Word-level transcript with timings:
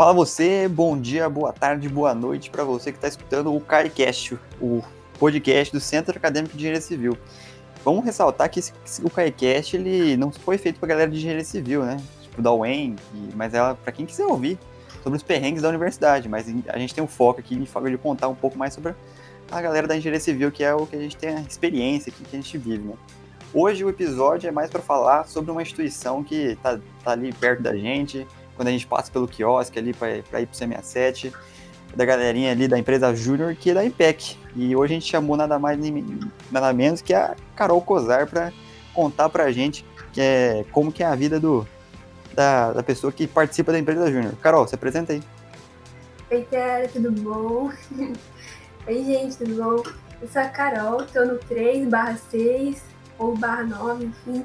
Fala 0.00 0.14
você, 0.14 0.66
bom 0.66 0.98
dia, 0.98 1.28
boa 1.28 1.52
tarde, 1.52 1.86
boa 1.86 2.14
noite 2.14 2.48
para 2.48 2.64
você 2.64 2.90
que 2.90 2.96
está 2.96 3.06
escutando 3.06 3.54
o 3.54 3.60
CAICast, 3.60 4.38
o 4.58 4.82
podcast 5.18 5.70
do 5.74 5.78
Centro 5.78 6.16
Acadêmico 6.16 6.56
de 6.56 6.60
Engenharia 6.60 6.80
Civil. 6.80 7.18
Vamos 7.84 8.02
ressaltar 8.02 8.48
que 8.48 8.60
esse, 8.60 8.72
o 9.04 9.10
CAICast 9.10 9.76
ele 9.76 10.16
não 10.16 10.32
foi 10.32 10.56
feito 10.56 10.80
para 10.80 10.88
galera 10.88 11.10
de 11.10 11.18
engenharia 11.18 11.44
civil, 11.44 11.84
né? 11.84 11.98
Tipo 12.22 12.40
da 12.40 12.50
UEM, 12.50 12.96
mas 13.34 13.52
ela 13.52 13.74
para 13.74 13.92
quem 13.92 14.06
quiser 14.06 14.24
ouvir 14.24 14.58
sobre 15.02 15.18
os 15.18 15.22
perrengues 15.22 15.60
da 15.60 15.68
universidade. 15.68 16.30
Mas 16.30 16.46
a 16.68 16.78
gente 16.78 16.94
tem 16.94 17.04
um 17.04 17.06
foco 17.06 17.40
aqui 17.40 17.54
em 17.54 17.62
de 17.90 17.98
contar 17.98 18.28
um 18.28 18.34
pouco 18.34 18.56
mais 18.56 18.72
sobre 18.72 18.94
a 19.52 19.60
galera 19.60 19.86
da 19.86 19.94
engenharia 19.94 20.18
civil, 20.18 20.50
que 20.50 20.64
é 20.64 20.74
o 20.74 20.86
que 20.86 20.96
a 20.96 20.98
gente 20.98 21.18
tem 21.18 21.36
a 21.36 21.40
experiência 21.42 22.10
aqui 22.10 22.24
que 22.24 22.34
a 22.34 22.40
gente 22.40 22.56
vive, 22.56 22.84
né? 22.84 22.94
Hoje 23.52 23.84
o 23.84 23.90
episódio 23.90 24.48
é 24.48 24.50
mais 24.50 24.70
para 24.70 24.80
falar 24.80 25.26
sobre 25.26 25.50
uma 25.50 25.60
instituição 25.60 26.24
que 26.24 26.56
tá, 26.62 26.80
tá 27.04 27.10
ali 27.10 27.34
perto 27.34 27.62
da 27.62 27.76
gente, 27.76 28.26
quando 28.60 28.68
a 28.68 28.72
gente 28.72 28.86
passa 28.86 29.10
pelo 29.10 29.26
quiosque 29.26 29.78
ali 29.78 29.94
para 29.94 30.18
ir 30.18 30.22
para 30.22 30.42
o 30.42 30.46
C67, 30.46 31.32
da 31.96 32.04
galerinha 32.04 32.52
ali 32.52 32.68
da 32.68 32.78
empresa 32.78 33.14
Júnior, 33.14 33.56
que 33.56 33.70
é 33.70 33.74
da 33.74 33.82
Impec. 33.82 34.36
E 34.54 34.76
hoje 34.76 34.92
a 34.92 35.00
gente 35.00 35.10
chamou 35.10 35.34
nada 35.34 35.58
mais 35.58 35.78
nada 36.52 36.70
menos 36.74 37.00
que 37.00 37.14
a 37.14 37.34
Carol 37.56 37.80
Cozar 37.80 38.26
para 38.26 38.52
contar 38.92 39.30
para 39.30 39.44
a 39.44 39.50
gente 39.50 39.82
que 40.12 40.20
é, 40.20 40.66
como 40.72 40.92
que 40.92 41.02
é 41.02 41.06
a 41.06 41.14
vida 41.14 41.40
do, 41.40 41.66
da, 42.34 42.74
da 42.74 42.82
pessoa 42.82 43.10
que 43.10 43.26
participa 43.26 43.72
da 43.72 43.78
empresa 43.78 44.12
Júnior. 44.12 44.34
Carol, 44.42 44.68
se 44.68 44.74
apresenta 44.74 45.14
aí. 45.14 45.22
Oi, 46.30 46.46
cara, 46.50 46.86
tudo 46.86 47.12
bom? 47.12 47.72
Oi, 48.86 49.04
gente, 49.06 49.38
tudo 49.38 49.54
bom? 49.54 49.90
Eu 50.20 50.28
sou 50.28 50.42
a 50.42 50.48
Carol, 50.48 51.00
estou 51.00 51.24
no 51.24 51.38
3 51.38 51.88
barra 51.88 52.18
6 52.30 52.82
ou 53.18 53.34
barra 53.34 53.62
9, 53.62 54.04
enfim, 54.04 54.44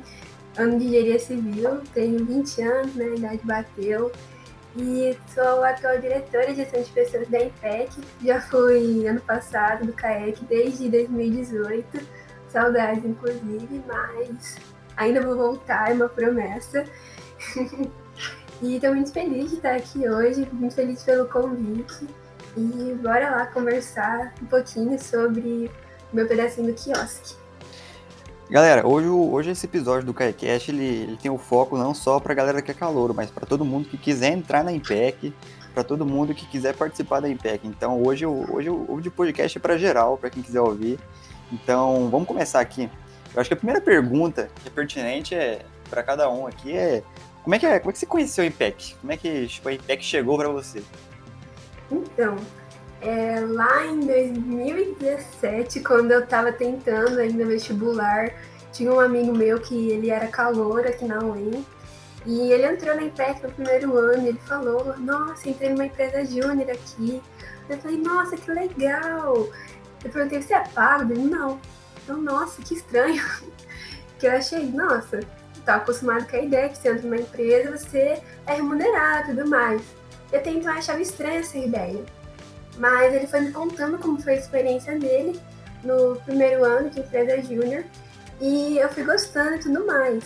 ano 0.58 0.80
de 0.80 0.86
engenharia 0.86 1.20
civil, 1.20 1.82
tenho 1.94 2.26
20 2.26 2.62
anos, 2.62 2.96
né, 2.96 3.06
a 3.06 3.16
idade 3.16 3.42
bateu, 3.44 4.12
e 4.78 5.18
sou 5.34 5.64
atual 5.64 6.00
diretora 6.00 6.48
de 6.48 6.56
gestão 6.56 6.82
de 6.82 6.90
pessoas 6.92 7.28
da 7.30 7.40
IPEC, 7.40 7.92
já 8.24 8.42
fui 8.42 9.08
ano 9.08 9.22
passado 9.22 9.86
do 9.86 9.94
CAEC 9.94 10.44
desde 10.46 10.90
2018, 10.90 12.06
saudades 12.50 13.06
inclusive, 13.06 13.82
mas 13.88 14.58
ainda 14.98 15.22
vou 15.22 15.36
voltar, 15.36 15.92
é 15.92 15.94
uma 15.94 16.10
promessa. 16.10 16.84
e 18.62 18.76
estou 18.76 18.94
muito 18.94 19.12
feliz 19.12 19.52
de 19.52 19.58
estar 19.58 19.76
aqui 19.76 20.10
hoje, 20.10 20.48
muito 20.52 20.76
feliz 20.76 21.04
pelo 21.04 21.28
convite. 21.28 22.08
E 22.58 22.94
bora 23.02 23.32
lá 23.32 23.46
conversar 23.48 24.34
um 24.42 24.46
pouquinho 24.46 24.98
sobre 24.98 25.70
o 26.12 26.16
meu 26.16 26.28
pedacinho 26.28 26.68
do 26.68 26.74
quiosque. 26.74 27.36
Galera, 28.50 28.88
hoje, 28.88 29.08
hoje 29.08 29.50
esse 29.50 29.66
episódio 29.66 30.06
do 30.06 30.14
KaiCast 30.14 30.70
ele, 30.70 30.86
ele 30.86 31.18
tem 31.18 31.32
o 31.32 31.38
foco 31.38 31.76
não 31.76 31.96
só 31.96 32.20
para 32.20 32.32
a 32.32 32.36
galera 32.36 32.62
que 32.62 32.70
é 32.70 32.76
calouro, 32.76 33.12
mas 33.12 33.32
para 33.32 33.44
todo 33.44 33.66
mundo 33.66 33.90
que 33.90 33.98
quiser 33.98 34.34
entrar 34.34 34.64
na 34.64 34.72
IMPEC, 34.72 35.34
para 35.74 35.84
todo 35.84 36.06
mundo 36.06 36.34
que 36.36 36.46
quiser 36.46 36.76
participar 36.76 37.22
da 37.22 37.28
IMPEC. 37.28 37.68
Então 37.68 38.04
hoje, 38.04 38.24
hoje 38.26 38.70
o 38.70 39.12
podcast 39.12 39.58
é 39.58 39.62
para 39.62 39.80
geral, 39.80 40.16
para 40.16 40.30
quem 40.30 40.44
quiser 40.44 40.62
ouvir. 40.62 41.00
Então 41.52 42.08
vamos 42.12 42.28
começar 42.28 42.60
aqui. 42.60 42.88
Eu 43.34 43.42
acho 43.42 43.50
que 43.50 43.56
a 43.56 43.58
primeira 43.58 43.82
pergunta 43.82 44.48
que 44.62 44.68
é 44.68 44.72
pertinente 44.72 45.34
é 45.34 45.66
para 45.90 46.04
cada 46.04 46.30
um 46.30 46.46
aqui 46.46 46.72
é 46.72 47.02
como 47.44 47.56
é 47.56 47.60
que 47.60 47.66
é, 47.66 47.80
como 47.80 47.90
é 47.90 47.94
que 47.94 48.00
você 48.00 48.06
conheceu 48.06 48.44
a 48.44 48.48
IMPEC? 48.48 48.96
Como 49.02 49.12
é 49.12 49.18
que 49.18 49.48
tipo, 49.48 49.68
a 49.70 49.74
IMPEC 49.74 50.04
chegou 50.04 50.38
para 50.38 50.50
você? 50.50 50.84
Então, 51.92 52.36
é, 53.02 53.40
lá 53.42 53.86
em 53.86 54.00
2017, 54.02 55.82
quando 55.82 56.12
eu 56.12 56.22
estava 56.22 56.52
tentando 56.52 57.20
ainda 57.20 57.46
vestibular, 57.46 58.32
tinha 58.72 58.92
um 58.92 59.00
amigo 59.00 59.36
meu 59.36 59.60
que 59.60 59.90
ele 59.90 60.10
era 60.10 60.28
calor 60.28 60.86
aqui 60.86 61.06
na 61.06 61.20
UEM, 61.20 61.66
e 62.26 62.52
ele 62.52 62.66
entrou 62.66 62.96
na 62.96 63.04
IPEC 63.04 63.44
no 63.44 63.52
primeiro 63.52 63.96
ano 63.98 64.24
e 64.24 64.30
ele 64.30 64.40
falou, 64.40 64.98
nossa, 64.98 65.48
entrei 65.48 65.70
numa 65.70 65.86
empresa 65.86 66.26
júnior 66.26 66.72
aqui. 66.72 67.22
Eu 67.70 67.78
falei, 67.78 67.98
nossa, 67.98 68.36
que 68.36 68.52
legal! 68.52 69.48
Eu 70.04 70.12
perguntei, 70.12 70.42
você 70.42 70.56
é 70.56 70.64
pago? 70.74 71.14
Ele, 71.14 71.28
não. 71.28 71.60
Então, 72.04 72.18
nossa, 72.18 72.62
que 72.64 72.74
estranho. 72.74 73.24
que 74.18 74.26
eu 74.26 74.32
achei, 74.32 74.66
nossa, 74.66 75.20
tá 75.64 75.76
acostumado 75.76 76.28
com 76.28 76.36
a 76.36 76.42
ideia 76.42 76.70
que 76.70 76.78
você 76.78 76.90
entra 76.90 77.04
numa 77.04 77.18
empresa, 77.18 77.78
você 77.78 78.22
é 78.48 78.54
remunerado 78.54 79.32
e 79.32 79.36
tudo 79.36 79.50
mais. 79.50 79.82
Eu 80.32 80.40
até 80.40 80.50
então 80.50 80.72
achava 80.72 81.02
estranha 81.02 81.40
essa 81.40 81.58
ideia. 81.58 82.04
Mas 82.78 83.14
ele 83.14 83.28
foi 83.28 83.42
me 83.42 83.52
contando 83.52 83.98
como 83.98 84.22
foi 84.22 84.34
a 84.34 84.38
experiência 84.38 84.98
dele 84.98 85.40
no 85.84 86.16
primeiro 86.26 86.64
ano 86.64 86.90
de 86.90 87.00
empresa 87.00 87.42
júnior 87.42 87.84
e 88.42 88.78
eu 88.78 88.90
fui 88.90 89.04
gostando 89.04 89.56
e 89.56 89.60
tudo 89.60 89.86
mais. 89.86 90.24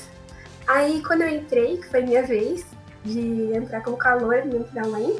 Aí 0.67 1.03
quando 1.03 1.21
eu 1.21 1.29
entrei, 1.29 1.77
que 1.77 1.87
foi 1.87 2.01
minha 2.01 2.23
vez 2.23 2.65
de 3.03 3.51
entrar 3.53 3.81
como 3.81 3.97
calor 3.97 4.41
dentro 4.43 4.73
da 4.73 4.83
UEM, 4.83 5.17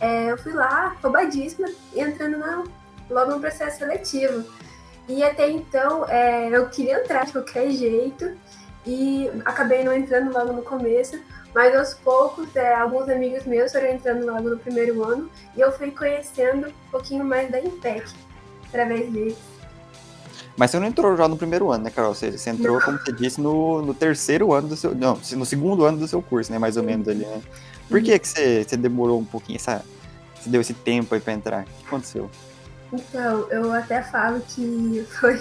é, 0.00 0.30
eu 0.30 0.38
fui 0.38 0.52
lá, 0.52 0.96
roubadíssima, 1.02 1.68
entrando 1.94 2.38
na, 2.38 2.64
logo 3.08 3.32
no 3.32 3.40
processo 3.40 3.78
seletivo. 3.78 4.44
E 5.08 5.22
até 5.22 5.50
então 5.50 6.06
é, 6.08 6.48
eu 6.48 6.68
queria 6.68 7.00
entrar 7.02 7.26
de 7.26 7.32
qualquer 7.32 7.70
jeito 7.70 8.36
e 8.86 9.30
acabei 9.44 9.84
não 9.84 9.92
entrando 9.92 10.32
logo 10.32 10.52
no 10.52 10.62
começo, 10.62 11.20
mas 11.54 11.74
aos 11.74 11.94
poucos, 11.94 12.54
é, 12.54 12.74
alguns 12.74 13.08
amigos 13.08 13.44
meus 13.44 13.72
foram 13.72 13.88
entrando 13.88 14.24
logo 14.24 14.50
no 14.50 14.58
primeiro 14.58 15.02
ano 15.02 15.30
e 15.56 15.60
eu 15.60 15.72
fui 15.72 15.90
conhecendo 15.90 16.68
um 16.68 16.90
pouquinho 16.90 17.24
mais 17.24 17.50
da 17.50 17.60
Impec 17.60 18.04
através 18.68 19.10
deles. 19.10 19.36
Mas 20.56 20.70
você 20.70 20.78
não 20.78 20.86
entrou 20.86 21.16
já 21.16 21.26
no 21.26 21.36
primeiro 21.36 21.70
ano, 21.70 21.84
né, 21.84 21.90
Carol? 21.90 22.14
Você, 22.14 22.32
você 22.32 22.50
entrou, 22.50 22.78
não. 22.78 22.84
como 22.84 22.98
você 22.98 23.12
disse, 23.12 23.40
no, 23.40 23.82
no 23.82 23.94
terceiro 23.94 24.52
ano 24.52 24.68
do 24.68 24.76
seu. 24.76 24.94
Não, 24.94 25.18
no 25.32 25.46
segundo 25.46 25.84
ano 25.84 25.98
do 25.98 26.06
seu 26.06 26.20
curso, 26.20 26.52
né? 26.52 26.58
Mais 26.58 26.76
ou 26.76 26.82
menos 26.82 27.08
ali, 27.08 27.24
né? 27.24 27.40
Por 27.88 28.02
que, 28.02 28.18
que 28.18 28.28
você, 28.28 28.62
você 28.62 28.76
demorou 28.76 29.18
um 29.18 29.24
pouquinho, 29.24 29.56
essa, 29.56 29.82
você 30.38 30.50
deu 30.50 30.60
esse 30.60 30.74
tempo 30.74 31.14
aí 31.14 31.20
pra 31.20 31.32
entrar? 31.32 31.62
O 31.62 31.64
que 31.64 31.86
aconteceu? 31.86 32.30
Então, 32.92 33.48
eu 33.50 33.72
até 33.72 34.02
falo 34.02 34.40
que 34.40 35.06
foi, 35.18 35.40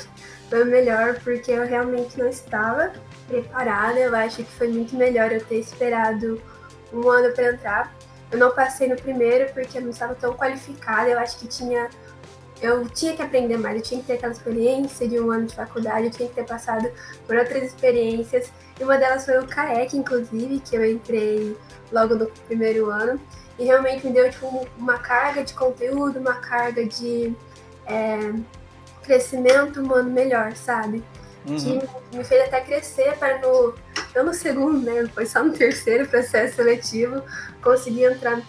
foi 0.49 0.63
melhor 0.65 1.19
porque 1.23 1.51
eu 1.51 1.65
realmente 1.65 2.17
não 2.17 2.27
estava 2.27 2.93
preparada. 3.29 3.99
Eu 3.99 4.15
acho 4.15 4.37
que 4.37 4.51
foi 4.51 4.67
muito 4.67 4.95
melhor 4.95 5.31
eu 5.31 5.43
ter 5.43 5.59
esperado 5.59 6.41
um 6.91 7.07
ano 7.07 7.33
para 7.33 7.53
entrar. 7.53 7.95
Eu 8.31 8.37
não 8.37 8.51
passei 8.51 8.87
no 8.87 8.95
primeiro 8.95 9.51
porque 9.53 9.77
eu 9.77 9.81
não 9.81 9.89
estava 9.91 10.15
tão 10.15 10.33
qualificada. 10.33 11.09
Eu 11.09 11.19
acho 11.19 11.37
que 11.39 11.47
tinha 11.47 11.89
eu 12.61 12.89
tinha 12.89 13.15
que 13.15 13.21
aprender 13.21 13.57
mais, 13.57 13.77
eu 13.77 13.81
tinha 13.81 14.01
que 14.01 14.07
ter 14.07 14.13
aquela 14.13 14.33
experiência 14.33 15.07
de 15.07 15.19
um 15.19 15.31
ano 15.31 15.45
de 15.45 15.55
faculdade, 15.55 16.07
eu 16.07 16.11
tinha 16.11 16.27
que 16.27 16.35
ter 16.35 16.45
passado 16.45 16.91
por 17.25 17.35
outras 17.35 17.63
experiências. 17.63 18.51
E 18.79 18.83
uma 18.83 18.97
delas 18.97 19.25
foi 19.25 19.39
o 19.39 19.47
CAEC, 19.47 19.95
inclusive, 19.95 20.59
que 20.59 20.75
eu 20.75 20.85
entrei 20.85 21.55
logo 21.91 22.15
no 22.15 22.27
primeiro 22.47 22.89
ano. 22.89 23.19
E 23.57 23.65
realmente 23.65 24.05
me 24.05 24.13
deu 24.13 24.29
tipo, 24.29 24.67
uma 24.77 24.97
carga 24.97 25.43
de 25.43 25.53
conteúdo, 25.53 26.19
uma 26.19 26.35
carga 26.35 26.85
de 26.85 27.33
é, 27.85 28.33
crescimento 29.03 29.81
humano 29.81 30.09
melhor, 30.09 30.53
sabe? 30.53 31.03
Uhum. 31.47 31.57
que 31.57 32.17
me 32.17 32.23
fez 32.23 32.47
até 32.47 32.61
crescer 32.61 33.17
para 33.17 33.39
no, 33.39 33.73
não 34.15 34.25
no 34.25 34.33
segundo, 34.33 34.79
né? 34.81 35.07
Foi 35.13 35.25
só 35.25 35.43
no 35.43 35.53
terceiro 35.53 36.07
processo 36.07 36.55
seletivo, 36.55 37.23
conseguir 37.61 38.05
entrar 38.05 38.41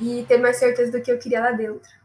e 0.00 0.24
ter 0.28 0.38
mais 0.38 0.56
certeza 0.56 0.92
do 0.92 1.00
que 1.00 1.10
eu 1.10 1.18
queria 1.18 1.40
lá 1.40 1.52
dentro. 1.52 1.96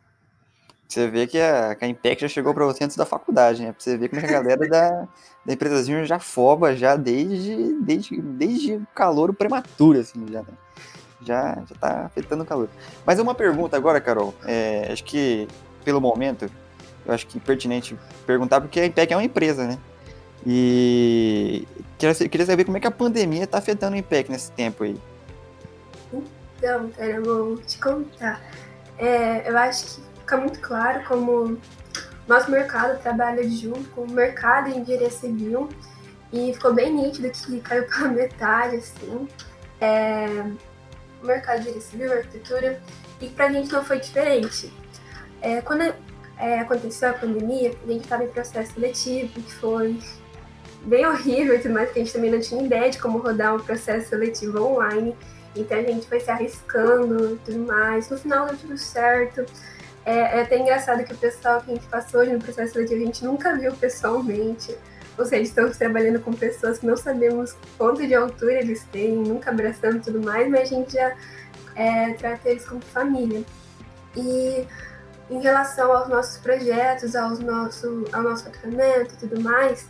Você 0.88 1.08
vê 1.08 1.26
que 1.26 1.40
a, 1.40 1.74
que 1.74 1.86
a 1.86 1.88
Impact 1.88 2.22
já 2.22 2.28
chegou 2.28 2.54
para 2.54 2.66
você 2.66 2.84
antes 2.84 2.98
da 2.98 3.06
faculdade, 3.06 3.64
né? 3.64 3.74
Você 3.78 3.98
ver 3.98 4.10
como 4.10 4.22
é 4.22 4.26
a 4.26 4.32
galera 4.32 4.68
da, 4.68 5.08
da 5.46 5.54
empresazinha 5.54 6.04
já 6.06 6.20
foba 6.20 6.76
já 6.76 6.98
desde, 6.98 7.74
desde, 7.82 8.22
desde 8.22 8.74
o 8.74 8.88
calor 8.94 9.34
prematuro, 9.34 10.00
assim, 10.00 10.26
já, 10.30 10.42
né? 10.42 10.54
já, 11.24 11.64
já 11.68 11.76
tá 11.80 12.06
afetando 12.06 12.44
o 12.44 12.46
calor. 12.46 12.70
Mas 13.06 13.20
uma 13.20 13.34
pergunta 13.34 13.78
agora, 13.78 14.02
Carol. 14.02 14.34
É, 14.46 14.90
acho 14.92 15.04
que, 15.04 15.48
pelo 15.84 16.02
momento, 16.02 16.50
eu 17.06 17.14
acho 17.14 17.28
que 17.28 17.38
é 17.38 17.42
pertinente 17.42 17.98
perguntar, 18.26 18.62
porque 18.62 18.80
a 18.80 18.86
Impec 18.86 19.14
é 19.14 19.16
uma 19.16 19.24
empresa, 19.24 19.66
né? 19.66 19.78
E 20.46 21.68
queria 21.98 22.46
saber 22.46 22.66
como 22.66 22.78
é 22.78 22.80
que 22.80 22.88
a 22.88 22.92
pandemia 22.92 23.44
está 23.44 23.60
afetando 23.60 23.96
o 23.96 24.00
IMPEC 24.00 24.32
nesse 24.32 24.52
tempo 24.52 24.84
aí. 24.84 25.00
Então, 26.58 26.90
cara, 26.90 27.12
eu 27.12 27.24
vou 27.24 27.58
te 27.58 27.80
contar. 27.80 28.42
É, 28.98 29.50
eu 29.50 29.58
acho 29.58 29.86
que 29.86 30.02
fica 30.20 30.38
muito 30.38 30.60
claro 30.60 31.04
como 31.06 31.58
nosso 32.28 32.50
mercado 32.50 33.02
trabalha 33.02 33.48
junto 33.50 33.90
com 33.90 34.02
o 34.02 34.12
mercado 34.12 34.70
em 34.70 34.80
engenharia 34.80 35.10
civil 35.10 35.70
e 36.32 36.54
ficou 36.54 36.74
bem 36.74 36.94
nítido 36.94 37.30
que 37.30 37.60
caiu 37.60 37.86
pela 37.90 38.08
metade, 38.10 38.78
assim, 38.78 39.28
é, 39.80 40.46
o 41.22 41.26
mercado 41.26 41.58
de 41.58 41.70
engenharia 41.70 41.82
civil, 41.82 42.14
arquitetura, 42.14 42.82
e 43.20 43.28
para 43.30 43.46
a 43.46 43.52
gente 43.52 43.72
não 43.72 43.84
foi 43.84 44.00
diferente. 44.00 44.72
É, 45.42 45.62
quando 45.62 45.94
é, 46.38 46.60
aconteceu 46.60 47.10
a 47.10 47.14
pandemia, 47.14 47.76
a 47.84 47.92
gente 47.92 48.04
estava 48.04 48.24
em 48.24 48.30
processo 48.30 48.74
seletivo, 48.74 49.42
que 49.42 49.54
foi 49.54 50.00
bem 50.86 51.06
horrível 51.06 51.56
e 51.56 51.60
tudo 51.60 51.74
mais, 51.74 51.88
porque 51.88 52.00
a 52.00 52.04
gente 52.04 52.14
também 52.14 52.32
não 52.32 52.40
tinha 52.40 52.64
ideia 52.64 52.90
de 52.90 52.98
como 52.98 53.20
rodar 53.20 53.56
um 53.56 53.60
processo 53.60 54.10
seletivo 54.10 54.64
online. 54.64 55.16
Então 55.56 55.78
a 55.78 55.82
gente 55.82 56.08
foi 56.08 56.20
se 56.20 56.32
arriscando 56.32 57.36
e 57.36 57.38
tudo 57.40 57.60
mais. 57.60 58.10
No 58.10 58.18
final 58.18 58.48
deu 58.48 58.58
tudo 58.58 58.78
certo. 58.78 59.46
É, 60.06 60.40
é, 60.40 60.42
até 60.42 60.58
engraçado 60.58 61.04
que 61.04 61.14
o 61.14 61.18
pessoal 61.18 61.62
que 61.62 61.72
a 61.72 61.76
gente 61.76 61.88
passou 61.88 62.22
hoje 62.22 62.34
no 62.34 62.40
processo 62.40 62.74
seletivo 62.74 63.02
a 63.02 63.06
gente 63.06 63.26
nunca 63.26 63.56
viu 63.56 63.74
pessoalmente. 63.74 64.76
Ou 65.18 65.26
seja, 65.26 65.44
estamos 65.44 65.78
trabalhando 65.78 66.20
com 66.20 66.34
pessoas 66.34 66.80
que 66.80 66.86
não 66.88 66.98
sabemos 66.98 67.56
quanto 67.78 68.06
de 68.08 68.16
altura 68.16 68.54
eles 68.54 68.84
têm, 68.86 69.16
nunca 69.18 69.52
abraçando 69.52 69.98
e 69.98 70.00
tudo 70.00 70.22
mais, 70.22 70.50
mas 70.50 70.62
a 70.62 70.66
gente 70.66 70.94
já 70.94 71.16
é, 71.76 72.14
trata 72.14 72.50
eles 72.50 72.66
como 72.66 72.82
família. 72.82 73.44
E 74.16 74.66
em 75.30 75.40
relação 75.42 75.92
aos 75.92 76.10
nossos 76.10 76.38
projetos, 76.38 77.16
aos 77.16 77.40
nosso, 77.40 78.06
ao 78.12 78.24
nosso 78.24 78.46
faturamento 78.46 79.14
e 79.14 79.18
tudo 79.18 79.42
mais, 79.42 79.88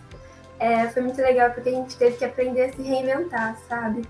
é, 0.62 0.88
foi 0.90 1.02
muito 1.02 1.20
legal 1.20 1.50
porque 1.50 1.70
a 1.70 1.72
gente 1.72 1.98
teve 1.98 2.18
que 2.18 2.24
aprender 2.24 2.66
a 2.66 2.72
se 2.72 2.82
reinventar, 2.84 3.58
sabe? 3.68 4.04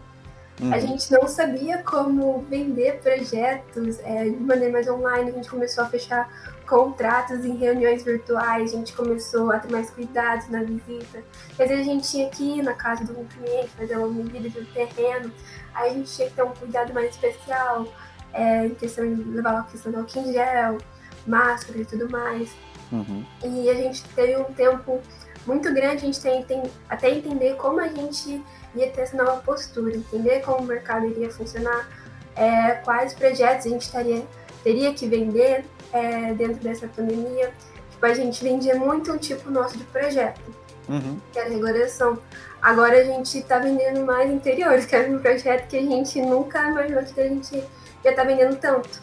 Uhum. 0.59 0.73
A 0.73 0.79
gente 0.79 1.09
não 1.09 1.25
sabia 1.25 1.81
como 1.81 2.45
vender 2.49 2.99
projetos 2.99 3.99
é, 4.01 4.25
de 4.25 4.31
maneira 4.31 4.73
mais 4.73 4.87
online, 4.89 5.31
a 5.31 5.33
gente 5.33 5.49
começou 5.49 5.85
a 5.85 5.87
fechar 5.87 6.29
contratos 6.67 7.45
em 7.45 7.55
reuniões 7.55 8.03
virtuais, 8.03 8.73
a 8.73 8.75
gente 8.75 8.91
começou 8.91 9.49
a 9.49 9.59
ter 9.59 9.71
mais 9.71 9.89
cuidados 9.91 10.49
na 10.49 10.61
visita. 10.61 11.23
Às 11.51 11.69
vezes 11.69 11.87
a 11.87 11.89
gente 11.89 12.11
tinha 12.11 12.29
que 12.29 12.59
ir 12.59 12.63
na 12.63 12.73
casa 12.73 13.05
de 13.05 13.13
um 13.13 13.23
cliente, 13.23 13.69
fazer 13.69 13.95
uma 13.95 14.09
medida 14.09 14.49
de 14.49 14.59
um 14.59 14.65
terreno, 14.65 15.31
aí 15.73 15.91
a 15.91 15.93
gente 15.93 16.13
tinha 16.13 16.27
que 16.27 16.35
ter 16.35 16.43
um 16.43 16.51
cuidado 16.51 16.93
mais 16.93 17.11
especial, 17.11 17.87
é, 18.33 18.65
em 18.65 18.75
questão 18.75 19.05
de 19.05 19.23
levar 19.23 19.57
a 19.57 19.63
questão 19.63 19.89
do 19.89 19.99
álcool 19.99 20.19
em 20.19 20.33
gel, 20.33 20.77
máscara 21.25 21.79
e 21.79 21.85
tudo 21.85 22.09
mais. 22.09 22.51
Uhum. 22.91 23.25
E 23.41 23.69
a 23.69 23.73
gente 23.73 24.03
teve 24.09 24.35
um 24.35 24.43
tempo 24.53 25.01
muito 25.45 25.73
grande, 25.73 25.95
a 25.95 25.99
gente 25.99 26.21
tem, 26.21 26.43
tem 26.43 26.63
até 26.89 27.09
entender 27.09 27.55
como 27.55 27.79
a 27.79 27.87
gente 27.87 28.43
ia 28.75 28.89
ter 28.89 29.01
essa 29.01 29.17
nova 29.17 29.41
postura, 29.41 29.95
entender 29.95 30.41
como 30.41 30.59
o 30.59 30.63
mercado 30.63 31.05
iria 31.05 31.31
funcionar, 31.31 31.89
é, 32.35 32.73
quais 32.83 33.13
projetos 33.13 33.65
a 33.65 33.69
gente 33.69 33.81
estaria, 33.81 34.23
teria 34.63 34.93
que 34.93 35.07
vender 35.07 35.65
é, 35.91 36.33
dentro 36.33 36.55
dessa 36.55 36.87
pandemia. 36.87 37.51
Tipo, 37.91 38.05
a 38.05 38.13
gente 38.13 38.43
vendia 38.43 38.75
muito 38.75 39.11
um 39.11 39.17
tipo 39.17 39.49
nosso 39.49 39.77
de 39.77 39.83
projeto, 39.85 40.41
uhum. 40.87 41.19
que 41.31 41.39
era 41.39 41.49
regulação. 41.49 42.19
Agora 42.61 42.99
a 42.99 43.03
gente 43.03 43.39
está 43.39 43.59
vendendo 43.59 44.05
mais 44.05 44.31
interiores, 44.31 44.85
que 44.87 44.95
era 44.95 45.09
um 45.11 45.19
projeto 45.19 45.67
que 45.67 45.77
a 45.77 45.81
gente 45.81 46.21
nunca 46.21 46.69
imaginou 46.69 47.03
que 47.03 47.19
a 47.19 47.27
gente 47.27 47.55
ia 47.55 47.65
estar 48.11 48.15
tá 48.15 48.23
vendendo 48.23 48.55
tanto. 48.57 49.01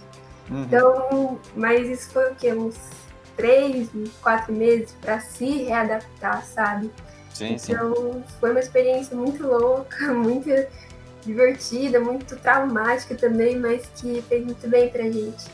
Uhum. 0.51 0.63
Então, 0.63 1.39
mas 1.55 1.89
isso 1.89 2.11
foi 2.11 2.33
o 2.33 2.35
quê? 2.35 2.53
Uns 2.53 2.77
três, 3.39 3.89
quatro 4.21 4.53
meses 4.53 4.93
para 5.01 5.21
se 5.21 5.63
readaptar, 5.63 6.45
sabe? 6.45 6.91
Sim, 7.33 7.55
então, 7.55 7.95
sim. 7.95 8.25
foi 8.41 8.51
uma 8.51 8.59
experiência 8.59 9.17
muito 9.17 9.47
louca, 9.47 9.97
muito 10.13 10.51
divertida, 11.25 12.01
muito 12.01 12.37
traumática 12.37 13.15
também, 13.15 13.57
mas 13.57 13.87
que 13.95 14.21
fez 14.23 14.45
muito 14.45 14.69
bem 14.69 14.89
pra 14.91 15.05
gente. 15.05 15.47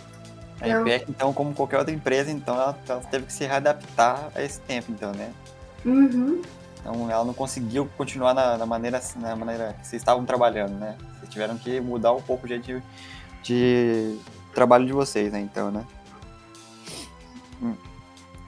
A 0.60 0.68
então, 0.68 0.80
IPEC, 0.80 1.10
então, 1.10 1.32
como 1.34 1.52
qualquer 1.52 1.78
outra 1.78 1.92
empresa, 1.92 2.30
então 2.30 2.54
ela, 2.54 2.78
ela, 2.88 3.00
teve 3.02 3.26
que 3.26 3.32
se 3.32 3.44
readaptar 3.44 4.30
a 4.34 4.42
esse 4.42 4.60
tempo, 4.60 4.90
então, 4.90 5.12
né? 5.12 5.30
Uhum. 5.84 6.40
Então 6.80 7.10
ela 7.10 7.24
não 7.24 7.34
conseguiu 7.34 7.88
continuar 7.98 8.32
na, 8.32 8.56
na, 8.56 8.64
maneira, 8.64 9.00
na 9.16 9.36
maneira 9.36 9.74
que 9.80 9.86
vocês 9.86 10.00
estavam 10.00 10.24
trabalhando, 10.24 10.78
né? 10.78 10.96
Vocês 11.18 11.30
tiveram 11.30 11.58
que 11.58 11.80
mudar 11.80 12.12
um 12.12 12.22
pouco 12.22 12.46
o 12.46 12.48
jeito 12.48 12.64
de, 12.64 12.82
de 13.42 14.18
trabalho 14.54 14.86
de 14.86 14.92
vocês, 14.92 15.30
né? 15.32 15.40
Então, 15.40 15.70
né? 15.70 15.84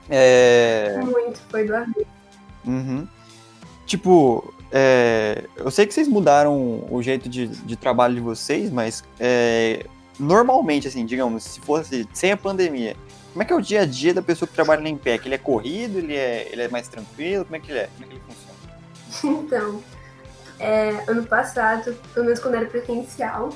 É... 0.09 0.99
Muito, 1.03 1.39
foi 1.49 1.65
do 1.65 1.75
avesso. 1.75 2.05
Uhum. 2.65 3.07
Tipo, 3.85 4.53
é, 4.71 5.45
eu 5.55 5.71
sei 5.71 5.85
que 5.85 5.93
vocês 5.93 6.07
mudaram 6.07 6.85
o 6.89 7.01
jeito 7.01 7.29
de, 7.29 7.47
de 7.47 7.75
trabalho 7.75 8.15
de 8.15 8.21
vocês, 8.21 8.69
mas 8.69 9.03
é, 9.19 9.85
normalmente, 10.19 10.87
assim, 10.87 11.05
digamos, 11.05 11.43
se 11.43 11.61
fosse 11.61 12.07
sem 12.13 12.31
a 12.31 12.37
pandemia, 12.37 12.95
como 13.31 13.43
é 13.43 13.45
que 13.45 13.53
é 13.53 13.55
o 13.55 13.61
dia 13.61 13.81
a 13.81 13.85
dia 13.85 14.13
da 14.13 14.21
pessoa 14.21 14.47
que 14.47 14.53
trabalha 14.53 14.81
na 14.81 14.89
Impec? 14.89 15.25
Ele 15.25 15.35
é 15.35 15.37
corrido? 15.37 15.99
Ele 15.99 16.15
é, 16.15 16.49
ele 16.51 16.63
é 16.63 16.67
mais 16.67 16.87
tranquilo? 16.87 17.45
Como 17.45 17.55
é 17.55 17.59
que 17.59 17.71
ele 17.71 17.79
é? 17.79 17.89
Como 17.93 18.05
é 18.05 18.07
que 18.07 18.13
ele 18.15 18.21
funciona? 18.25 18.57
Então, 19.45 19.81
é, 20.59 21.03
ano 21.07 21.23
passado, 21.23 21.95
pelo 22.13 22.25
menos 22.25 22.39
quando 22.39 22.55
era 22.55 22.65
presencial, 22.65 23.49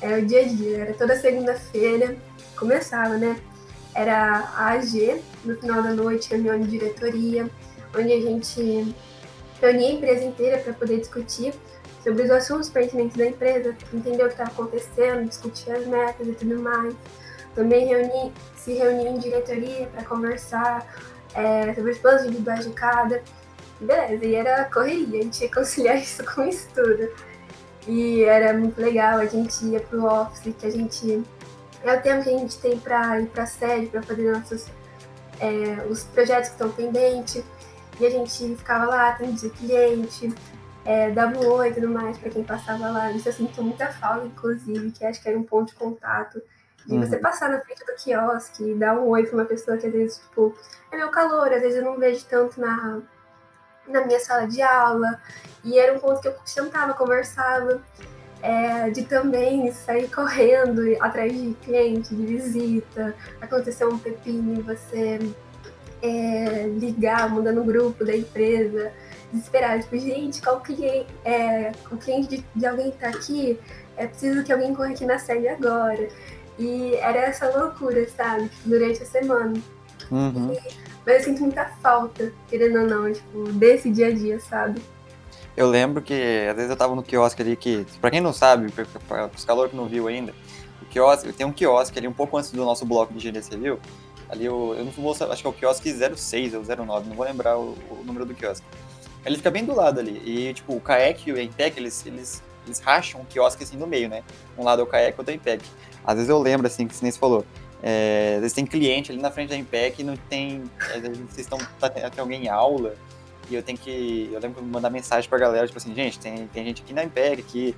era 0.00 0.18
o 0.18 0.26
dia 0.26 0.42
a 0.42 0.44
dia, 0.44 0.78
era 0.78 0.94
toda 0.94 1.18
segunda-feira, 1.18 2.16
começava, 2.56 3.16
né? 3.16 3.36
Era 3.98 4.48
a 4.54 4.74
AG, 4.74 5.20
no 5.44 5.56
final 5.56 5.82
da 5.82 5.92
noite, 5.92 6.30
reunião 6.30 6.60
de 6.60 6.68
diretoria, 6.68 7.50
onde 7.92 8.12
a 8.12 8.20
gente 8.20 8.94
reunia 9.60 9.88
a 9.88 9.92
empresa 9.92 10.24
inteira 10.24 10.58
para 10.58 10.72
poder 10.72 11.00
discutir 11.00 11.52
sobre 12.04 12.22
os 12.22 12.30
assuntos 12.30 12.70
pertinentes 12.70 13.16
da 13.16 13.26
empresa, 13.26 13.76
entender 13.92 14.22
o 14.22 14.26
que 14.26 14.34
estava 14.34 14.52
acontecendo, 14.52 15.28
discutir 15.28 15.72
as 15.72 15.84
metas 15.84 16.28
e 16.28 16.32
tudo 16.32 16.60
mais. 16.60 16.94
Também 17.56 17.88
reuni, 17.88 18.32
se 18.54 18.74
reunia 18.74 19.10
em 19.10 19.18
diretoria 19.18 19.88
para 19.88 20.04
conversar 20.04 20.86
é, 21.34 21.74
sobre 21.74 21.90
os 21.90 21.98
planos 21.98 22.22
individuais 22.22 22.66
de 22.66 22.72
cada. 22.74 23.20
Beleza, 23.80 24.24
e 24.24 24.34
era 24.36 24.64
correria, 24.66 25.18
a 25.18 25.22
gente 25.24 25.42
ia 25.42 25.52
conciliar 25.52 25.96
isso 26.00 26.24
com 26.24 26.42
o 26.42 26.48
estudo. 26.48 27.10
E 27.88 28.22
era 28.22 28.52
muito 28.52 28.80
legal, 28.80 29.18
a 29.18 29.26
gente 29.26 29.64
ia 29.64 29.80
pro 29.80 30.04
office, 30.04 30.54
que 30.56 30.66
a 30.66 30.70
gente. 30.70 31.24
É 31.82 31.94
o 31.94 32.02
tempo 32.02 32.24
que 32.24 32.30
a 32.30 32.38
gente 32.38 32.58
tem 32.58 32.78
para 32.78 33.20
ir 33.20 33.26
para 33.26 33.44
a 33.44 33.46
sede, 33.46 33.86
para 33.86 34.02
fazer 34.02 34.32
nossos, 34.32 34.66
é, 35.40 35.86
os 35.88 36.04
projetos 36.04 36.48
que 36.48 36.54
estão 36.54 36.70
pendentes. 36.70 37.44
E 38.00 38.06
a 38.06 38.10
gente 38.10 38.56
ficava 38.56 38.86
lá, 38.86 39.08
atendia 39.08 39.50
cliente, 39.50 40.32
é, 40.84 41.10
dava 41.10 41.38
um 41.38 41.46
oi 41.48 41.70
e 41.70 41.74
tudo 41.74 41.88
mais 41.88 42.16
para 42.16 42.30
quem 42.30 42.42
passava 42.44 42.88
lá. 42.88 43.10
Isso 43.12 43.28
eu 43.28 43.32
sinto 43.32 43.62
muita 43.62 43.88
falta, 43.88 44.26
inclusive, 44.26 44.90
que 44.92 45.04
acho 45.04 45.22
que 45.22 45.28
era 45.28 45.38
um 45.38 45.42
ponto 45.42 45.68
de 45.68 45.74
contato. 45.74 46.40
De 46.86 46.94
uhum. 46.94 47.00
você 47.00 47.18
passar 47.18 47.50
na 47.50 47.60
frente 47.60 47.84
do 47.84 47.94
quiosque 47.94 48.70
e 48.70 48.74
dar 48.74 48.98
um 48.98 49.08
oi 49.08 49.26
para 49.26 49.34
uma 49.34 49.44
pessoa 49.44 49.76
que 49.76 49.86
às 49.86 49.92
vezes, 49.92 50.18
tipo, 50.18 50.56
é 50.90 50.96
meu 50.96 51.10
calor, 51.10 51.52
às 51.52 51.60
vezes 51.60 51.78
eu 51.78 51.84
não 51.84 51.98
vejo 51.98 52.24
tanto 52.24 52.58
na, 52.60 53.02
na 53.86 54.06
minha 54.06 54.18
sala 54.18 54.46
de 54.46 54.62
aula. 54.62 55.20
E 55.64 55.78
era 55.78 55.94
um 55.94 55.98
ponto 55.98 56.20
que 56.20 56.28
eu 56.28 56.34
sentava, 56.44 56.94
conversava, 56.94 57.82
é, 58.42 58.90
de 58.90 59.02
também 59.02 59.70
sair 59.72 60.08
correndo 60.08 60.82
atrás 61.00 61.32
de 61.32 61.54
cliente, 61.62 62.14
de 62.14 62.26
visita, 62.26 63.14
aconteceu 63.40 63.88
um 63.88 63.98
pepino 63.98 64.58
e 64.58 64.62
você 64.62 65.18
é, 66.02 66.66
ligar, 66.78 67.28
mandar 67.30 67.52
no 67.52 67.64
grupo 67.64 68.04
da 68.04 68.16
empresa, 68.16 68.92
desesperado, 69.32 69.82
tipo, 69.82 69.98
gente, 69.98 70.40
qual 70.40 70.60
cliente, 70.60 71.06
é, 71.24 71.72
o 71.90 71.96
cliente 71.96 72.28
de, 72.28 72.44
de 72.54 72.66
alguém 72.66 72.90
tá 72.92 73.08
aqui, 73.08 73.58
é 73.96 74.06
preciso 74.06 74.44
que 74.44 74.52
alguém 74.52 74.74
corra 74.74 74.90
aqui 74.90 75.04
na 75.04 75.18
sede 75.18 75.48
agora. 75.48 76.08
E 76.58 76.94
era 76.96 77.18
essa 77.18 77.48
loucura, 77.56 78.08
sabe, 78.08 78.48
tipo, 78.48 78.68
durante 78.68 79.02
a 79.02 79.06
semana. 79.06 79.54
Uhum. 80.10 80.52
E, 80.52 80.88
mas 81.04 81.18
eu 81.18 81.24
sinto 81.24 81.42
muita 81.42 81.64
falta, 81.82 82.32
querendo 82.48 82.80
ou 82.80 82.86
não, 82.86 83.12
tipo, 83.12 83.44
desse 83.52 83.90
dia 83.90 84.08
a 84.08 84.12
dia, 84.12 84.40
sabe? 84.40 84.80
Eu 85.58 85.68
lembro 85.68 86.00
que 86.00 86.14
às 86.48 86.54
vezes 86.54 86.70
eu 86.70 86.76
tava 86.76 86.94
no 86.94 87.02
quiosque 87.02 87.42
ali 87.42 87.56
que, 87.56 87.84
pra 88.00 88.12
quem 88.12 88.20
não 88.20 88.32
sabe, 88.32 88.70
para 88.70 89.28
os 89.36 89.44
calor 89.44 89.68
que 89.68 89.74
não 89.74 89.86
viu 89.86 90.06
ainda, 90.06 90.32
o 90.80 90.84
quiosque, 90.84 91.32
tem 91.32 91.44
um 91.44 91.50
quiosque 91.50 91.98
ali 91.98 92.06
um 92.06 92.12
pouco 92.12 92.36
antes 92.36 92.52
do 92.52 92.64
nosso 92.64 92.86
bloco 92.86 93.12
de 93.12 93.18
engenharia 93.18 93.42
civil. 93.42 93.80
Ali 94.28 94.44
eu, 94.44 94.76
eu 94.78 94.84
não 94.84 94.92
vou, 94.92 95.10
acho 95.10 95.42
que 95.42 95.46
é 95.48 95.50
o 95.50 95.52
quiosque 95.52 95.92
06 95.92 96.54
ou 96.54 96.62
09, 96.62 97.08
não 97.08 97.16
vou 97.16 97.26
lembrar 97.26 97.58
o, 97.58 97.76
o 97.90 98.04
número 98.04 98.24
do 98.24 98.36
quiosque. 98.36 98.64
Ele 99.26 99.36
fica 99.36 99.50
bem 99.50 99.64
do 99.64 99.74
lado 99.74 99.98
ali. 99.98 100.22
E, 100.24 100.54
tipo, 100.54 100.76
o 100.76 100.80
Kayak 100.80 101.28
e 101.28 101.32
o 101.32 101.40
Empec, 101.40 101.76
eles, 101.76 102.06
eles, 102.06 102.40
eles 102.64 102.78
racham 102.78 103.22
o 103.22 103.24
quiosque 103.24 103.64
assim 103.64 103.76
no 103.76 103.86
meio, 103.88 104.08
né? 104.08 104.22
Um 104.56 104.62
lado 104.62 104.82
é 104.82 104.84
o 104.84 104.86
Kayak, 104.86 105.18
outro 105.18 105.32
é 105.32 105.34
o 105.34 105.38
Empec. 105.38 105.64
Às 106.06 106.14
vezes 106.14 106.30
eu 106.30 106.38
lembro, 106.38 106.68
assim, 106.68 106.86
que 106.86 106.94
você 106.94 107.10
falou. 107.10 107.44
É, 107.82 108.34
às 108.36 108.42
vezes 108.42 108.52
tem 108.52 108.64
cliente 108.64 109.10
ali 109.10 109.20
na 109.20 109.32
frente 109.32 109.48
da 109.48 109.56
Empec 109.56 110.00
e 110.00 110.04
não 110.04 110.16
tem. 110.16 110.62
Às 110.94 111.02
vezes 111.02 111.18
vocês 111.18 111.38
estão. 111.38 111.58
Tá, 111.80 111.90
tem 111.90 112.20
alguém 112.20 112.44
em 112.44 112.48
aula. 112.48 112.94
E 113.50 113.54
eu 113.54 113.62
tenho 113.62 113.78
que. 113.78 114.28
Eu 114.32 114.40
lembro 114.40 114.62
de 114.62 114.68
mandar 114.68 114.90
mensagem 114.90 115.28
pra 115.28 115.38
galera, 115.38 115.66
tipo 115.66 115.78
assim, 115.78 115.94
gente, 115.94 116.18
tem, 116.18 116.46
tem 116.48 116.64
gente 116.64 116.82
aqui 116.82 116.92
na 116.92 117.04
Empec 117.04 117.42
que 117.42 117.74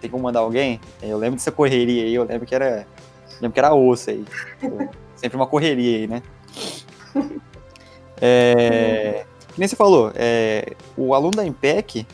tem 0.00 0.10
como 0.10 0.24
mandar 0.24 0.40
alguém. 0.40 0.80
Eu 1.02 1.18
lembro 1.18 1.36
dessa 1.36 1.52
correria 1.52 2.04
aí, 2.04 2.14
eu 2.14 2.24
lembro 2.24 2.46
que 2.46 2.54
era. 2.54 2.86
lembro 3.40 3.52
que 3.52 3.60
era 3.60 3.74
osso 3.74 4.10
aí. 4.10 4.24
sempre 5.16 5.36
uma 5.36 5.46
correria 5.46 5.98
aí, 5.98 6.06
né? 6.06 6.22
É, 8.22 9.24
que 9.48 9.58
nem 9.58 9.66
você 9.66 9.76
falou, 9.76 10.12
é, 10.14 10.74
o 10.96 11.14
aluno 11.14 11.32
da 11.32 11.44
IMPEC, 11.44 12.06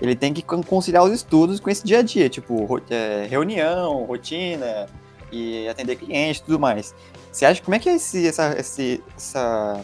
ele 0.00 0.14
tem 0.14 0.32
que 0.32 0.42
conciliar 0.42 1.04
os 1.04 1.12
estudos 1.12 1.58
com 1.58 1.68
esse 1.68 1.84
dia 1.84 1.98
a 1.98 2.02
dia, 2.02 2.28
tipo, 2.28 2.80
é, 2.90 3.26
reunião, 3.28 4.04
rotina, 4.04 4.86
e 5.32 5.66
atender 5.68 5.96
cliente 5.96 6.40
e 6.40 6.42
tudo 6.44 6.60
mais. 6.60 6.94
Você 7.32 7.44
acha, 7.44 7.62
como 7.62 7.74
é 7.74 7.78
que 7.78 7.88
é 7.88 7.94
esse, 7.94 8.26
essa, 8.26 8.54
esse, 8.58 9.02
essa, 9.16 9.82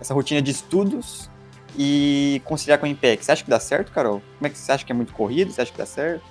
essa 0.00 0.14
rotina 0.14 0.40
de 0.40 0.50
estudos 0.50 1.29
e 1.76 2.42
conciliar 2.44 2.78
com 2.78 2.86
o 2.86 2.88
IMPEC? 2.88 3.24
Você 3.24 3.32
acha 3.32 3.44
que 3.44 3.50
dá 3.50 3.60
certo, 3.60 3.92
Carol? 3.92 4.22
Como 4.38 4.46
é 4.46 4.50
que 4.50 4.58
você 4.58 4.72
acha 4.72 4.84
que 4.84 4.92
é 4.92 4.94
muito 4.94 5.12
corrido? 5.12 5.52
Você 5.52 5.60
acha 5.60 5.72
que 5.72 5.78
dá 5.78 5.86
certo? 5.86 6.24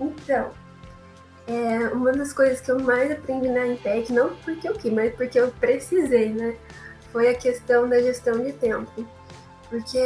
Então, 0.00 0.50
é, 1.46 1.88
uma 1.88 2.12
das 2.12 2.32
coisas 2.32 2.60
que 2.60 2.70
eu 2.70 2.80
mais 2.80 3.10
aprendi 3.10 3.48
na 3.48 3.66
Intec, 3.66 4.12
não 4.12 4.34
porque 4.36 4.68
eu 4.68 4.74
quis, 4.74 4.92
mas 4.92 5.14
porque 5.14 5.38
eu 5.38 5.48
precisei, 5.48 6.30
né? 6.30 6.56
Foi 7.10 7.28
a 7.28 7.34
questão 7.34 7.88
da 7.88 8.00
gestão 8.00 8.42
de 8.42 8.52
tempo. 8.52 9.06
Porque 9.68 9.98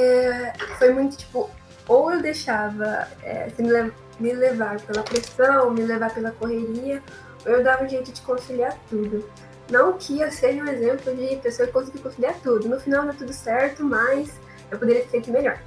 foi 0.79 0.93
muito 0.93 1.17
tipo, 1.17 1.51
ou 1.89 2.13
eu 2.13 2.23
deixava 2.23 3.09
é, 3.23 3.51
me, 3.59 3.93
me 4.19 4.33
levar 4.33 4.81
pela 4.81 5.03
pressão, 5.03 5.71
me 5.71 5.83
levar 5.83 6.13
pela 6.15 6.31
correria, 6.33 7.03
ou 7.45 7.53
eu 7.53 7.63
dava 7.63 7.85
um 7.85 7.89
jeito 7.89 8.13
de 8.13 8.21
conciliar 8.23 8.77
tudo. 8.89 9.29
Não 9.71 9.95
que 9.95 10.21
eu 10.21 10.31
seja 10.31 10.63
um 10.63 10.69
exemplo 10.69 11.15
de 11.15 11.37
pessoa 11.37 11.67
que 11.67 11.73
conseguiu 11.73 12.01
conciliar 12.01 12.35
tudo. 12.43 12.69
No 12.69 12.81
final 12.81 13.05
deu 13.05 13.15
tudo 13.15 13.33
certo, 13.33 13.85
mas 13.85 14.33
eu 14.71 14.79
poderia 14.79 15.03
ter 15.03 15.09
feito 15.09 15.31
melhor. 15.31 15.59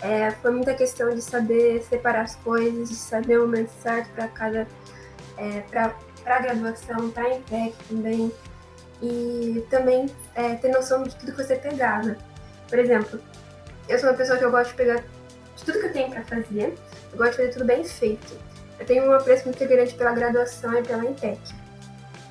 É, 0.00 0.32
foi 0.32 0.50
muita 0.50 0.74
questão 0.74 1.10
de 1.10 1.22
saber 1.22 1.82
separar 1.88 2.22
as 2.22 2.34
coisas, 2.36 2.88
de 2.88 2.96
saber 2.96 3.38
o 3.38 3.42
momento 3.42 3.70
certo 3.80 4.10
para 4.14 4.28
cada 4.28 4.66
é, 5.36 5.60
para 5.60 5.94
a 6.26 6.40
graduação, 6.40 7.10
para 7.10 7.24
a 7.24 7.34
IMPEC 7.34 7.74
também, 7.88 8.32
e 9.00 9.64
também 9.70 10.06
é, 10.34 10.54
ter 10.54 10.68
noção 10.68 11.02
de 11.02 11.14
tudo 11.16 11.32
que 11.32 11.42
você 11.42 11.56
pegava. 11.56 12.16
Por 12.68 12.78
exemplo, 12.78 13.20
eu 13.88 13.98
sou 13.98 14.08
uma 14.08 14.16
pessoa 14.16 14.38
que 14.38 14.44
eu 14.44 14.50
gosto 14.50 14.70
de 14.70 14.76
pegar 14.76 15.04
de 15.56 15.64
tudo 15.64 15.80
que 15.80 15.86
eu 15.86 15.92
tenho 15.92 16.10
para 16.10 16.22
fazer, 16.24 16.74
eu 17.12 17.18
gosto 17.18 17.30
de 17.32 17.36
fazer 17.36 17.48
tudo 17.50 17.64
bem 17.64 17.84
feito. 17.84 18.36
Eu 18.78 18.86
tenho 18.86 19.04
um 19.04 19.12
apreço 19.12 19.44
muito 19.44 19.64
grande 19.66 19.94
pela 19.94 20.12
graduação 20.12 20.76
e 20.78 20.82
pela 20.82 21.04
IMPEC. 21.04 21.40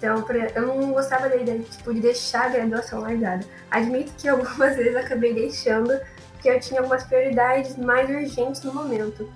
Então, 0.02 0.26
eu 0.56 0.66
não 0.66 0.92
gostava 0.94 1.30
da 1.30 1.36
ideia 1.36 1.60
tipo, 1.60 1.94
de 1.94 2.00
deixar 2.00 2.46
a 2.46 2.50
graduação 2.50 3.02
largada. 3.02 3.46
Admito 3.70 4.12
que 4.18 4.28
algumas 4.28 4.76
vezes 4.76 4.96
acabei 4.96 5.32
deixando, 5.32 5.94
porque 6.32 6.50
eu 6.50 6.60
tinha 6.60 6.80
algumas 6.80 7.04
prioridades 7.04 7.78
mais 7.78 8.10
urgentes 8.10 8.64
no 8.64 8.74
momento. 8.74 9.32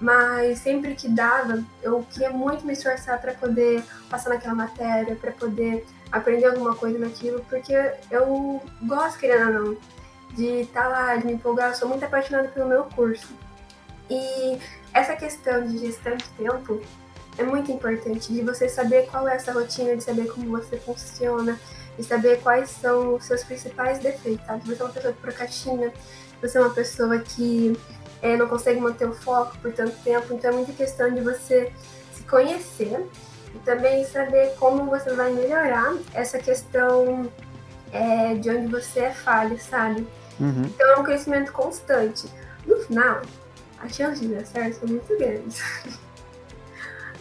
Mas 0.00 0.58
sempre 0.58 0.96
que 0.96 1.08
dava, 1.08 1.62
eu 1.80 2.04
queria 2.10 2.30
muito 2.30 2.66
me 2.66 2.72
esforçar 2.72 3.20
para 3.20 3.34
poder 3.34 3.84
passar 4.10 4.30
naquela 4.30 4.54
matéria, 4.54 5.14
para 5.14 5.30
poder 5.30 5.86
aprender 6.10 6.46
alguma 6.46 6.74
coisa 6.74 6.98
naquilo, 6.98 7.44
porque 7.48 7.72
eu 8.10 8.60
gosto, 8.82 9.20
querendo 9.20 9.46
ou 9.46 9.64
não, 9.64 9.76
de 10.32 10.62
estar 10.62 10.82
tá 10.82 10.88
lá, 10.88 11.16
de 11.16 11.24
me 11.24 11.34
empolgar. 11.34 11.68
Eu 11.68 11.74
sou 11.76 11.88
muito 11.88 12.04
apaixonada 12.04 12.48
pelo 12.48 12.68
meu 12.68 12.82
curso. 12.86 13.32
E 14.10 14.58
essa 14.92 15.14
questão 15.14 15.64
de 15.64 15.78
gestão 15.78 16.16
de 16.16 16.28
tempo 16.30 16.82
é 17.36 17.42
muito 17.42 17.70
importante, 17.72 18.32
de 18.32 18.42
você 18.42 18.68
saber 18.68 19.06
qual 19.06 19.26
é 19.28 19.36
essa 19.36 19.52
rotina, 19.52 19.96
de 19.96 20.04
saber 20.04 20.26
como 20.28 20.50
você 20.50 20.76
funciona, 20.78 21.58
de 21.96 22.04
saber 22.04 22.40
quais 22.40 22.70
são 22.70 23.14
os 23.14 23.24
seus 23.24 23.42
principais 23.42 23.98
defeitos, 23.98 24.44
sabe? 24.46 24.66
Você 24.66 24.82
é 24.82 24.84
uma 24.84 24.92
pessoa 24.92 25.12
que 25.12 25.20
procrastina, 25.20 25.92
você 26.40 26.58
é 26.58 26.60
uma 26.60 26.74
pessoa 26.74 27.18
que 27.18 27.78
é, 28.22 28.36
não 28.36 28.48
consegue 28.48 28.80
manter 28.80 29.08
o 29.08 29.14
foco 29.14 29.56
por 29.58 29.72
tanto 29.72 29.96
tempo, 30.02 30.32
então 30.32 30.50
é 30.50 30.54
muita 30.54 30.72
questão 30.72 31.12
de 31.12 31.20
você 31.20 31.72
se 32.12 32.22
conhecer 32.24 33.04
e 33.54 33.58
também 33.58 34.04
saber 34.04 34.54
como 34.58 34.84
você 34.86 35.12
vai 35.14 35.32
melhorar 35.32 35.94
essa 36.12 36.38
questão 36.38 37.30
é, 37.92 38.34
de 38.34 38.50
onde 38.50 38.68
você 38.68 39.00
é 39.00 39.10
falho, 39.12 39.58
sabe? 39.60 40.06
Uhum. 40.40 40.62
Então 40.64 40.90
é 40.90 40.96
um 40.96 41.04
crescimento 41.04 41.52
constante. 41.52 42.26
No 42.66 42.76
final, 42.78 43.22
as 43.80 43.94
chances 43.94 44.20
de 44.20 44.34
dar 44.34 44.44
certo 44.46 44.80
são 44.80 44.88
muito 44.88 45.18
grandes. 45.18 45.62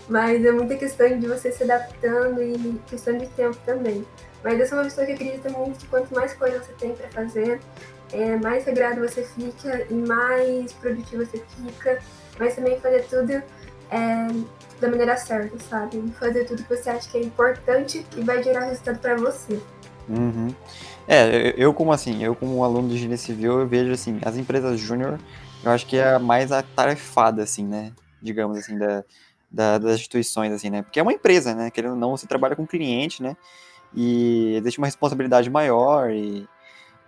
Mas 0.10 0.44
é 0.44 0.52
muita 0.52 0.76
questão 0.76 1.18
de 1.18 1.28
você 1.28 1.52
se 1.52 1.64
adaptando 1.64 2.42
e 2.42 2.80
questão 2.88 3.18
de 3.18 3.28
tempo 3.28 3.58
também. 3.66 4.06
Mas 4.44 4.60
eu 4.60 4.68
sou 4.68 4.78
uma 4.78 4.84
pessoa 4.84 5.08
que 5.08 5.14
acredita 5.14 5.50
muito 5.50 5.80
que 5.80 5.88
quanto 5.88 6.14
mais 6.14 6.34
coisas 6.34 6.66
você 6.66 6.74
tem 6.74 6.94
para 6.94 7.08
fazer, 7.10 7.62
é, 8.12 8.36
mais 8.38 8.66
regrado 8.66 9.00
você 9.00 9.24
fica 9.24 9.88
e 9.90 9.94
mais 9.94 10.74
produtivo 10.74 11.26
você 11.26 11.42
fica. 11.56 12.00
Mas 12.38 12.56
também 12.56 12.80
fazer 12.80 13.06
tudo 13.06 13.32
é, 13.32 14.28
da 14.82 14.90
maneira 14.90 15.16
certa, 15.16 15.58
sabe? 15.60 16.04
Fazer 16.20 16.46
tudo 16.46 16.64
que 16.64 16.76
você 16.76 16.90
acha 16.90 17.10
que 17.10 17.18
é 17.18 17.22
importante 17.22 18.06
e 18.18 18.22
vai 18.22 18.44
gerar 18.44 18.66
resultado 18.66 19.00
para 19.00 19.16
você. 19.16 19.60
Uhum. 20.10 20.54
É, 21.08 21.54
eu 21.56 21.74
como 21.74 21.94
assim, 21.94 22.24
eu 22.24 22.36
como 22.36 22.64
aluno 22.64 22.90
de 22.90 22.96
engenharia 22.96 23.18
civil, 23.18 23.60
eu 23.62 23.68
vejo 23.68 23.92
assim, 23.92 24.20
as 24.24 24.36
empresas 24.36 24.80
júnior, 24.80 25.20
eu 25.64 25.72
acho 25.72 25.86
que 25.86 25.98
é 25.98 26.18
mais 26.20 26.52
atarefada, 26.52 27.44
assim, 27.44 27.66
né? 27.66 27.92
Digamos 28.22 28.58
assim, 28.58 28.78
da, 28.78 29.04
da, 29.54 29.78
das 29.78 29.96
instituições, 29.96 30.52
assim, 30.52 30.72
né? 30.72 30.82
Porque 30.82 31.00
é 31.00 31.04
uma 31.04 31.14
empresa, 31.14 31.54
né? 31.54 31.70
Querendo 31.70 31.92
ou 31.92 31.98
não, 31.98 32.18
você 32.18 32.26
trabalha 32.26 32.56
com 32.56 32.66
cliente, 32.66 33.22
né? 33.22 33.38
E 33.96 34.56
existe 34.56 34.80
uma 34.80 34.88
responsabilidade 34.88 35.48
maior 35.52 36.10
e, 36.10 36.48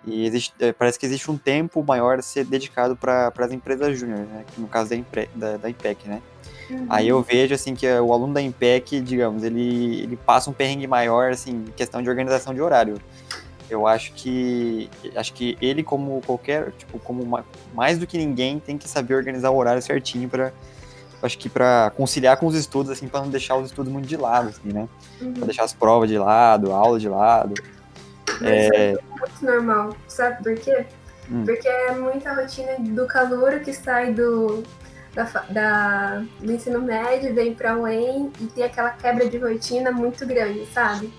e 0.06 0.28
existe, 0.28 0.54
é, 0.60 0.72
parece 0.72 1.00
que 1.00 1.06
existe 1.08 1.32
um 1.32 1.38
tempo 1.38 1.84
maior 1.84 2.20
a 2.20 2.22
ser 2.22 2.46
dedicado 2.46 2.96
para 2.96 3.34
as 3.36 3.52
empresas 3.52 3.98
júnior, 3.98 4.20
né? 4.20 4.46
No 4.56 4.68
caso 4.68 4.92
da, 4.92 4.98
da, 5.34 5.58
da 5.58 5.70
IPEC, 5.70 6.08
né? 6.08 6.22
Uhum. 6.70 6.86
Aí 6.88 7.08
eu 7.08 7.22
vejo, 7.22 7.56
assim, 7.56 7.74
que 7.74 7.88
o 7.88 8.14
aluno 8.14 8.34
da 8.34 8.42
IMPEC, 8.42 9.02
digamos, 9.02 9.44
ele, 9.44 10.02
ele 10.02 10.16
passa 10.16 10.50
um 10.50 10.54
perrengue 10.54 10.88
maior, 10.88 11.32
assim, 11.32 11.66
em 11.68 11.72
questão 11.72 12.02
de 12.02 12.10
organização 12.10 12.54
de 12.54 12.62
horário. 12.62 13.00
Eu 13.68 13.88
acho 13.88 14.14
que 14.14 14.90
acho 15.16 15.34
que 15.34 15.58
ele 15.60 15.82
como 15.82 16.22
qualquer, 16.24 16.72
tipo, 16.74 17.00
como 17.00 17.24
uma, 17.24 17.44
mais 17.74 17.98
do 17.98 18.06
que 18.06 18.16
ninguém 18.16 18.60
tem 18.60 18.78
que 18.78 18.88
saber 18.88 19.16
organizar 19.16 19.50
o 19.50 19.58
horário 19.58 19.82
certinho 19.82 20.30
para 20.30 20.54
acho 21.26 21.38
que 21.38 21.50
para 21.50 21.92
conciliar 21.96 22.38
com 22.38 22.46
os 22.46 22.56
estudos, 22.56 22.92
assim, 22.92 23.08
para 23.08 23.22
não 23.22 23.30
deixar 23.30 23.56
os 23.58 23.68
estudos 23.68 23.92
muito 23.92 24.08
de 24.08 24.18
lado, 24.18 24.50
assim, 24.50 24.72
né? 24.72 24.88
Uhum. 25.22 25.34
Para 25.34 25.46
deixar 25.46 25.64
as 25.64 25.74
provas 25.74 26.10
de 26.10 26.18
lado, 26.18 26.72
a 26.72 26.76
aula 26.76 27.00
de 27.00 27.10
lado. 27.10 27.56
É... 28.42 28.92
é 28.92 28.98
muito 29.20 29.46
normal, 29.46 29.96
sabe 30.08 30.44
por 30.44 30.56
quê? 30.56 30.86
Hum. 31.32 31.44
Porque 31.46 31.68
é 31.68 31.92
muita 31.96 32.34
rotina 32.34 32.76
do 32.80 33.08
calor 33.08 33.60
que 33.60 33.74
sai 33.74 34.14
do, 34.14 34.64
da, 35.14 35.24
da, 35.50 36.24
do 36.40 36.52
ensino 36.52 36.82
médio, 36.82 37.34
vem 37.34 37.54
para 37.54 37.78
o 37.78 37.88
EM 37.88 38.32
e 38.40 38.46
tem 38.48 38.64
aquela 38.64 38.92
quebra 38.92 39.28
de 39.28 39.38
rotina 39.38 39.92
muito 39.92 40.26
grande, 40.28 40.66
sabe? 40.68 41.12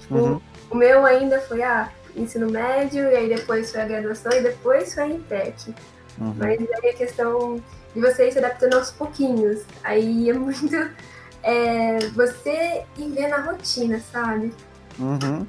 Tipo, 0.00 0.14
uhum. 0.16 0.40
o 0.70 0.74
meu 0.74 1.04
ainda 1.04 1.40
foi, 1.40 1.62
ah, 1.62 1.90
ensino 2.16 2.50
médio, 2.50 3.04
e 3.04 3.16
aí 3.16 3.28
depois 3.28 3.70
foi 3.70 3.82
a 3.82 3.84
graduação, 3.84 4.32
e 4.32 4.40
depois 4.40 4.94
foi 4.94 5.02
a 5.02 5.06
INTEC. 5.08 5.74
Uhum. 6.18 6.34
Mas 6.36 6.60
aí 6.60 6.90
a 6.90 6.94
questão 6.94 7.62
de 7.94 8.00
você 8.00 8.28
ir 8.28 8.32
se 8.32 8.38
adaptando 8.38 8.74
aos 8.74 8.90
pouquinhos. 8.90 9.62
Aí 9.82 10.28
é 10.28 10.32
muito 10.32 10.74
é, 11.42 11.98
você 12.14 12.84
ir 12.96 13.08
vendo 13.10 13.34
a 13.34 13.40
rotina, 13.40 14.00
sabe? 14.00 14.52
Uhum. 14.98 15.46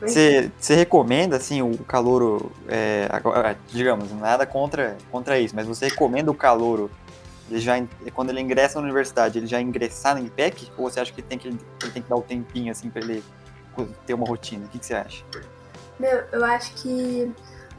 Você, 0.00 0.50
você 0.58 0.74
recomenda, 0.74 1.36
assim, 1.36 1.62
o 1.62 1.78
calouro, 1.78 2.50
é, 2.68 3.06
agora, 3.10 3.56
digamos, 3.68 4.12
nada 4.12 4.44
contra, 4.44 4.96
contra 5.12 5.38
isso, 5.38 5.54
mas 5.54 5.66
você 5.66 5.86
recomenda 5.86 6.28
o 6.28 6.34
calouro, 6.34 6.90
ele 7.48 7.60
já, 7.60 7.74
quando 8.12 8.30
ele 8.30 8.40
ingressa 8.40 8.80
na 8.80 8.84
universidade, 8.84 9.38
ele 9.38 9.46
já 9.46 9.60
ingressar 9.60 10.16
no 10.16 10.26
IPEC? 10.26 10.72
Ou 10.76 10.90
você 10.90 10.98
acha 10.98 11.12
que, 11.12 11.22
tem 11.22 11.38
que 11.38 11.48
ele, 11.48 11.58
ele 11.82 11.92
tem 11.92 12.02
que 12.02 12.08
dar 12.08 12.16
o 12.16 12.18
um 12.18 12.22
tempinho, 12.22 12.72
assim, 12.72 12.90
para 12.90 13.02
ele 13.02 13.22
ter 14.04 14.14
uma 14.14 14.26
rotina? 14.26 14.66
O 14.66 14.68
que, 14.68 14.78
que 14.78 14.86
você 14.86 14.94
acha? 14.94 15.24
Meu, 16.00 16.24
eu 16.32 16.44
acho 16.46 16.74
que 16.74 17.32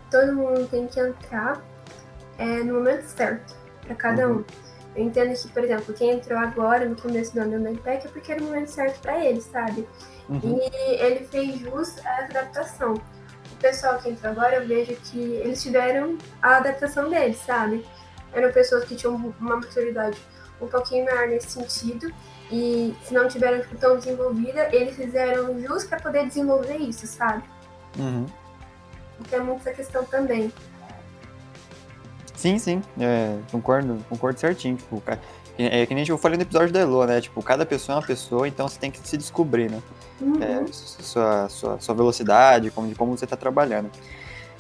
todo 0.09 0.33
mundo 0.33 0.67
tem 0.69 0.87
que 0.87 0.99
entrar 0.99 1.61
é, 2.37 2.45
no 2.63 2.75
momento 2.75 3.03
certo 3.03 3.62
para 3.85 3.95
cada 3.95 4.27
uhum. 4.27 4.39
um. 4.39 4.43
Eu 4.95 5.05
entendo 5.05 5.33
que, 5.33 5.47
por 5.47 5.63
exemplo, 5.63 5.93
quem 5.93 6.11
entrou 6.11 6.37
agora 6.37 6.85
no 6.85 6.95
começo 6.95 7.33
do 7.33 7.41
ano 7.41 7.57
no 7.57 7.71
IPEC 7.71 8.05
é 8.05 8.09
porque 8.09 8.31
era 8.31 8.41
o 8.41 8.45
momento 8.45 8.67
certo 8.67 8.99
para 9.01 9.23
ele, 9.25 9.41
sabe? 9.41 9.87
Uhum. 10.29 10.59
E 10.61 11.01
ele 11.01 11.25
fez 11.25 11.59
jus 11.59 11.97
a 12.05 12.21
essa 12.21 12.39
adaptação. 12.39 12.93
O 12.93 13.55
pessoal 13.59 13.97
que 13.97 14.09
entrou 14.09 14.31
agora, 14.31 14.57
eu 14.57 14.67
vejo 14.67 14.95
que 14.95 15.19
eles 15.19 15.63
tiveram 15.63 16.17
a 16.41 16.57
adaptação 16.57 17.09
deles, 17.09 17.37
sabe? 17.37 17.85
Eram 18.31 18.51
pessoas 18.51 18.83
que 18.83 18.95
tinham 18.95 19.15
uma 19.15 19.55
maturidade 19.57 20.17
um 20.61 20.67
pouquinho 20.67 21.05
maior 21.05 21.27
nesse 21.27 21.51
sentido 21.51 22.13
e 22.51 22.95
se 23.03 23.13
não 23.13 23.27
tiveram 23.27 23.63
tão 23.79 23.97
desenvolvida, 23.97 24.69
eles 24.75 24.95
fizeram 24.95 25.59
jus 25.59 25.85
para 25.85 25.99
poder 25.99 26.27
desenvolver 26.27 26.77
isso, 26.77 27.07
sabe? 27.07 27.43
Uhum. 27.97 28.25
Então 29.19 29.39
é 29.39 29.43
muito 29.43 29.61
essa 29.61 29.73
questão 29.73 30.03
também. 30.05 30.53
Sim, 32.43 32.59
sim, 32.59 32.81
é, 32.99 33.37
concordo, 33.49 34.05
concordo 34.09 34.37
certinho. 34.37 34.75
Tipo, 34.75 35.01
é 35.57 35.85
que 35.85 35.95
nem 35.95 36.05
eu 36.05 36.17
falei 36.17 36.35
no 36.35 36.43
episódio 36.43 36.73
da 36.73 36.81
Elo, 36.81 37.05
né? 37.05 37.21
Tipo, 37.21 37.41
cada 37.41 37.65
pessoa 37.65 37.95
é 37.95 37.99
uma 38.01 38.05
pessoa, 38.05 38.45
então 38.45 38.67
você 38.67 38.77
tem 38.77 38.91
que 38.91 38.99
se 39.07 39.15
descobrir, 39.15 39.71
né? 39.71 39.81
Uhum. 40.19 40.43
É, 40.43 40.65
sua, 40.69 41.47
sua, 41.47 41.79
sua 41.79 41.95
velocidade, 41.95 42.69
como, 42.69 42.89
de 42.89 42.95
como 42.95 43.17
você 43.17 43.23
está 43.23 43.37
trabalhando. 43.37 43.89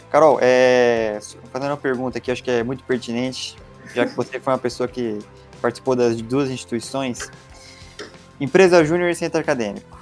Carol, 0.09 0.39
é, 0.41 1.19
fazendo 1.51 1.71
uma 1.71 1.77
pergunta 1.77 2.19
aqui, 2.19 2.31
acho 2.31 2.41
que 2.41 2.51
é 2.51 2.63
muito 2.63 2.85
pertinente, 2.85 3.57
já 3.93 4.05
que 4.05 4.15
você 4.15 4.39
foi 4.39 4.53
uma 4.53 4.59
pessoa 4.59 4.87
que 4.87 5.19
participou 5.61 5.93
das 5.93 6.21
duas 6.21 6.49
instituições. 6.49 7.29
Empresa 8.39 8.81
Júnior 8.85 9.09
e 9.09 9.15
Centro 9.15 9.41
Acadêmico. 9.41 9.99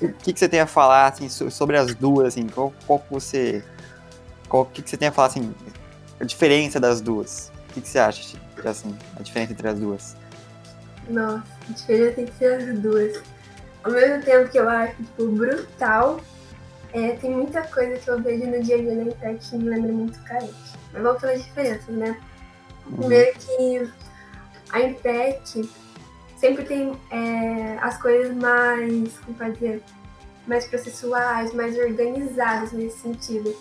O 0.00 0.12
que, 0.14 0.32
que 0.32 0.38
você 0.38 0.48
tem 0.48 0.60
a 0.60 0.66
falar 0.66 1.08
assim, 1.08 1.28
sobre 1.28 1.76
as 1.76 1.94
duas? 1.94 2.28
Assim, 2.28 2.46
qual, 2.46 2.72
qual 2.86 2.98
que 3.00 3.12
você. 3.12 3.62
Qual 4.48 4.64
que, 4.64 4.80
que 4.80 4.88
você 4.88 4.96
tem 4.96 5.08
a 5.08 5.12
falar 5.12 5.28
assim, 5.28 5.54
a 6.20 6.24
diferença 6.24 6.80
das 6.80 7.00
duas. 7.00 7.52
O 7.70 7.74
que, 7.74 7.80
que 7.80 7.88
você 7.88 7.98
acha, 7.98 8.38
assim, 8.64 8.96
a 9.18 9.22
diferença 9.22 9.52
entre 9.52 9.68
as 9.68 9.78
duas? 9.78 10.16
Nossa, 11.08 11.44
a 11.68 11.72
diferença 11.72 12.20
entre 12.20 12.46
as 12.46 12.78
duas. 12.78 13.22
Ao 13.84 13.92
mesmo 13.92 14.22
tempo 14.22 14.50
que 14.50 14.58
eu 14.58 14.68
acho, 14.68 14.96
tipo, 14.96 15.28
brutal, 15.28 16.20
é, 16.92 17.12
tem 17.16 17.30
muita 17.30 17.62
coisa 17.62 17.98
que 17.98 18.08
eu 18.08 18.20
vejo 18.22 18.46
no 18.46 18.62
dia 18.62 18.76
a 18.76 18.78
dia 18.78 18.94
na 18.94 19.02
internet 19.04 19.50
que 19.50 19.56
me 19.56 19.68
lembra 19.68 19.92
muito 19.92 20.18
carente. 20.24 20.54
Mas 20.92 21.02
vamos 21.02 21.20
pelas 21.20 21.44
diferenças, 21.44 21.94
né? 21.94 22.18
Uhum. 22.86 22.96
Primeiro 22.96 23.38
que 23.38 23.92
a 24.70 24.80
Impec 24.80 25.70
sempre 26.38 26.64
tem 26.64 26.98
é, 27.10 27.78
as 27.80 28.00
coisas 28.00 28.34
mais, 28.34 29.18
como 29.18 29.52
dizer, 29.52 29.82
mais 30.46 30.66
processuais, 30.66 31.52
mais 31.52 31.76
organizadas 31.78 32.72
nesse 32.72 32.98
sentido. 32.98 33.54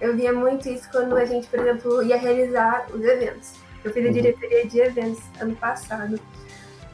Eu 0.00 0.16
via 0.16 0.32
muito 0.32 0.68
isso 0.68 0.88
quando 0.90 1.14
a 1.16 1.24
gente, 1.24 1.46
por 1.46 1.58
exemplo, 1.60 2.02
ia 2.02 2.16
realizar 2.16 2.86
os 2.92 3.02
eventos. 3.02 3.52
Eu 3.84 3.92
fiz 3.92 4.04
a 4.04 4.06
uhum. 4.08 4.12
diretoria 4.12 4.66
de 4.66 4.80
eventos 4.80 5.22
ano 5.40 5.54
passado. 5.56 6.20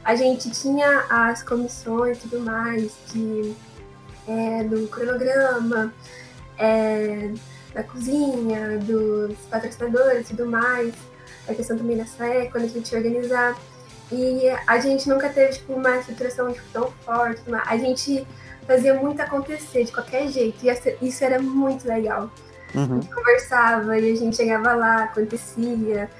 A 0.04 0.14
gente 0.14 0.50
tinha 0.50 1.04
as 1.08 1.42
comissões 1.42 2.18
e 2.18 2.20
tudo 2.22 2.40
mais, 2.40 2.96
de, 3.12 3.54
é, 4.26 4.64
do 4.64 4.86
cronograma, 4.88 5.92
é, 6.58 7.32
da 7.74 7.82
cozinha, 7.82 8.78
dos 8.78 9.36
patrocinadores 9.50 10.30
e 10.30 10.36
tudo 10.36 10.46
mais. 10.46 10.94
A 11.48 11.54
questão 11.54 11.76
também 11.76 11.96
da 11.96 12.06
SAE, 12.06 12.48
quando 12.50 12.64
a 12.64 12.68
gente 12.68 12.90
ia 12.90 12.98
organizar. 12.98 13.56
E 14.10 14.48
a 14.66 14.78
gente 14.78 15.08
nunca 15.08 15.28
teve, 15.28 15.54
tipo, 15.54 15.72
uma 15.72 15.96
estruturação 15.96 16.52
tipo, 16.52 16.66
tão 16.72 16.90
forte. 17.04 17.42
A 17.66 17.76
gente 17.76 18.26
fazia 18.66 18.94
muito 18.94 19.20
acontecer 19.20 19.84
de 19.84 19.92
qualquer 19.92 20.28
jeito. 20.28 20.64
E 20.64 21.08
isso 21.08 21.24
era 21.24 21.40
muito 21.40 21.86
legal. 21.86 22.30
Uhum. 22.76 22.98
A 22.98 23.00
gente 23.00 23.14
conversava 23.14 23.98
e 23.98 24.12
a 24.12 24.16
gente 24.16 24.36
chegava 24.36 24.74
lá, 24.74 25.04
acontecia. 25.04 26.10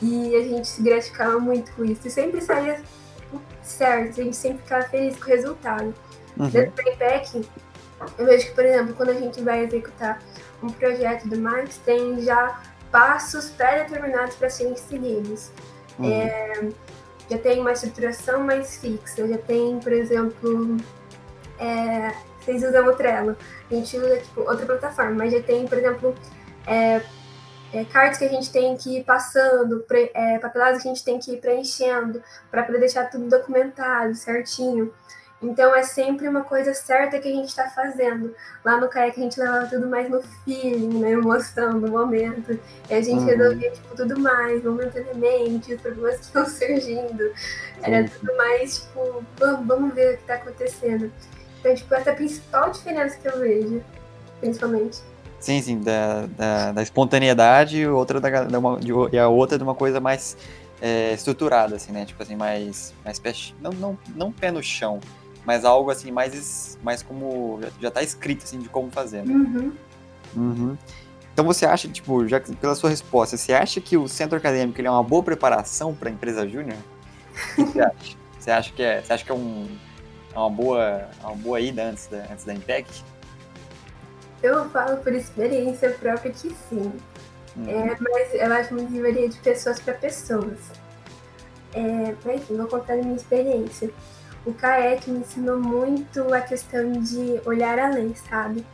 E 0.00 0.34
a 0.36 0.42
gente 0.42 0.66
se 0.68 0.82
gratificava 0.82 1.38
muito 1.38 1.72
com 1.72 1.84
isso. 1.84 2.06
E 2.06 2.10
sempre 2.10 2.40
saía 2.40 2.80
certo, 3.62 4.20
a 4.20 4.24
gente 4.24 4.36
sempre 4.36 4.62
ficava 4.62 4.84
feliz 4.88 5.16
com 5.16 5.24
o 5.24 5.28
resultado. 5.28 5.94
Uhum. 6.36 6.48
Dentro 6.48 6.82
do 6.82 6.90
IPEC, 6.90 7.48
eu 8.16 8.26
vejo 8.26 8.46
que, 8.46 8.54
por 8.54 8.64
exemplo, 8.64 8.94
quando 8.94 9.10
a 9.10 9.14
gente 9.14 9.42
vai 9.42 9.64
executar 9.64 10.20
um 10.62 10.68
projeto 10.68 11.28
do 11.28 11.38
Marx, 11.38 11.78
tem 11.84 12.20
já 12.22 12.60
passos 12.90 13.50
pré-determinados 13.50 14.36
para 14.36 14.48
serem 14.48 14.76
seguidos. 14.76 15.50
Uhum. 15.98 16.10
É, 16.10 16.68
já 17.30 17.38
tem 17.38 17.60
uma 17.60 17.72
estruturação 17.72 18.44
mais 18.44 18.78
fixa, 18.78 19.26
já 19.26 19.38
tem, 19.38 19.78
por 19.80 19.92
exemplo, 19.92 20.76
é, 21.58 22.14
vocês 22.40 22.62
usam 22.62 22.86
o 22.86 22.94
Trello, 22.94 23.36
a 23.70 23.74
gente 23.74 23.96
usa 23.96 24.16
tipo, 24.18 24.40
outra 24.40 24.66
plataforma, 24.66 25.12
mas 25.12 25.32
já 25.32 25.42
tem, 25.42 25.66
por 25.66 25.78
exemplo, 25.78 26.14
é, 26.66 27.02
é, 27.72 27.84
cartas 27.84 28.18
que 28.18 28.24
a 28.24 28.28
gente 28.28 28.50
tem 28.50 28.76
que 28.76 28.98
ir 28.98 29.04
passando, 29.04 29.80
pre, 29.80 30.10
é, 30.14 30.38
papeladas 30.38 30.82
que 30.82 30.88
a 30.88 30.92
gente 30.92 31.04
tem 31.04 31.18
que 31.18 31.32
ir 31.32 31.40
preenchendo, 31.40 32.22
para 32.50 32.62
poder 32.62 32.80
deixar 32.80 33.10
tudo 33.10 33.28
documentado 33.28 34.14
certinho. 34.14 34.92
Então 35.40 35.72
é 35.74 35.84
sempre 35.84 36.26
uma 36.26 36.42
coisa 36.42 36.74
certa 36.74 37.18
que 37.20 37.28
a 37.28 37.32
gente 37.32 37.48
está 37.48 37.70
fazendo. 37.70 38.34
Lá 38.64 38.80
no 38.80 38.88
CAEC 38.88 39.20
a 39.20 39.22
gente 39.22 39.38
levava 39.38 39.66
tudo 39.66 39.86
mais 39.86 40.10
no 40.10 40.20
feeling, 40.44 40.98
na 40.98 41.10
emoção 41.10 41.80
do 41.80 41.88
momento. 41.88 42.58
E 42.90 42.94
a 42.94 43.00
gente 43.00 43.20
uhum. 43.20 43.26
resolvia 43.26 43.70
tipo, 43.70 43.94
tudo 43.94 44.18
mais 44.18 44.64
momentaneamente, 44.64 45.74
os 45.74 45.80
problemas 45.80 46.16
que 46.18 46.24
estão 46.24 46.44
surgindo. 46.44 47.32
Era 47.82 48.08
tudo 48.08 48.36
mais 48.36 48.80
tipo, 48.80 49.24
vamos, 49.38 49.66
vamos 49.66 49.94
ver 49.94 50.14
o 50.14 50.16
que 50.16 50.22
está 50.22 50.34
acontecendo. 50.34 51.12
Então, 51.60 51.74
tipo, 51.74 51.94
essa 51.94 52.10
é 52.10 52.12
a 52.12 52.16
principal 52.16 52.70
diferença 52.70 53.18
que 53.18 53.28
eu 53.28 53.38
vejo, 53.38 53.82
principalmente. 54.40 55.00
Sim, 55.40 55.62
sim, 55.62 55.80
da, 55.80 56.26
da, 56.26 56.72
da 56.72 56.82
espontaneidade 56.82 57.86
outra 57.86 58.20
da, 58.20 58.44
da 58.44 58.58
uma, 58.58 58.78
de, 58.78 58.92
e 59.12 59.18
a 59.18 59.28
outra 59.28 59.56
de 59.56 59.62
uma 59.62 59.74
coisa 59.74 60.00
mais 60.00 60.36
é, 60.80 61.12
estruturada, 61.12 61.76
assim, 61.76 61.92
né? 61.92 62.04
Tipo 62.04 62.22
assim, 62.22 62.36
mais, 62.36 62.92
mais 63.04 63.18
pé, 63.18 63.32
não, 63.60 63.70
não, 63.72 63.98
não 64.14 64.32
pé 64.32 64.50
no 64.50 64.62
chão, 64.62 65.00
mas 65.44 65.64
algo 65.64 65.90
assim, 65.90 66.10
mais, 66.10 66.78
mais 66.82 67.02
como, 67.02 67.60
já, 67.62 67.68
já 67.82 67.90
tá 67.90 68.02
escrito, 68.02 68.44
assim, 68.44 68.58
de 68.58 68.68
como 68.68 68.90
fazer, 68.90 69.24
né? 69.24 69.32
Uhum. 69.32 69.72
Uhum. 70.36 70.78
Então 71.32 71.44
você 71.44 71.64
acha, 71.64 71.86
tipo, 71.88 72.26
já 72.26 72.40
pela 72.40 72.74
sua 72.74 72.90
resposta, 72.90 73.36
você 73.36 73.52
acha 73.52 73.80
que 73.80 73.96
o 73.96 74.08
centro 74.08 74.36
acadêmico 74.36 74.80
é 74.82 74.90
uma 74.90 75.04
boa 75.04 75.22
preparação 75.22 75.94
para 75.94 76.08
a 76.08 76.12
empresa 76.12 76.48
júnior? 76.48 76.76
O 77.56 77.64
que 77.64 77.72
você 77.72 77.80
acha? 77.80 78.16
Você 78.38 78.50
acha 78.50 78.72
que 78.72 78.82
é, 78.82 79.02
você 79.02 79.12
acha 79.12 79.24
que 79.24 79.30
é 79.30 79.34
um, 79.34 79.68
uma 80.34 80.50
boa, 80.50 81.08
uma 81.20 81.34
boa 81.34 81.60
ida 81.60 81.84
antes 81.84 82.06
da, 82.06 82.18
antes 82.30 82.44
da 82.44 82.54
Intec? 82.54 82.88
Eu 84.42 84.68
falo 84.70 84.98
por 84.98 85.12
experiência 85.12 85.90
própria 85.90 86.30
que 86.30 86.50
sim. 86.68 86.92
Uhum. 87.56 87.68
É, 87.68 87.96
mas 88.00 88.34
eu 88.34 88.52
acho 88.52 88.74
muito 88.74 88.92
que 88.92 89.00
varia 89.00 89.28
de 89.28 89.38
pessoas 89.38 89.80
para 89.80 89.94
pessoas. 89.94 90.58
É, 91.74 92.14
mas 92.24 92.36
enfim, 92.36 92.56
vou 92.56 92.66
contar 92.66 92.94
a 92.94 92.96
minha 92.96 93.16
experiência. 93.16 93.90
O 94.46 94.54
CAEC 94.54 95.10
me 95.10 95.18
ensinou 95.18 95.58
muito 95.58 96.32
a 96.32 96.40
questão 96.40 96.92
de 96.92 97.40
olhar 97.44 97.78
além, 97.78 98.14
sabe? 98.14 98.64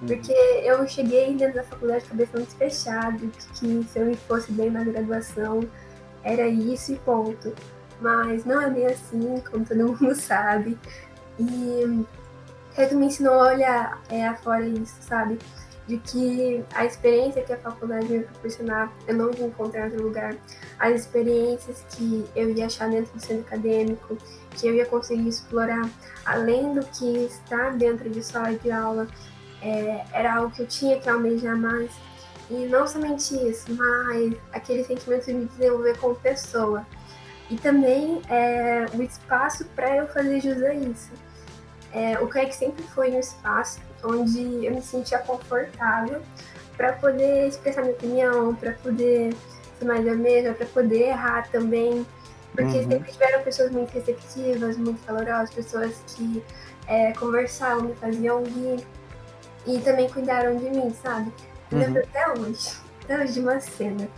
Uhum. 0.00 0.08
Porque 0.08 0.32
eu 0.32 0.86
cheguei 0.86 1.34
dentro 1.34 1.54
da 1.54 1.62
faculdade 1.64 2.02
com 2.02 2.08
a 2.08 2.10
cabeça 2.10 2.36
muito 2.36 2.54
fechada, 2.56 3.18
que 3.18 3.84
se 3.84 3.98
eu 3.98 4.14
fosse 4.28 4.52
bem 4.52 4.70
na 4.70 4.84
graduação, 4.84 5.60
era 6.22 6.46
isso 6.46 6.92
e 6.92 6.96
ponto. 6.96 7.54
Mas 8.00 8.44
não 8.44 8.60
é 8.60 8.70
bem 8.70 8.86
assim, 8.86 9.42
como 9.50 9.64
todo 9.64 9.88
mundo 9.88 10.14
sabe. 10.16 10.78
E 11.38 12.04
Reto 12.74 12.96
me 12.96 13.06
ensinou 13.06 13.34
a 13.34 13.52
olhar 13.52 14.02
é, 14.08 14.26
afora 14.26 14.66
isso, 14.66 14.96
sabe? 15.00 15.38
De 15.86 15.98
que 15.98 16.64
a 16.74 16.84
experiência 16.84 17.42
que 17.42 17.52
a 17.52 17.58
faculdade 17.58 18.08
me 18.08 18.24
proporcionar, 18.24 18.92
eu 19.06 19.14
não 19.14 19.30
ia 19.32 19.46
encontrar 19.46 19.82
em 19.82 19.92
outro 19.92 20.04
lugar. 20.04 20.36
As 20.78 21.02
experiências 21.02 21.84
que 21.90 22.24
eu 22.34 22.50
ia 22.50 22.66
achar 22.66 22.90
dentro 22.90 23.12
do 23.12 23.20
centro 23.20 23.42
acadêmico, 23.46 24.16
que 24.56 24.66
eu 24.66 24.74
ia 24.74 24.86
conseguir 24.86 25.28
explorar, 25.28 25.88
além 26.24 26.74
do 26.74 26.84
que 26.86 27.26
está 27.26 27.70
dentro 27.70 28.10
de 28.10 28.22
sala 28.22 28.54
de 28.54 28.70
aula, 28.70 29.06
é, 29.62 30.04
era 30.12 30.36
algo 30.36 30.50
que 30.50 30.62
eu 30.62 30.66
tinha 30.66 30.98
que 30.98 31.08
almejar 31.08 31.56
mais. 31.56 31.90
E 32.50 32.66
não 32.66 32.86
somente 32.86 33.34
isso, 33.48 33.66
mas 33.74 34.34
aquele 34.52 34.84
sentimento 34.84 35.26
de 35.26 35.34
me 35.34 35.44
desenvolver 35.46 35.96
como 35.98 36.14
pessoa. 36.16 36.84
E 37.50 37.56
também 37.56 38.22
é, 38.28 38.86
o 38.94 39.02
espaço 39.02 39.64
para 39.76 39.96
eu 39.96 40.08
fazer 40.08 40.40
jus 40.40 40.62
a 40.62 40.74
isso 40.74 41.10
é, 41.94 42.18
o 42.18 42.26
CAEC 42.26 42.52
sempre 42.52 42.82
foi 42.82 43.12
um 43.12 43.20
espaço 43.20 43.78
onde 44.02 44.66
eu 44.66 44.74
me 44.74 44.82
sentia 44.82 45.18
confortável 45.20 46.20
para 46.76 46.92
poder 46.94 47.46
expressar 47.46 47.82
minha 47.82 47.94
opinião, 47.94 48.54
para 48.56 48.72
poder 48.72 49.32
ser 49.78 49.84
mais 49.84 50.04
eu 50.04 50.18
mesma, 50.18 50.52
para 50.54 50.66
poder 50.66 51.02
errar 51.10 51.48
também. 51.50 52.04
Porque 52.52 52.78
uhum. 52.78 52.90
sempre 52.90 53.12
tiveram 53.12 53.42
pessoas 53.42 53.70
muito 53.70 53.92
receptivas, 53.92 54.76
muito 54.76 55.04
calorosas, 55.06 55.54
pessoas 55.54 56.02
que 56.08 56.42
é, 56.88 57.12
conversavam, 57.12 57.84
me 57.84 57.94
faziam 57.94 58.42
rir 58.42 58.84
e 59.64 59.78
também 59.78 60.08
cuidaram 60.10 60.56
de 60.56 60.68
mim, 60.70 60.92
sabe? 61.00 61.32
Eu 61.70 61.78
uhum. 61.78 61.84
lembro 61.84 62.02
até 62.02 62.28
hoje, 62.32 62.70
até 63.04 63.22
hoje 63.22 63.32
de 63.34 63.40
uma 63.40 63.60
cena 63.60 64.08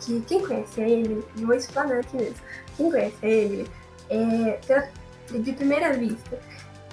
que 0.00 0.20
quem 0.22 0.46
conhece 0.46 0.80
ele, 0.80 1.24
vou 1.36 1.54
explanar 1.54 2.00
aqui 2.00 2.16
mesmo, 2.16 2.36
quem 2.76 2.90
conhece 2.90 3.16
ele, 3.26 3.68
é, 4.10 4.58
de 5.30 5.52
primeira 5.52 5.92
vista, 5.92 6.38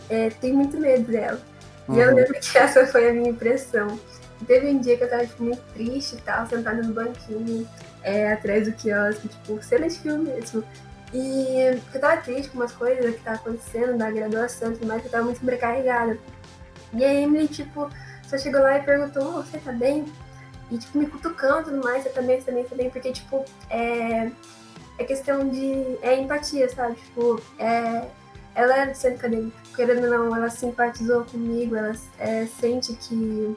é, 0.10 0.30
tem 0.30 0.54
muito 0.54 0.78
medo 0.78 1.12
dela. 1.12 1.40
Uhum. 1.88 1.96
E 1.96 2.00
eu 2.00 2.10
uhum. 2.10 2.16
lembro 2.16 2.40
que 2.40 2.58
essa 2.58 2.86
foi 2.88 3.10
a 3.10 3.14
minha 3.14 3.30
impressão. 3.30 4.00
Teve 4.46 4.68
um 4.68 4.80
dia 4.80 4.98
que 4.98 5.04
eu 5.04 5.10
tava 5.10 5.26
tipo, 5.26 5.44
muito 5.44 5.62
triste 5.74 6.16
e 6.16 6.22
tal, 6.22 6.46
sentada 6.48 6.82
no 6.82 6.94
banquinho, 6.94 7.68
é, 8.04 8.34
atrás 8.34 8.66
do 8.68 8.74
quiosque, 8.74 9.30
tipo, 9.30 9.64
cena 9.64 9.88
de 9.88 9.98
filme 9.98 10.30
mesmo. 10.30 10.64
E 11.14 11.80
eu 11.94 12.02
tava 12.02 12.22
triste 12.22 12.50
com 12.50 12.58
umas 12.58 12.72
coisas 12.72 13.16
que 13.16 13.22
tava 13.22 13.38
acontecendo 13.38 13.98
da 13.98 14.10
graduação 14.10 14.72
e 14.72 14.74
tudo 14.74 14.88
mais, 14.88 15.06
eu 15.06 15.12
tava 15.12 15.26
muito 15.26 15.40
sobrecarregada. 15.40 16.18
E 16.94 17.06
a 17.06 17.14
Emily, 17.14 17.48
tipo, 17.48 17.90
só 18.28 18.38
chegou 18.38 18.62
lá 18.62 18.78
e 18.78 18.84
perguntou, 18.84 19.40
oh, 19.40 19.44
você 19.44 19.60
tá 19.60 19.72
bem? 19.72 20.06
E, 20.72 20.78
tipo, 20.78 20.98
me 20.98 21.06
cutucando 21.06 21.62
e 21.62 21.64
tudo 21.66 21.84
mais, 21.84 22.04
você 22.04 22.10
também, 22.10 22.40
você 22.40 22.46
também, 22.46 22.64
você 22.64 22.70
também, 22.70 22.90
porque, 22.90 23.12
tipo, 23.12 23.46
é, 23.70 24.32
é 24.98 25.04
questão 25.04 25.48
de. 25.50 25.98
É 26.02 26.20
empatia, 26.20 26.70
sabe? 26.70 26.96
Tipo, 26.96 27.42
é, 27.58 28.08
ela 28.56 28.78
é 28.78 28.88
do 28.88 28.96
centro 28.96 29.20
acadêmico, 29.20 29.58
querendo 29.76 30.04
ou 30.06 30.10
não, 30.10 30.36
ela 30.36 30.50
simpatizou 30.50 31.26
comigo, 31.26 31.76
ela 31.76 31.94
é, 32.20 32.46
sente 32.60 32.94
que 32.94 33.56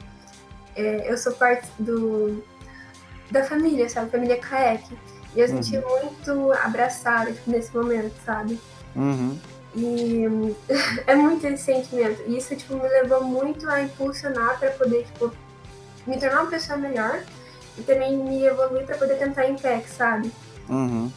é, 0.75 1.11
eu 1.11 1.17
sou 1.17 1.33
parte 1.33 1.67
do, 1.77 2.43
da 3.29 3.43
família, 3.43 3.87
sabe? 3.89 4.11
Família 4.11 4.37
Kaek. 4.37 4.97
E 5.35 5.39
eu 5.39 5.47
uhum. 5.47 5.61
senti 5.61 5.77
muito 5.85 6.51
abraçada 6.53 7.31
tipo, 7.31 7.51
nesse 7.51 7.75
momento, 7.75 8.13
sabe? 8.25 8.59
Uhum. 8.95 9.37
E 9.75 10.55
é 11.05 11.15
muito 11.15 11.45
esse 11.45 11.63
sentimento. 11.63 12.23
E 12.25 12.37
isso, 12.37 12.55
tipo, 12.55 12.73
me 12.75 12.87
levou 12.87 13.23
muito 13.23 13.69
a 13.69 13.81
impulsionar 13.81 14.57
para 14.57 14.71
poder, 14.71 15.05
tipo, 15.05 15.31
me 16.07 16.19
tornar 16.19 16.41
uma 16.41 16.49
pessoa 16.49 16.79
melhor 16.79 17.21
e 17.77 17.83
também 17.83 18.17
me 18.17 18.43
evoluir 18.45 18.85
para 18.87 18.97
poder 18.97 19.19
tentar 19.19 19.45
em 19.45 19.55
pé, 19.55 19.81
sabe? 19.81 20.31
Uhum 20.67 21.11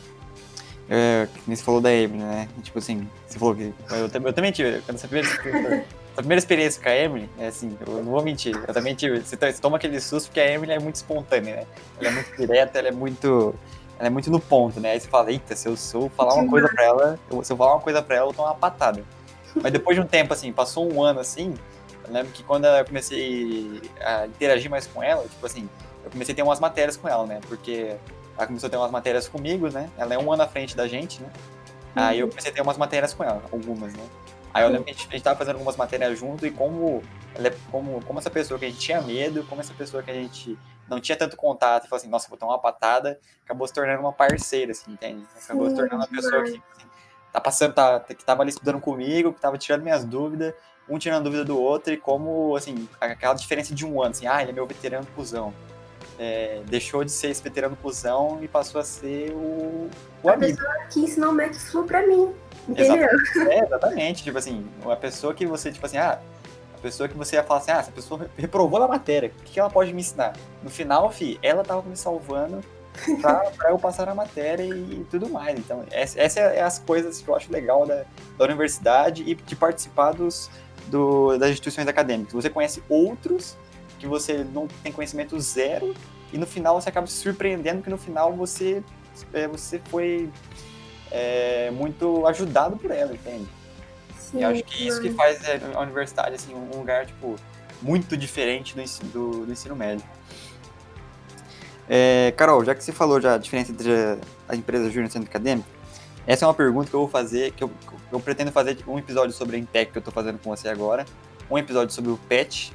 é, 0.92 1.28
você 1.46 1.62
falou 1.62 1.80
da 1.80 1.92
Emily, 1.92 2.24
né? 2.24 2.48
Tipo 2.64 2.80
assim, 2.80 3.08
você 3.24 3.38
falou 3.38 3.54
que. 3.54 3.72
Eu, 3.90 4.10
eu 4.24 4.32
também 4.32 4.50
tive. 4.50 4.82
Quando 4.82 4.96
essa 4.96 5.06
primeira, 5.06 5.28
essa 5.30 6.16
primeira 6.16 6.38
experiência 6.40 6.82
com 6.82 6.88
a 6.88 6.96
Emily, 6.96 7.30
é 7.38 7.46
assim, 7.46 7.78
eu 7.86 8.02
não 8.02 8.10
vou 8.10 8.22
mentir, 8.24 8.56
eu 8.66 8.74
também 8.74 8.92
tive. 8.96 9.20
Você, 9.20 9.36
toma 9.52 9.76
aquele 9.76 10.00
susto 10.00 10.26
porque 10.26 10.40
a 10.40 10.50
Emily 10.50 10.72
é 10.72 10.80
muito 10.80 10.96
espontânea, 10.96 11.56
né? 11.56 11.66
Ela 12.00 12.08
é 12.08 12.10
muito 12.10 12.36
direta, 12.36 12.80
ela 12.80 12.88
é 12.88 12.90
muito. 12.90 13.54
Ela 14.00 14.08
é 14.08 14.10
muito 14.10 14.32
no 14.32 14.40
ponto, 14.40 14.80
né? 14.80 14.92
Aí 14.92 15.00
você 15.00 15.06
fala, 15.06 15.30
eita, 15.30 15.54
se 15.54 15.68
eu, 15.68 15.76
se 15.76 15.94
eu 15.94 16.10
falar 16.16 16.34
uma 16.34 16.48
coisa 16.48 16.68
pra 16.68 16.82
ela, 16.82 17.20
eu, 17.30 17.44
se 17.44 17.52
eu 17.52 17.56
falar 17.56 17.74
uma 17.74 17.80
coisa 17.80 18.02
pra 18.02 18.16
ela, 18.16 18.30
eu 18.30 18.32
tomo 18.32 18.48
uma 18.48 18.54
patada. 18.56 19.04
Mas 19.54 19.70
depois 19.70 19.96
de 19.96 20.02
um 20.02 20.06
tempo, 20.06 20.32
assim, 20.32 20.52
passou 20.52 20.92
um 20.92 21.04
ano 21.04 21.20
assim, 21.20 21.54
eu 22.04 22.12
lembro 22.12 22.32
que 22.32 22.42
quando 22.42 22.64
eu 22.64 22.84
comecei 22.84 23.80
a 24.00 24.26
interagir 24.26 24.70
mais 24.70 24.86
com 24.88 25.02
ela, 25.02 25.22
tipo 25.22 25.44
assim, 25.46 25.68
eu 26.02 26.10
comecei 26.10 26.32
a 26.32 26.36
ter 26.36 26.42
umas 26.42 26.58
matérias 26.58 26.96
com 26.96 27.06
ela, 27.06 27.26
né? 27.26 27.40
Porque 27.46 27.94
ela 28.40 28.46
começou 28.46 28.68
a 28.68 28.70
ter 28.70 28.76
umas 28.78 28.90
matérias 28.90 29.28
comigo, 29.28 29.68
né? 29.68 29.90
Ela 29.98 30.14
é 30.14 30.18
um 30.18 30.32
ano 30.32 30.42
à 30.42 30.48
frente 30.48 30.74
da 30.74 30.88
gente, 30.88 31.20
né? 31.20 31.28
Uhum. 31.94 32.02
Aí 32.02 32.20
eu 32.20 32.28
comecei 32.28 32.50
a 32.50 32.54
ter 32.54 32.62
umas 32.62 32.78
matérias 32.78 33.12
com 33.12 33.22
ela, 33.22 33.42
algumas, 33.52 33.92
né? 33.92 34.02
Aí 34.52 34.64
eu 34.64 34.68
lembro 34.68 34.84
que 34.84 34.90
a 34.90 34.94
gente, 34.94 35.08
a 35.08 35.12
gente 35.12 35.22
tava 35.22 35.38
fazendo 35.38 35.56
algumas 35.56 35.76
matérias 35.76 36.18
junto 36.18 36.46
e 36.46 36.50
como, 36.50 37.02
ela 37.34 37.48
é, 37.48 37.56
como, 37.70 38.02
como 38.04 38.18
essa 38.18 38.30
pessoa 38.30 38.58
que 38.58 38.64
a 38.64 38.68
gente 38.68 38.80
tinha 38.80 39.00
medo, 39.00 39.44
como 39.44 39.60
essa 39.60 39.74
pessoa 39.74 40.02
que 40.02 40.10
a 40.10 40.14
gente 40.14 40.58
não 40.88 40.98
tinha 40.98 41.16
tanto 41.16 41.36
contato 41.36 41.84
e 41.84 41.88
falou 41.88 42.00
assim, 42.00 42.08
nossa, 42.08 42.28
vou 42.28 42.38
tomar 42.38 42.54
uma 42.54 42.58
patada, 42.58 43.20
acabou 43.44 43.66
se 43.68 43.74
tornando 43.74 44.00
uma 44.00 44.12
parceira, 44.12 44.72
assim, 44.72 44.90
entende? 44.90 45.24
Acabou 45.44 45.66
Sim, 45.68 45.70
se 45.70 45.76
tornando 45.76 46.02
uma 46.02 46.08
pessoa 46.08 46.42
que 46.42 46.50
assim, 46.50 46.62
tá 47.30 47.40
passando, 47.40 47.74
tá, 47.74 48.00
que 48.00 48.24
tava 48.24 48.42
ali 48.42 48.50
estudando 48.50 48.80
comigo, 48.80 49.32
que 49.32 49.40
tava 49.40 49.58
tirando 49.58 49.82
minhas 49.82 50.04
dúvidas, 50.04 50.54
um 50.88 50.98
tirando 50.98 51.24
dúvida 51.24 51.44
do 51.44 51.60
outro, 51.60 51.92
e 51.92 51.96
como, 51.96 52.56
assim, 52.56 52.88
aquela 53.00 53.34
diferença 53.34 53.72
de 53.72 53.86
um 53.86 54.00
ano, 54.02 54.10
assim, 54.10 54.26
ah, 54.26 54.40
ele 54.42 54.50
é 54.50 54.54
meu 54.54 54.66
veterano 54.66 55.06
cuzão 55.14 55.54
é, 56.20 56.60
deixou 56.66 57.02
de 57.02 57.10
ser 57.10 57.30
esse 57.30 57.42
veterano 57.42 57.74
cuzão 57.74 58.38
e 58.42 58.46
passou 58.46 58.78
a 58.78 58.84
ser 58.84 59.32
o, 59.32 59.88
o 60.22 60.28
a 60.28 60.34
amigo. 60.34 60.54
pessoa 60.54 60.74
que 60.90 61.00
ensinou 61.00 61.32
o 61.32 61.40
McFlu 61.40 61.84
pra 61.84 62.06
mim. 62.06 62.34
Entendeu? 62.68 63.08
Exatamente. 63.08 63.50
É, 63.50 63.64
exatamente. 63.64 64.22
Tipo 64.24 64.36
assim, 64.38 64.66
uma 64.82 64.96
pessoa 64.96 65.32
que 65.32 65.46
você, 65.46 65.72
tipo 65.72 65.86
assim, 65.86 65.96
ah, 65.96 66.20
a 66.74 66.78
pessoa 66.78 67.08
que 67.08 67.16
você 67.16 67.36
ia 67.36 67.42
falar 67.42 67.60
assim, 67.60 67.70
ah, 67.70 67.78
essa 67.78 67.90
pessoa 67.90 68.30
reprovou 68.36 68.78
na 68.78 68.86
matéria, 68.86 69.32
o 69.40 69.42
que 69.44 69.58
ela 69.58 69.70
pode 69.70 69.94
me 69.94 70.02
ensinar? 70.02 70.34
No 70.62 70.68
final, 70.68 71.10
fi, 71.10 71.38
ela 71.42 71.64
tava 71.64 71.88
me 71.88 71.96
salvando 71.96 72.60
pra, 73.22 73.34
pra 73.56 73.70
eu 73.70 73.78
passar 73.78 74.04
na 74.04 74.14
matéria 74.14 74.64
e 74.64 75.06
tudo 75.10 75.26
mais. 75.30 75.58
Então, 75.58 75.86
essa, 75.90 76.20
essa 76.20 76.38
é 76.40 76.60
as 76.60 76.78
coisas 76.78 77.22
que 77.22 77.28
eu 77.28 77.34
acho 77.34 77.50
legal 77.50 77.86
da, 77.86 78.04
da 78.36 78.44
universidade 78.44 79.22
e 79.26 79.34
de 79.34 79.56
participar 79.56 80.12
dos, 80.12 80.50
do, 80.88 81.38
das 81.38 81.48
instituições 81.48 81.88
acadêmicas. 81.88 82.34
Você 82.34 82.50
conhece 82.50 82.82
outros 82.90 83.56
que 84.00 84.06
você 84.06 84.42
não 84.42 84.66
tem 84.82 84.90
conhecimento 84.90 85.38
zero 85.38 85.94
e 86.32 86.38
no 86.38 86.46
final 86.46 86.80
você 86.80 86.88
acaba 86.88 87.06
se 87.06 87.14
surpreendendo 87.14 87.82
que 87.82 87.90
no 87.90 87.98
final 87.98 88.32
você, 88.32 88.82
é, 89.32 89.46
você 89.46 89.80
foi 89.90 90.30
é, 91.10 91.70
muito 91.70 92.26
ajudado 92.26 92.76
por 92.76 92.90
ela, 92.90 93.12
entende? 93.12 93.46
Sim, 94.16 94.42
eu 94.42 94.48
acho 94.48 94.64
que 94.64 94.88
isso 94.88 95.00
que 95.00 95.10
faz 95.10 95.44
é, 95.44 95.60
a 95.74 95.80
universidade 95.80 96.34
assim, 96.34 96.54
um 96.54 96.78
lugar 96.78 97.04
tipo, 97.04 97.36
muito 97.82 98.16
diferente 98.16 98.74
do 98.74 98.80
ensino, 98.80 99.10
do, 99.10 99.46
do 99.46 99.52
ensino 99.52 99.76
médio. 99.76 100.04
É, 101.88 102.32
Carol, 102.36 102.64
já 102.64 102.74
que 102.74 102.82
você 102.82 102.92
falou 102.92 103.20
já 103.20 103.34
a 103.34 103.38
diferença 103.38 103.72
entre 103.72 103.90
a 104.48 104.56
empresa 104.56 104.84
júnior 104.88 105.06
e 105.06 105.08
o 105.08 105.12
centro 105.12 105.28
acadêmico, 105.28 105.68
essa 106.26 106.44
é 106.44 106.48
uma 106.48 106.54
pergunta 106.54 106.88
que 106.88 106.94
eu 106.94 107.00
vou 107.00 107.08
fazer, 107.08 107.50
que 107.52 107.64
eu, 107.64 107.70
eu 108.12 108.20
pretendo 108.20 108.52
fazer 108.52 108.78
um 108.86 108.98
episódio 108.98 109.34
sobre 109.34 109.56
a 109.56 109.58
Intec 109.58 109.90
que 109.90 109.98
eu 109.98 110.00
estou 110.00 110.14
fazendo 110.14 110.38
com 110.38 110.54
você 110.54 110.68
agora, 110.68 111.04
um 111.50 111.58
episódio 111.58 111.92
sobre 111.92 112.12
o 112.12 112.16
PET, 112.28 112.72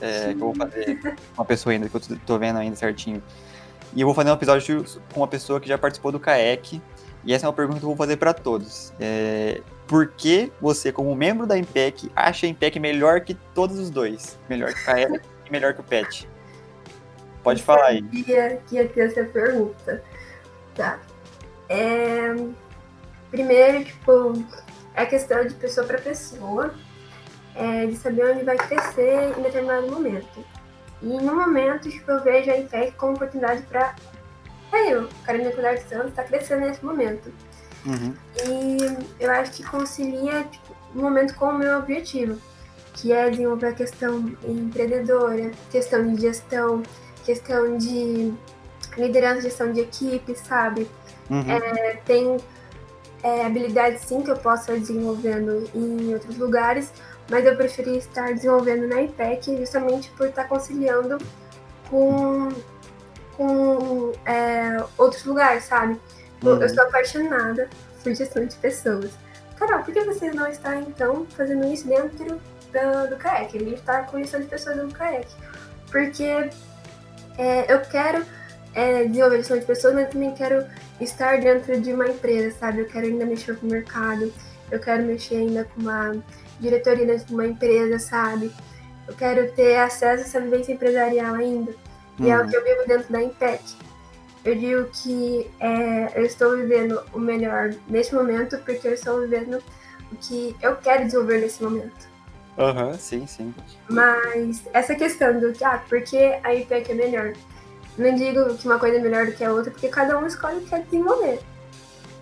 é, 0.00 0.34
que 0.34 0.34
eu 0.34 0.38
vou 0.38 0.54
fazer 0.54 1.00
com 1.00 1.14
uma 1.38 1.44
pessoa 1.44 1.72
ainda, 1.72 1.88
que 1.88 1.94
eu 1.94 2.00
estou 2.00 2.38
vendo 2.38 2.58
ainda 2.58 2.76
certinho. 2.76 3.22
E 3.94 4.00
eu 4.00 4.06
vou 4.06 4.14
fazer 4.14 4.30
um 4.30 4.34
episódio 4.34 4.84
com 5.12 5.20
uma 5.20 5.28
pessoa 5.28 5.60
que 5.60 5.68
já 5.68 5.78
participou 5.78 6.10
do 6.10 6.18
CAEC, 6.18 6.80
e 7.24 7.32
essa 7.32 7.46
é 7.46 7.48
uma 7.48 7.54
pergunta 7.54 7.78
que 7.78 7.84
eu 7.84 7.88
vou 7.88 7.96
fazer 7.96 8.16
para 8.16 8.34
todos. 8.34 8.92
É, 9.00 9.62
por 9.86 10.08
que 10.08 10.52
você, 10.60 10.92
como 10.92 11.14
membro 11.14 11.46
da 11.46 11.56
IMPEC, 11.56 12.10
acha 12.14 12.46
a 12.46 12.48
IMPEC 12.48 12.78
melhor 12.78 13.20
que 13.20 13.34
todos 13.54 13.78
os 13.78 13.90
dois? 13.90 14.38
Melhor 14.48 14.72
que 14.72 14.80
o 14.80 14.84
CAEC 14.84 15.20
e 15.46 15.50
melhor 15.50 15.74
que 15.74 15.80
o 15.80 15.84
PET? 15.84 16.28
Pode 17.42 17.60
eu 17.60 17.66
falar 17.66 17.86
aí. 17.86 18.02
sabia 18.02 18.60
que 18.66 18.74
ia 18.76 18.88
ter 18.88 19.00
essa 19.00 19.24
pergunta. 19.24 20.02
Tá. 20.74 20.98
É... 21.68 22.34
Primeiro, 23.30 23.84
tipo, 23.84 24.44
é 24.94 25.04
questão 25.06 25.44
de 25.46 25.54
pessoa 25.54 25.86
para 25.86 25.98
pessoa, 25.98 26.74
é, 27.54 27.86
de 27.86 27.96
saber 27.96 28.32
onde 28.32 28.44
vai 28.44 28.56
crescer 28.56 29.34
em 29.38 29.42
determinado 29.42 29.90
momento. 29.90 30.44
E 31.02 31.06
no 31.06 31.34
momento, 31.34 31.88
tipo, 31.88 32.10
eu 32.10 32.22
vejo 32.22 32.50
a 32.50 32.58
IPEC 32.58 32.92
como 32.96 33.14
oportunidade 33.14 33.62
para 33.62 33.94
eu, 34.88 35.08
Carolina 35.24 35.52
Cuidar 35.52 35.74
de 35.74 35.82
Santos, 35.82 36.08
está 36.08 36.24
crescendo 36.24 36.62
nesse 36.62 36.84
momento. 36.84 37.32
Uhum. 37.86 38.14
E 38.46 39.22
eu 39.22 39.30
acho 39.30 39.52
que 39.52 39.62
concilia 39.62 40.44
tipo, 40.44 40.74
um 40.96 41.02
momento 41.02 41.34
com 41.34 41.46
o 41.46 41.58
meu 41.58 41.78
objetivo, 41.78 42.38
que 42.94 43.12
é 43.12 43.28
desenvolver 43.28 43.68
a 43.68 43.72
questão 43.72 44.32
empreendedora, 44.44 45.50
questão 45.70 46.14
de 46.14 46.22
gestão, 46.22 46.82
questão 47.24 47.76
de 47.76 48.32
liderança, 48.96 49.42
gestão 49.42 49.72
de 49.72 49.80
equipe, 49.80 50.34
sabe? 50.34 50.88
Uhum. 51.28 51.44
É, 51.50 51.96
tem 52.06 52.36
é, 53.22 53.44
habilidades 53.44 54.02
sim 54.02 54.22
que 54.22 54.30
eu 54.30 54.36
posso 54.36 54.62
estar 54.62 54.78
desenvolvendo 54.78 55.68
em 55.74 56.14
outros 56.14 56.36
lugares, 56.36 56.92
mas 57.30 57.44
eu 57.44 57.56
preferi 57.56 57.98
estar 57.98 58.32
desenvolvendo 58.34 58.86
na 58.86 59.02
IPEC 59.02 59.56
justamente 59.58 60.10
por 60.16 60.26
estar 60.28 60.44
conciliando 60.44 61.18
com, 61.90 62.48
com 63.36 64.12
é, 64.26 64.82
outros 64.98 65.24
lugares, 65.24 65.64
sabe? 65.64 66.00
Eu- 66.42 66.52
Uhum. 66.56 66.62
Eu 66.62 66.68
sou 66.68 66.84
apaixonada 66.84 67.68
por 68.02 68.14
gestão 68.14 68.44
de 68.44 68.54
pessoas. 68.56 69.10
Carol, 69.58 69.82
por 69.82 69.94
que 69.94 70.00
você 70.02 70.30
não 70.32 70.46
está 70.48 70.76
então 70.76 71.24
fazendo 71.36 71.64
isso 71.72 71.86
dentro 71.86 72.26
do, 72.72 73.08
do 73.08 73.16
CAEC? 73.16 73.56
A 73.56 73.60
gente 73.60 73.74
está 73.74 74.02
com 74.02 74.18
gestão 74.18 74.40
de 74.40 74.46
pessoas 74.46 74.76
no 74.76 74.90
CAEC. 74.92 75.26
Porque 75.90 76.50
é, 77.38 77.72
eu 77.72 77.80
quero 77.82 78.24
é, 78.74 79.04
desenvolver 79.04 79.38
gestão 79.38 79.58
de 79.58 79.64
pessoas, 79.64 79.94
mas 79.94 80.10
também 80.10 80.34
quero 80.34 80.66
estar 81.00 81.40
dentro 81.40 81.80
de 81.80 81.92
uma 81.94 82.06
empresa, 82.08 82.54
sabe? 82.58 82.80
Eu 82.80 82.86
quero 82.88 83.06
ainda 83.06 83.24
mexer 83.24 83.56
com 83.56 83.66
o 83.66 83.70
mercado, 83.70 84.30
eu 84.70 84.80
quero 84.80 85.02
mexer 85.04 85.36
ainda 85.36 85.64
com 85.64 85.80
uma 85.80 86.14
diretoria 86.60 87.06
dentro 87.06 87.26
de 87.26 87.34
uma 87.34 87.46
empresa, 87.46 87.98
sabe? 87.98 88.50
Eu 89.06 89.14
quero 89.14 89.50
ter 89.52 89.76
acesso 89.76 90.22
a 90.22 90.26
essa 90.26 90.40
vivência 90.40 90.72
empresarial 90.72 91.34
ainda. 91.34 91.74
E 92.18 92.30
é 92.30 92.36
o 92.38 92.42
Uhum. 92.42 92.48
que 92.48 92.56
eu 92.56 92.64
vivo 92.64 92.86
dentro 92.86 93.12
da 93.12 93.22
Impec. 93.22 93.62
Eu 94.44 94.54
digo 94.54 94.84
que 94.92 95.50
é, 95.60 96.12
eu 96.20 96.24
estou 96.24 96.56
vivendo 96.56 97.02
o 97.12 97.18
melhor 97.18 97.74
neste 97.88 98.14
momento 98.14 98.58
porque 98.58 98.86
eu 98.88 98.94
estou 98.94 99.20
vivendo 99.20 99.62
o 100.12 100.16
que 100.16 100.54
eu 100.62 100.76
quero 100.76 101.04
desenvolver 101.04 101.38
nesse 101.40 101.62
momento. 101.62 102.08
Aham, 102.58 102.92
sim, 102.98 103.26
sim. 103.26 103.52
Mas 103.88 104.62
essa 104.72 104.94
questão 104.94 105.40
do 105.40 105.52
que, 105.52 105.64
ah, 105.64 105.82
por 105.88 106.00
que 106.02 106.16
a 106.44 106.54
IPEC 106.54 106.92
é 106.92 106.94
melhor? 106.94 107.32
Não 107.98 108.14
digo 108.14 108.54
que 108.56 108.66
uma 108.66 108.78
coisa 108.78 108.96
é 108.96 109.00
melhor 109.00 109.26
do 109.26 109.32
que 109.32 109.42
a 109.42 109.52
outra, 109.52 109.70
porque 109.72 109.88
cada 109.88 110.18
um 110.18 110.26
escolhe 110.26 110.58
o 110.58 110.60
que 110.60 110.68
quer 110.70 110.82
desenvolver. 110.84 111.40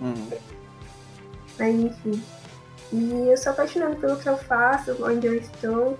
Uhum. 0.00 0.28
Mas 1.58 1.74
enfim. 1.74 2.22
E 2.92 3.28
eu 3.30 3.36
sou 3.36 3.52
apaixonada 3.52 3.96
pelo 3.96 4.16
que 4.16 4.28
eu 4.28 4.36
faço, 4.36 4.96
onde 5.04 5.26
eu 5.26 5.34
estou. 5.34 5.98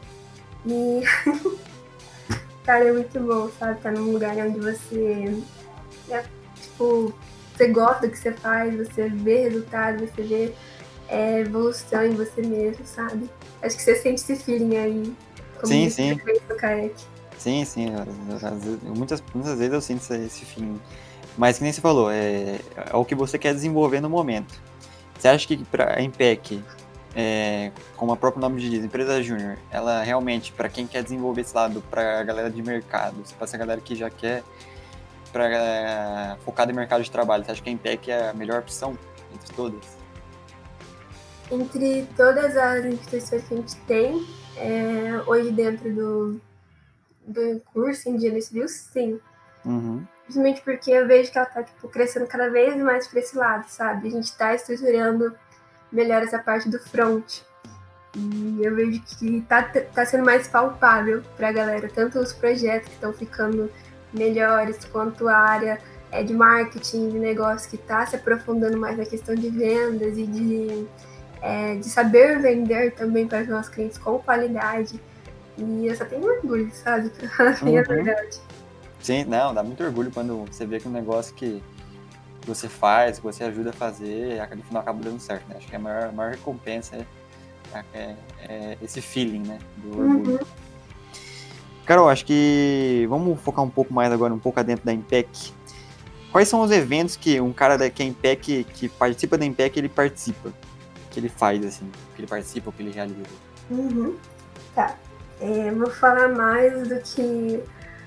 E. 0.67 1.03
Cara, 2.65 2.85
é 2.85 2.93
muito 2.93 3.19
bom, 3.19 3.51
sabe? 3.59 3.79
Estar 3.79 3.91
num 3.91 4.13
lugar 4.13 4.37
onde 4.37 4.61
você. 4.61 5.43
é, 6.11 6.23
tipo, 6.61 7.13
você 7.57 7.69
gosta 7.69 8.07
do 8.07 8.11
que 8.11 8.19
você 8.19 8.33
faz, 8.33 8.77
você 8.77 9.09
vê 9.09 9.49
resultado, 9.49 10.07
você 10.07 10.23
vê 10.23 10.55
é, 11.09 11.41
evolução 11.41 12.05
em 12.05 12.15
você 12.15 12.43
mesmo, 12.43 12.85
sabe? 12.87 13.29
Acho 13.63 13.77
que 13.77 13.83
você 13.83 13.97
sente 13.97 14.23
esse 14.23 14.37
feeling 14.37 14.77
aí. 14.77 15.17
como 15.55 15.73
Sim, 15.73 15.91
sim. 15.91 16.21
Kayak. 16.59 16.95
Sim, 17.39 17.65
sim. 17.65 17.87
muitas, 18.97 19.23
muitas 19.35 19.59
vezes 19.59 19.75
eu 19.75 19.81
sinto 19.81 20.15
esse, 20.15 20.45
fim. 20.45 20.81
Mas 21.37 21.59
que 21.59 21.65
nem 21.65 21.73
você 21.73 21.81
falou, 21.81 22.11
é, 22.11 22.61
é 22.91 22.97
o 22.97 23.05
que 23.05 23.15
você 23.15 23.39
quer 23.39 23.53
desenvolver 23.53 24.01
no 24.01 24.09
momento. 24.09 24.55
Você 25.19 25.29
acha 25.29 25.47
que 25.47 25.57
para 25.65 25.99
a 25.99 26.03
Impec, 26.03 26.63
é, 27.15 27.71
como 27.97 28.13
o 28.13 28.17
próprio 28.17 28.41
nome 28.41 28.61
diz, 28.61 28.85
empresa 28.85 29.23
júnior, 29.23 29.59
ela 29.71 30.03
realmente, 30.03 30.53
para 30.53 30.69
quem 30.69 30.87
quer 30.87 31.03
desenvolver 31.03 31.43
esse 31.43 31.55
lado, 31.55 31.83
para 31.91 32.21
a 32.21 32.25
galera 32.25 32.51
de 32.51 32.63
mercado, 32.63 33.17
para 33.37 33.45
essa 33.45 33.59
galera 33.59 33.81
que 33.81 33.95
já 33.95 34.09
quer 34.09 34.43
para 35.33 36.37
focada 36.45 36.71
em 36.71 36.75
mercado 36.75 37.03
de 37.03 37.11
trabalho, 37.11 37.45
você 37.45 37.53
acha 37.53 37.63
que 37.63 37.71
a 37.71 37.73
Impec 37.73 38.11
é 38.11 38.31
a 38.31 38.35
melhor 38.35 38.61
opção 38.61 38.97
entre 39.35 39.55
todas? 39.55 39.97
Entre 41.51 42.07
todas 42.17 42.57
as 42.57 42.85
instituições 42.85 43.43
que 43.47 43.55
a 43.55 43.57
gente 43.57 43.77
tem, 43.87 44.27
é, 44.57 45.23
hoje 45.27 45.51
dentro 45.51 45.93
do, 45.93 46.41
do 47.27 47.61
curso 47.73 48.09
em 48.09 48.17
Engenharia 48.17 48.43
Civil, 48.43 48.69
sim. 48.69 49.21
Uhum. 49.65 50.05
Porque 50.65 50.91
eu 50.91 51.07
vejo 51.07 51.31
que 51.31 51.37
ela 51.37 51.47
tá 51.47 51.63
tipo, 51.63 51.89
crescendo 51.89 52.27
cada 52.27 52.49
vez 52.49 52.77
mais 52.77 53.07
para 53.07 53.21
esse 53.21 53.37
lado, 53.37 53.67
sabe? 53.69 54.09
A 54.09 54.11
gente 54.11 54.25
está 54.25 54.55
estruturando 54.55 55.35
melhor 55.93 56.23
essa 56.23 56.39
parte 56.39 56.69
do 56.69 56.79
front. 56.79 57.41
E 58.17 58.59
eu 58.63 58.75
vejo 58.75 59.01
que 59.19 59.41
tá, 59.43 59.63
tá 59.63 60.05
sendo 60.05 60.25
mais 60.25 60.47
palpável 60.49 61.23
para 61.37 61.49
a 61.49 61.53
galera, 61.53 61.89
tanto 61.95 62.19
os 62.19 62.33
projetos 62.33 62.89
que 62.89 62.95
estão 62.95 63.13
ficando 63.13 63.71
melhores, 64.13 64.85
quanto 64.85 65.29
a 65.29 65.37
área 65.37 65.79
é, 66.11 66.23
de 66.23 66.35
marketing, 66.35 67.09
de 67.09 67.19
negócio 67.19 67.71
que 67.71 67.77
está 67.77 68.05
se 68.05 68.17
aprofundando 68.17 68.77
mais 68.77 68.99
na 68.99 69.07
questão 69.07 69.35
de 69.35 69.49
vendas 69.49 70.19
e 70.19 70.27
de, 70.27 70.87
é, 71.41 71.77
de 71.77 71.89
saber 71.89 72.39
vender 72.41 72.93
também 72.93 73.27
para 73.27 73.43
os 73.43 73.49
nossos 73.49 73.73
clientes 73.73 73.97
com 73.97 74.19
qualidade. 74.19 75.01
E 75.57 75.87
eu 75.87 75.97
só 75.97 76.05
tenho 76.05 76.25
orgulho, 76.25 76.71
sabe? 76.73 77.11
Uhum. 77.63 77.83
verdade. 77.83 78.41
Sim, 79.01 79.25
não, 79.25 79.53
dá 79.53 79.63
muito 79.63 79.83
orgulho 79.83 80.11
quando 80.13 80.45
você 80.45 80.65
vê 80.65 80.79
que 80.79 80.87
um 80.87 80.93
negócio 80.93 81.35
que 81.35 81.63
você 82.47 82.69
faz, 82.69 83.19
que 83.19 83.25
você 83.25 83.45
ajuda 83.45 83.71
a 83.71 83.73
fazer, 83.73 84.47
no 84.57 84.63
final 84.63 84.83
acaba 84.83 85.03
dando 85.03 85.21
certo, 85.21 85.49
né? 85.49 85.57
Acho 85.57 85.67
que 85.69 85.77
a 85.77 85.79
maior, 85.79 86.05
a 86.09 86.13
maior 86.13 86.33
recompensa 86.33 86.97
é, 86.97 87.85
é- 87.95 88.17
é 88.41 88.79
esse 88.83 89.01
feeling, 89.01 89.43
né? 89.47 89.59
Do 89.77 89.91
orgulho. 90.01 90.33
Uhum. 90.33 90.39
Carol, 91.85 92.09
acho 92.09 92.25
que 92.25 93.07
vamos 93.09 93.41
focar 93.41 93.65
um 93.65 93.71
pouco 93.71 93.93
mais 93.93 94.13
agora, 94.13 94.33
um 94.33 94.39
pouco 94.39 94.63
dentro 94.63 94.85
da 94.85 94.93
Impec. 94.93 95.53
Quais 96.31 96.49
são 96.49 96.63
os 96.63 96.71
eventos 96.71 97.17
que 97.17 97.41
um 97.41 97.53
cara 97.53 97.77
da 97.77 97.91
que 97.91 98.03
é 98.03 98.07
Impec, 98.07 98.65
que 98.65 98.89
participa 98.89 99.37
da 99.37 99.45
Impec, 99.45 99.79
ele 99.79 99.89
participa? 99.89 100.53
Que 101.11 101.21
ele 101.21 101.29
faz, 101.29 101.65
assim, 101.65 101.91
que 102.15 102.23
ele 102.23 102.29
participa, 102.29 102.73
que 102.73 102.83
ele 102.83 102.93
realiza? 102.93 103.29
Uhum. 103.71 104.17
Tá. 104.75 104.97
É, 105.41 105.71
vou 105.73 105.91
falar 105.91 106.29
mais 106.29 106.89
do 106.89 107.01
que 107.01 107.63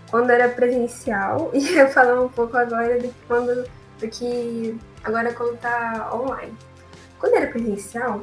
quando 0.10 0.30
era 0.30 0.48
presencial 0.50 1.52
e 1.54 1.78
eu 1.78 1.90
falar 1.90 2.22
um 2.22 2.30
pouco 2.30 2.56
agora 2.58 2.98
que 2.98 3.14
quando 3.28 3.68
do 4.00 4.08
que 4.08 4.78
agora 5.04 5.34
quando 5.34 5.58
tá 5.58 6.10
online. 6.14 6.54
Quando 7.20 7.36
era 7.36 7.48
presencial, 7.48 8.22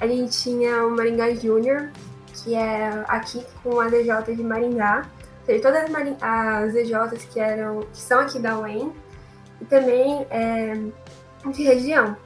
a 0.00 0.06
gente 0.06 0.38
tinha 0.38 0.84
o 0.84 0.90
Maringá 0.90 1.34
Júnior, 1.34 1.90
que 2.32 2.54
é 2.54 3.04
aqui 3.08 3.44
com 3.62 3.80
a 3.80 3.88
DJ 3.88 4.34
de 4.36 4.42
Maringá, 4.42 5.06
teve 5.46 5.60
todas 5.60 5.84
as, 6.20 6.74
EJs 6.74 7.24
que, 7.32 7.40
eram, 7.40 7.80
que 7.80 7.98
são 7.98 8.20
aqui 8.20 8.38
da 8.38 8.58
UEM 8.58 8.92
e 9.60 9.64
também 9.64 10.26
é, 10.30 10.74
de 11.50 11.62
região. 11.62 12.16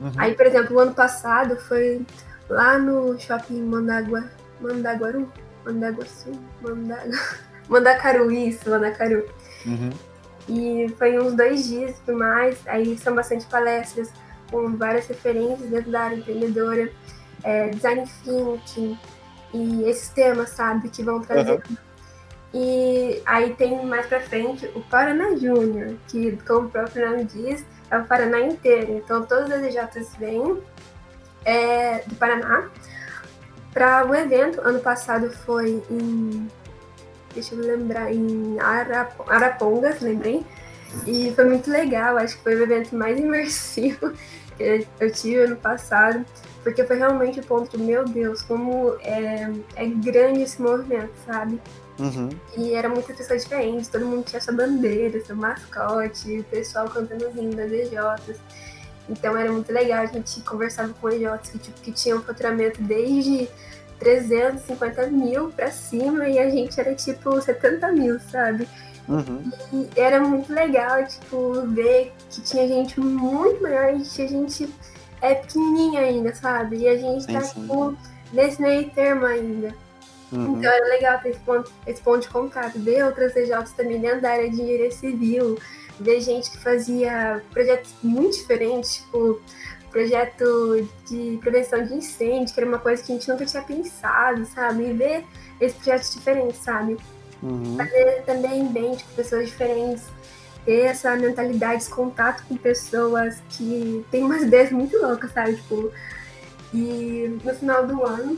Uhum. 0.00 0.12
Aí, 0.16 0.34
por 0.34 0.46
exemplo, 0.46 0.76
o 0.76 0.80
ano 0.80 0.94
passado 0.94 1.56
foi 1.56 2.04
lá 2.48 2.78
no 2.78 3.18
shopping 3.18 3.62
Mandagua, 3.62 4.24
Mandaguaru, 4.60 5.30
Mandaguaçu, 5.64 6.32
Mandagu, 6.60 7.12
Mandacaru, 7.68 8.30
isso, 8.30 8.68
Mandacaru. 8.68 9.26
Uhum. 9.64 9.90
E 10.48 10.94
foi 10.98 11.18
uns 11.18 11.34
dois 11.34 11.66
dias 11.66 11.92
e 11.92 12.00
tudo 12.02 12.18
mais. 12.18 12.58
Aí 12.66 12.96
são 12.98 13.14
bastante 13.14 13.46
palestras 13.46 14.12
com 14.50 14.76
várias 14.76 15.06
referências 15.06 15.68
dentro 15.68 15.90
da 15.90 16.02
área 16.02 16.16
empreendedora, 16.16 16.90
é, 17.42 17.68
design 17.70 18.04
thinking 18.24 18.98
e 19.52 19.84
esses 19.84 20.08
temas, 20.10 20.50
sabe, 20.50 20.88
que 20.88 21.02
vão 21.02 21.20
trazer. 21.20 21.62
Uhum. 21.68 21.76
E 22.54 23.22
aí 23.26 23.54
tem 23.54 23.84
mais 23.84 24.06
pra 24.06 24.20
frente 24.20 24.66
o 24.74 24.80
Paraná 24.82 25.36
Júnior, 25.36 25.96
que, 26.08 26.38
como 26.46 26.68
o 26.68 26.70
próprio 26.70 27.10
nome 27.10 27.24
diz, 27.24 27.64
é 27.90 27.98
o 27.98 28.04
Paraná 28.04 28.40
inteiro. 28.40 28.92
Então 28.92 29.26
todas 29.26 29.50
as 29.50 29.62
EJs 29.62 30.16
vêm 30.16 30.62
é, 31.44 31.98
do 32.06 32.14
Paraná. 32.16 32.68
Para 33.72 34.06
o 34.06 34.14
evento, 34.14 34.60
ano 34.62 34.80
passado 34.80 35.30
foi 35.30 35.82
em. 35.90 36.48
Deixa 37.36 37.54
eu 37.54 37.60
lembrar, 37.60 38.10
em 38.10 38.58
Arap 38.58 39.12
Arapongas, 39.28 40.00
lembrei. 40.00 40.42
E 41.06 41.30
foi 41.32 41.44
muito 41.44 41.70
legal, 41.70 42.16
acho 42.16 42.38
que 42.38 42.42
foi 42.42 42.56
o 42.56 42.62
evento 42.62 42.96
mais 42.96 43.18
imersivo 43.20 44.14
que 44.56 44.86
eu 44.98 45.12
tive 45.12 45.40
ano 45.40 45.56
passado, 45.56 46.24
porque 46.62 46.82
foi 46.84 46.96
realmente 46.96 47.40
o 47.40 47.42
ponto 47.44 47.78
meu 47.78 48.06
Deus, 48.06 48.40
como 48.40 48.96
é, 49.02 49.52
é 49.76 49.84
grande 49.86 50.40
esse 50.40 50.62
movimento, 50.62 51.12
sabe? 51.26 51.60
Uhum. 51.98 52.30
E 52.56 52.72
era 52.72 52.88
muitas 52.88 53.14
pessoas 53.14 53.42
diferentes, 53.42 53.88
todo 53.88 54.06
mundo 54.06 54.24
tinha 54.24 54.40
sua 54.40 54.54
bandeira, 54.54 55.20
seu 55.20 55.36
mascote, 55.36 56.40
o 56.40 56.44
pessoal 56.44 56.88
cantando 56.88 57.28
os 57.28 57.54
das 57.54 57.70
EJs. 57.70 58.40
Então 59.10 59.36
era 59.36 59.52
muito 59.52 59.70
legal, 59.70 60.04
a 60.04 60.06
gente 60.06 60.40
conversava 60.40 60.94
com 60.94 61.10
EJs 61.10 61.50
que, 61.50 61.58
tipo, 61.58 61.80
que 61.82 61.92
tinham 61.92 62.22
faturamento 62.22 62.82
desde 62.82 63.46
350 63.98 65.06
mil 65.08 65.50
pra 65.50 65.70
cima 65.70 66.28
e 66.28 66.38
a 66.38 66.50
gente 66.50 66.78
era 66.78 66.94
tipo 66.94 67.40
70 67.40 67.92
mil, 67.92 68.18
sabe? 68.20 68.68
Uhum. 69.08 69.50
E 69.72 69.88
era 69.96 70.20
muito 70.20 70.52
legal, 70.52 71.06
tipo, 71.06 71.62
ver 71.68 72.12
que 72.30 72.40
tinha 72.40 72.66
gente 72.66 72.98
muito 73.00 73.62
maior 73.62 73.94
e 73.94 74.02
tinha 74.02 74.28
gente 74.28 74.68
é 75.20 75.34
pequenininha 75.34 76.00
ainda, 76.00 76.34
sabe? 76.34 76.78
E 76.78 76.88
a 76.88 76.96
gente 76.96 77.24
sim, 77.24 77.32
tá, 77.32 77.40
sim. 77.40 77.60
tipo, 77.60 77.96
nesse 78.32 78.60
meio 78.60 78.90
termo 78.90 79.26
ainda. 79.26 79.74
Uhum. 80.32 80.58
Então 80.58 80.70
era 80.70 80.86
legal 80.88 81.20
ter 81.20 81.30
esse 81.30 81.40
ponto, 81.40 81.72
esse 81.86 82.00
ponto 82.00 82.22
de 82.22 82.28
contato, 82.28 82.78
ver 82.78 83.04
outras 83.04 83.32
CJs 83.32 83.72
também 83.76 84.00
dentro 84.00 84.20
da 84.20 84.30
área 84.30 84.50
de 84.50 84.60
engenharia 84.60 84.90
civil, 84.90 85.58
ver 86.00 86.20
gente 86.20 86.50
que 86.50 86.58
fazia 86.58 87.42
projetos 87.52 87.94
muito 88.02 88.36
diferentes, 88.36 88.96
tipo 88.96 89.40
projeto 89.96 90.86
de 91.06 91.38
prevenção 91.40 91.82
de 91.82 91.94
incêndio, 91.94 92.54
que 92.54 92.60
era 92.60 92.68
uma 92.68 92.78
coisa 92.78 93.02
que 93.02 93.10
a 93.10 93.14
gente 93.14 93.26
nunca 93.30 93.46
tinha 93.46 93.62
pensado, 93.62 94.44
sabe? 94.44 94.90
E 94.90 94.92
ver 94.92 95.24
esses 95.58 95.78
projetos 95.78 96.12
diferentes, 96.12 96.58
sabe? 96.58 96.98
Uhum. 97.42 97.78
Fazer 97.78 98.22
também 98.26 98.68
bem, 98.68 98.94
tipo, 98.94 99.10
pessoas 99.14 99.48
diferentes, 99.48 100.04
ter 100.66 100.82
essa 100.82 101.16
mentalidade, 101.16 101.82
esse 101.82 101.90
contato 101.90 102.44
com 102.46 102.58
pessoas 102.58 103.40
que 103.48 104.04
têm 104.10 104.22
umas 104.22 104.42
ideias 104.44 104.70
muito 104.70 104.98
loucas, 104.98 105.32
sabe? 105.32 105.56
Tipo, 105.56 105.90
e 106.74 107.40
no 107.42 107.54
final 107.54 107.86
do 107.86 108.04
ano, 108.04 108.36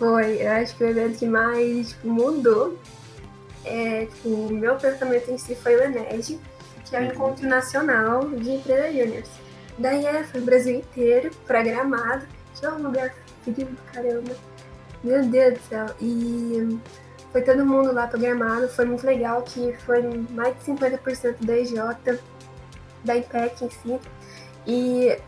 foi, 0.00 0.42
eu 0.42 0.50
acho 0.50 0.76
que 0.76 0.82
o 0.82 0.88
evento 0.88 1.16
que 1.16 1.26
mais 1.26 1.90
tipo, 1.90 2.08
mudou, 2.08 2.76
é, 3.64 4.06
tipo, 4.06 4.28
o 4.28 4.52
meu 4.52 4.74
pensamento 4.74 5.30
em 5.30 5.38
si 5.38 5.54
foi 5.54 5.76
o 5.76 5.82
ENED, 5.84 6.40
que 6.86 6.96
é 6.96 6.98
o 6.98 7.02
uhum. 7.02 7.08
Encontro 7.08 7.46
Nacional 7.46 8.28
de 8.30 8.50
Empresas 8.50 8.92
Júniors. 8.92 9.41
Daí 9.82 10.06
é, 10.06 10.22
foi 10.22 10.40
o 10.40 10.44
Brasil 10.44 10.76
inteiro, 10.76 11.32
programado, 11.44 12.24
que 12.54 12.64
é 12.64 12.70
um 12.70 12.82
lugar 12.82 13.12
frio 13.42 13.66
do 13.66 13.82
caramba. 13.92 14.32
Meu 15.02 15.26
Deus 15.26 15.54
do 15.54 15.60
céu. 15.68 15.86
E 16.00 16.78
foi 17.32 17.42
todo 17.42 17.66
mundo 17.66 17.92
lá 17.92 18.06
programado, 18.06 18.68
foi 18.68 18.84
muito 18.84 19.04
legal, 19.04 19.42
que 19.42 19.72
foi 19.78 20.02
mais 20.30 20.56
de 20.56 20.64
50% 20.66 21.44
da 21.44 21.58
EJ, 21.58 21.74
da 23.02 23.16
IPEC 23.16 23.64
em 23.64 23.70
si. 23.70 24.00
E 24.68 25.18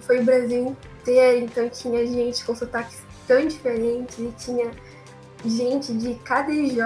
foi 0.00 0.20
o 0.20 0.24
Brasil 0.24 0.74
inteiro, 1.02 1.44
então 1.44 1.68
tinha 1.68 2.06
gente 2.06 2.42
com 2.42 2.56
sotaques 2.56 3.02
tão 3.28 3.46
diferentes 3.46 4.18
e 4.18 4.32
tinha 4.38 4.70
gente 5.44 5.92
de 5.92 6.14
cada 6.24 6.50
EJ, 6.50 6.78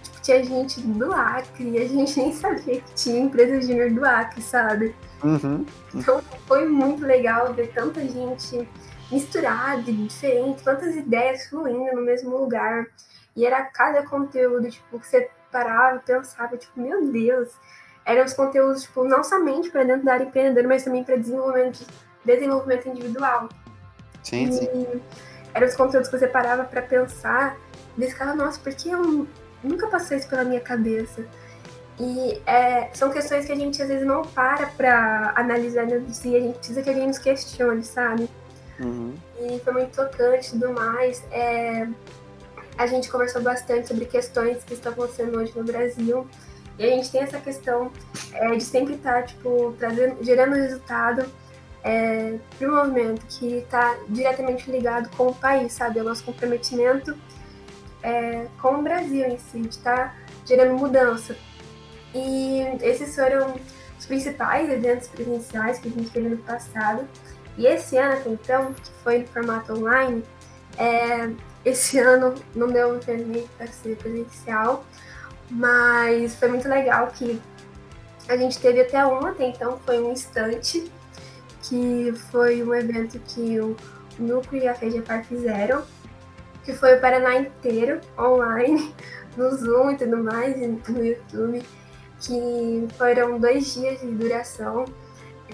tipo, 0.00 0.20
tinha 0.22 0.44
gente 0.44 0.80
do 0.80 1.12
Acre, 1.12 1.70
e 1.70 1.78
a 1.78 1.88
gente 1.88 2.16
nem 2.20 2.32
sabia 2.32 2.80
que 2.80 2.94
tinha 2.94 3.18
empresa 3.18 3.60
júnior 3.60 3.90
do 3.90 4.04
Acre, 4.04 4.40
sabe? 4.40 4.94
Uhum. 5.26 5.66
Então 5.92 6.22
foi 6.46 6.66
muito 6.66 7.04
legal 7.04 7.52
ver 7.52 7.72
tanta 7.72 8.00
gente 8.00 8.68
misturada, 9.10 9.82
diferente, 9.82 10.62
tantas 10.62 10.94
ideias 10.94 11.46
fluindo 11.48 11.96
no 11.96 12.02
mesmo 12.02 12.36
lugar. 12.36 12.86
E 13.34 13.44
era 13.44 13.62
cada 13.64 14.04
conteúdo, 14.04 14.70
tipo, 14.70 14.98
que 15.00 15.06
você 15.06 15.28
parava 15.50 15.96
e 15.96 16.00
pensava, 16.00 16.56
tipo, 16.56 16.80
meu 16.80 17.10
Deus. 17.10 17.50
Eram 18.04 18.24
os 18.24 18.32
conteúdos, 18.32 18.82
tipo, 18.82 19.04
não 19.04 19.24
somente 19.24 19.68
para 19.70 19.82
dentro 19.82 20.04
da 20.04 20.14
área 20.14 20.24
empreendedora, 20.24 20.68
mas 20.68 20.84
também 20.84 21.02
para 21.02 21.16
desenvolvimento, 21.16 21.84
desenvolvimento 22.24 22.88
individual. 22.88 23.48
Sim, 24.22 24.48
e 24.48 24.52
sim. 24.52 25.02
Eram 25.52 25.66
os 25.66 25.74
conteúdos 25.74 26.08
que 26.08 26.18
você 26.18 26.28
parava 26.28 26.64
para 26.64 26.82
pensar 26.82 27.56
e 27.98 28.06
ficava, 28.06 28.34
nossa, 28.34 28.60
por 28.60 28.72
que 28.74 28.90
eu 28.90 29.26
nunca 29.62 29.88
passei 29.88 30.18
isso 30.18 30.28
pela 30.28 30.44
minha 30.44 30.60
cabeça? 30.60 31.26
E 31.98 32.42
é, 32.46 32.90
são 32.92 33.10
questões 33.10 33.46
que 33.46 33.52
a 33.52 33.56
gente 33.56 33.80
às 33.80 33.88
vezes 33.88 34.06
não 34.06 34.22
para 34.22 34.66
para 34.66 35.32
analisar 35.34 35.86
de 35.86 36.14
si, 36.14 36.36
a 36.36 36.40
gente 36.40 36.58
precisa 36.58 36.82
que 36.82 36.90
alguém 36.90 37.06
nos 37.06 37.18
questione, 37.18 37.82
sabe? 37.82 38.28
Uhum. 38.78 39.14
E 39.40 39.58
foi 39.60 39.72
muito 39.72 39.96
tocante 39.96 40.48
e 40.48 40.50
tudo 40.52 40.72
mais. 40.72 41.24
É, 41.30 41.88
a 42.76 42.86
gente 42.86 43.10
conversou 43.10 43.42
bastante 43.42 43.88
sobre 43.88 44.04
questões 44.04 44.62
que 44.64 44.74
estão 44.74 44.92
acontecendo 44.92 45.38
hoje 45.38 45.52
no 45.56 45.64
Brasil. 45.64 46.26
E 46.78 46.84
a 46.84 46.90
gente 46.90 47.10
tem 47.10 47.22
essa 47.22 47.38
questão 47.38 47.90
é, 48.34 48.54
de 48.54 48.62
sempre 48.62 48.94
estar, 48.94 49.24
tipo, 49.24 49.74
trazendo, 49.78 50.22
gerando 50.22 50.54
resultado 50.54 51.24
é, 51.82 52.36
para 52.58 52.68
o 52.68 52.74
movimento 52.74 53.24
que 53.26 53.58
está 53.58 53.96
diretamente 54.08 54.70
ligado 54.70 55.08
com 55.16 55.28
o 55.28 55.34
país, 55.34 55.72
sabe? 55.72 55.98
É 55.98 56.02
o 56.02 56.04
nosso 56.04 56.22
comprometimento 56.24 57.16
é, 58.02 58.46
com 58.60 58.74
o 58.74 58.82
Brasil 58.82 59.26
em 59.26 59.38
si, 59.38 59.60
de 59.60 59.68
estar 59.68 59.96
tá 59.96 60.14
gerando 60.44 60.76
mudança. 60.76 61.34
E 62.14 62.62
esses 62.82 63.14
foram 63.14 63.54
os 63.98 64.06
principais 64.06 64.70
eventos 64.70 65.08
presenciais 65.08 65.78
que 65.78 65.88
a 65.88 65.90
gente 65.90 66.10
teve 66.10 66.28
no 66.28 66.38
passado. 66.38 67.06
E 67.56 67.66
esse 67.66 67.96
ano, 67.96 68.32
então, 68.32 68.72
que 68.74 68.90
foi 69.02 69.20
no 69.20 69.26
formato 69.28 69.72
online, 69.72 70.22
é, 70.78 71.30
esse 71.64 71.98
ano 72.00 72.34
não 72.54 72.68
deu 72.68 72.98
permite 72.98 73.48
para 73.56 73.66
ser 73.68 73.96
presencial, 73.96 74.84
mas 75.50 76.34
foi 76.36 76.48
muito 76.48 76.68
legal 76.68 77.08
que 77.08 77.40
a 78.28 78.36
gente 78.36 78.58
teve 78.58 78.80
até 78.80 79.06
até 79.26 79.48
então, 79.48 79.78
foi 79.86 80.00
um 80.00 80.12
instante, 80.12 80.90
que 81.62 82.12
foi 82.30 82.62
um 82.62 82.74
evento 82.74 83.18
que 83.20 83.60
o 83.60 83.76
Núcleo 84.18 84.64
e 84.64 84.68
a 84.68 84.74
FEGEPAR 84.74 85.24
fizeram, 85.24 85.82
que 86.64 86.72
foi 86.72 86.96
o 86.96 87.00
Paraná 87.00 87.36
inteiro, 87.36 88.00
online, 88.18 88.94
no 89.36 89.50
Zoom 89.56 89.92
e 89.92 89.96
tudo 89.96 90.22
mais, 90.22 90.56
no 90.88 91.04
YouTube 91.04 91.62
que 92.20 92.88
foram 92.96 93.38
dois 93.38 93.74
dias 93.74 94.00
de 94.00 94.06
duração. 94.08 94.84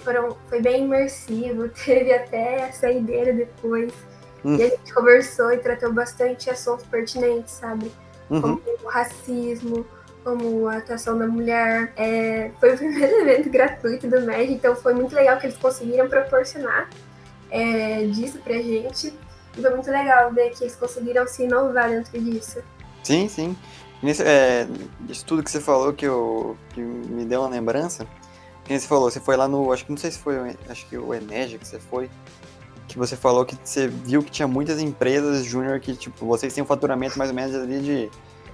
Foram, 0.03 0.37
foi 0.49 0.61
bem 0.61 0.85
imersivo, 0.85 1.69
teve 1.85 2.13
até 2.13 2.65
a 2.65 2.73
saideira 2.73 3.33
depois. 3.33 3.93
Hum. 4.45 4.57
E 4.57 4.63
a 4.63 4.69
gente 4.69 4.93
conversou 4.93 5.53
e 5.53 5.59
tratou 5.59 5.93
bastante 5.93 6.51
assuntos 6.51 6.85
pertinentes, 6.87 7.55
sabe? 7.55 7.93
Uhum. 8.29 8.41
Como 8.41 8.63
o 8.83 8.89
racismo, 8.89 9.87
como 10.25 10.67
a 10.67 10.79
atuação 10.79 11.19
da 11.19 11.27
mulher. 11.27 11.93
É, 11.97 12.51
foi 12.59 12.75
o 12.75 12.77
primeiro 12.79 13.21
evento 13.21 13.51
gratuito 13.51 14.09
do 14.09 14.21
MED, 14.23 14.55
então 14.55 14.75
foi 14.75 14.95
muito 14.95 15.15
legal 15.15 15.39
que 15.39 15.47
eles 15.47 15.57
conseguiram 15.57 16.09
proporcionar 16.09 16.89
é, 17.51 18.05
disso 18.07 18.39
pra 18.39 18.55
gente. 18.55 19.15
E 19.57 19.61
foi 19.61 19.71
muito 19.71 19.91
legal 19.91 20.33
ver 20.33 20.51
que 20.51 20.65
eles 20.65 20.75
conseguiram 20.75 21.27
se 21.27 21.45
inovar 21.45 21.91
dentro 21.91 22.19
disso. 22.19 22.63
Sim, 23.05 23.29
sim. 23.29 23.57
Nesse, 24.03 24.23
é, 24.23 24.67
isso 25.09 25.25
tudo 25.25 25.43
que 25.43 25.51
você 25.51 25.61
falou 25.61 25.93
que, 25.93 26.05
eu, 26.05 26.57
que 26.75 26.81
me 26.81 27.25
deu 27.25 27.41
uma 27.41 27.49
lembrança. 27.49 28.07
Que 28.65 28.79
você 28.79 28.87
falou, 28.87 29.11
você 29.11 29.21
foi 29.21 29.37
lá 29.37 29.47
no. 29.47 29.73
Acho 29.73 29.85
que 29.85 29.91
não 29.91 29.97
sei 29.97 30.11
se 30.11 30.19
foi 30.19 30.57
acho 30.69 30.87
que 30.87 30.97
o 30.97 31.15
Eneja 31.15 31.59
que 31.59 31.67
você 31.67 31.79
foi. 31.79 32.11
Que 32.89 32.99
você 32.99 33.17
falou 33.17 33.45
que 33.45 33.57
você 33.63 33.89
viu 33.89 34.23
que 34.23 34.31
tinha 34.31 34.49
muitas 34.49 34.81
empresas 34.81 35.45
júnior 35.45 35.79
que, 35.81 35.95
tipo, 35.95 36.27
vocês 36.27 36.53
têm 36.53 36.63
um 36.63 36.67
faturamento 36.67 37.19
mais 37.19 37.31
ou 37.31 37.37
menos 37.37 37.55
ali 37.55 37.81
de 37.81 38.11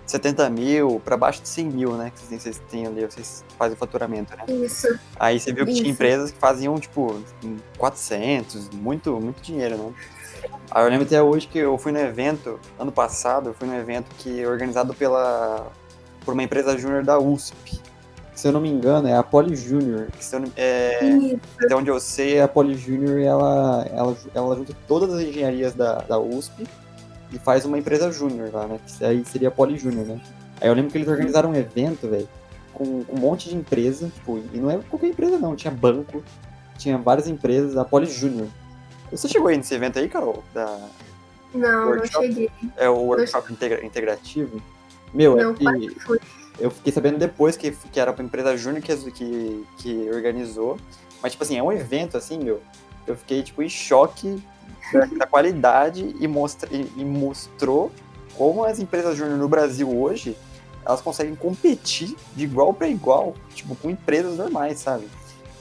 70 0.07 0.49
mil 0.51 1.01
para 1.05 1.17
baixo 1.17 1.43
de 1.43 1.49
100 1.49 1.67
mil, 1.67 1.93
né? 1.93 2.11
Que 2.15 2.21
vocês, 2.21 2.43
vocês 2.43 2.63
têm 2.71 2.87
ali, 2.87 3.05
vocês 3.05 3.45
fazem 3.59 3.75
o 3.75 3.77
faturamento, 3.77 4.35
né? 4.37 4.45
Isso. 4.65 4.87
Aí 5.19 5.39
você 5.39 5.53
viu 5.53 5.65
que 5.65 5.73
Isso. 5.73 5.83
tinha 5.83 5.93
empresas 5.93 6.31
que 6.31 6.39
faziam, 6.39 6.79
tipo, 6.79 7.23
400, 7.77 8.71
muito, 8.71 9.19
muito 9.21 9.43
dinheiro, 9.43 9.77
né? 9.77 9.93
Eu 10.75 10.89
lembro 10.89 11.07
até 11.07 11.23
hoje 11.23 11.47
que 11.47 11.59
eu 11.59 11.77
fui 11.79 11.93
no 11.93 11.99
evento, 11.99 12.59
ano 12.79 12.93
passado, 12.93 13.51
eu 13.51 13.55
fui 13.55 13.67
no 13.67 13.75
evento 13.75 14.09
que 14.19 14.45
organizado 14.47 14.95
pela 14.95 15.71
por 16.25 16.35
uma 16.35 16.43
empresa 16.43 16.77
júnior 16.77 17.03
da 17.03 17.19
USP. 17.19 17.81
Se 18.35 18.47
eu 18.47 18.53
não 18.53 18.61
me 18.61 18.69
engano, 18.69 19.09
é 19.09 19.17
a 19.17 19.23
Poli 19.23 19.57
Júnior. 19.57 20.09
É, 20.57 21.37
até 21.65 21.75
onde 21.75 21.91
eu 21.91 21.99
sei, 21.99 22.41
a 22.41 22.47
Poli 22.47 22.77
Júnior 22.77 23.19
ela, 23.19 23.85
ela, 23.93 24.17
ela 24.33 24.55
junta 24.55 24.73
todas 24.87 25.13
as 25.13 25.23
engenharias 25.23 25.75
da, 25.75 25.95
da 26.03 26.19
USP 26.21 26.65
e 27.33 27.39
faz 27.39 27.65
uma 27.65 27.79
empresa 27.79 28.13
júnior 28.13 28.51
lá, 28.53 28.67
né? 28.67 28.79
Que 28.87 29.05
aí 29.05 29.25
seria 29.25 29.49
a 29.49 29.51
Poli 29.51 29.77
Júnior, 29.77 30.07
né? 30.07 30.21
Aí 30.61 30.69
eu 30.69 30.75
lembro 30.75 30.91
que 30.91 30.99
eles 30.99 31.09
organizaram 31.09 31.51
um 31.51 31.55
evento, 31.55 32.09
velho, 32.09 32.29
com, 32.73 33.03
com 33.03 33.17
um 33.17 33.19
monte 33.19 33.49
de 33.49 33.57
empresa, 33.57 34.09
tipo, 34.09 34.39
e 34.53 34.59
não 34.59 34.71
é 34.71 34.79
qualquer 34.89 35.09
empresa 35.09 35.39
não, 35.39 35.57
tinha 35.57 35.73
banco, 35.73 36.23
tinha 36.77 36.97
várias 36.97 37.27
empresas, 37.27 37.77
a 37.77 37.85
Poli 37.85 38.07
Júnior. 38.07 38.49
Você 39.11 39.29
chegou 39.29 39.49
aí 39.49 39.57
nesse 39.57 39.75
evento 39.75 39.99
aí, 39.99 40.09
Carol? 40.09 40.43
Da, 40.53 40.89
Não, 41.55 41.71
não 41.87 41.89
Workshop? 41.89 42.27
cheguei. 42.27 42.51
é 42.77 42.89
o 42.89 42.97
workshop 42.97 43.53
integra- 43.53 43.85
integrativo? 43.85 44.61
Meu, 45.15 45.37
Não, 45.37 45.51
é 45.53 45.55
que 45.55 45.97
eu 46.61 46.71
fiquei 46.71 46.93
sabendo 46.93 47.19
depois 47.19 47.57
que, 47.57 47.71
que 47.71 47.99
era 48.01 48.13
pra 48.13 48.25
empresa 48.25 48.57
júnior 48.57 48.83
que, 48.83 48.95
que, 49.13 49.67
que 49.79 50.11
organizou. 50.11 50.77
Mas, 51.23 51.33
tipo 51.33 51.45
assim, 51.45 51.57
é 51.57 51.63
um 51.63 51.73
evento, 51.73 52.17
assim, 52.17 52.39
meu. 52.39 52.61
Eu 53.07 53.17
fiquei, 53.17 53.43
tipo, 53.43 53.63
em 53.63 53.69
choque 53.69 54.43
da, 54.93 55.07
da 55.07 55.27
qualidade 55.27 56.15
e, 56.21 56.29
mostra, 56.29 56.69
e, 56.73 56.93
e 56.97 57.05
mostrou 57.05 57.91
como 58.37 58.65
as 58.65 58.79
empresas 58.79 59.17
júnior 59.17 59.39
no 59.39 59.49
Brasil 59.49 59.89
hoje, 59.99 60.37
elas 60.85 61.01
conseguem 61.01 61.35
competir 61.35 62.15
de 62.37 62.45
igual 62.45 62.73
para 62.75 62.87
igual, 62.89 63.35
tipo, 63.55 63.75
com 63.77 63.91
empresas 63.91 64.37
normais, 64.37 64.79
sabe? 64.79 65.09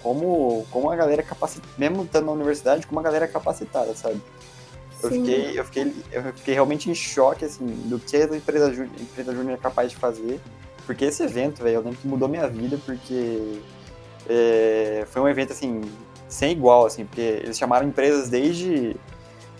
Como, 0.03 0.65
como 0.71 0.89
a 0.89 0.95
galera 0.95 1.23
capacitada, 1.23 1.67
mesmo 1.77 2.03
estando 2.03 2.25
na 2.25 2.31
universidade, 2.31 2.85
como 2.87 2.99
a 2.99 3.03
galera 3.03 3.25
é 3.25 3.27
capacitada, 3.27 3.95
sabe? 3.95 4.21
Eu 5.01 5.09
Sim. 5.09 5.25
fiquei, 5.25 5.59
eu, 5.59 5.65
fiquei, 5.65 5.95
eu 6.11 6.23
fiquei 6.33 6.53
realmente 6.53 6.89
em 6.89 6.95
choque, 6.95 7.45
assim, 7.45 7.65
do 7.65 7.99
que 7.99 8.17
a 8.17 8.35
empresa 8.35 8.73
júnior, 8.73 8.93
a 8.97 9.01
empresa 9.01 9.33
júnior 9.33 9.53
é 9.53 9.57
capaz 9.57 9.91
de 9.91 9.97
fazer. 9.97 10.39
Porque 10.85 11.05
esse 11.05 11.21
evento, 11.21 11.61
velho, 11.61 11.75
eu 11.75 11.81
lembro 11.81 11.97
que 11.99 12.07
mudou 12.07 12.27
minha 12.27 12.47
vida, 12.47 12.79
porque 12.85 13.59
é, 14.27 15.05
foi 15.09 15.21
um 15.21 15.27
evento, 15.27 15.51
assim, 15.51 15.81
sem 16.27 16.51
igual, 16.51 16.85
assim, 16.85 17.05
porque 17.05 17.21
eles 17.21 17.57
chamaram 17.57 17.87
empresas 17.87 18.29
desde 18.29 18.95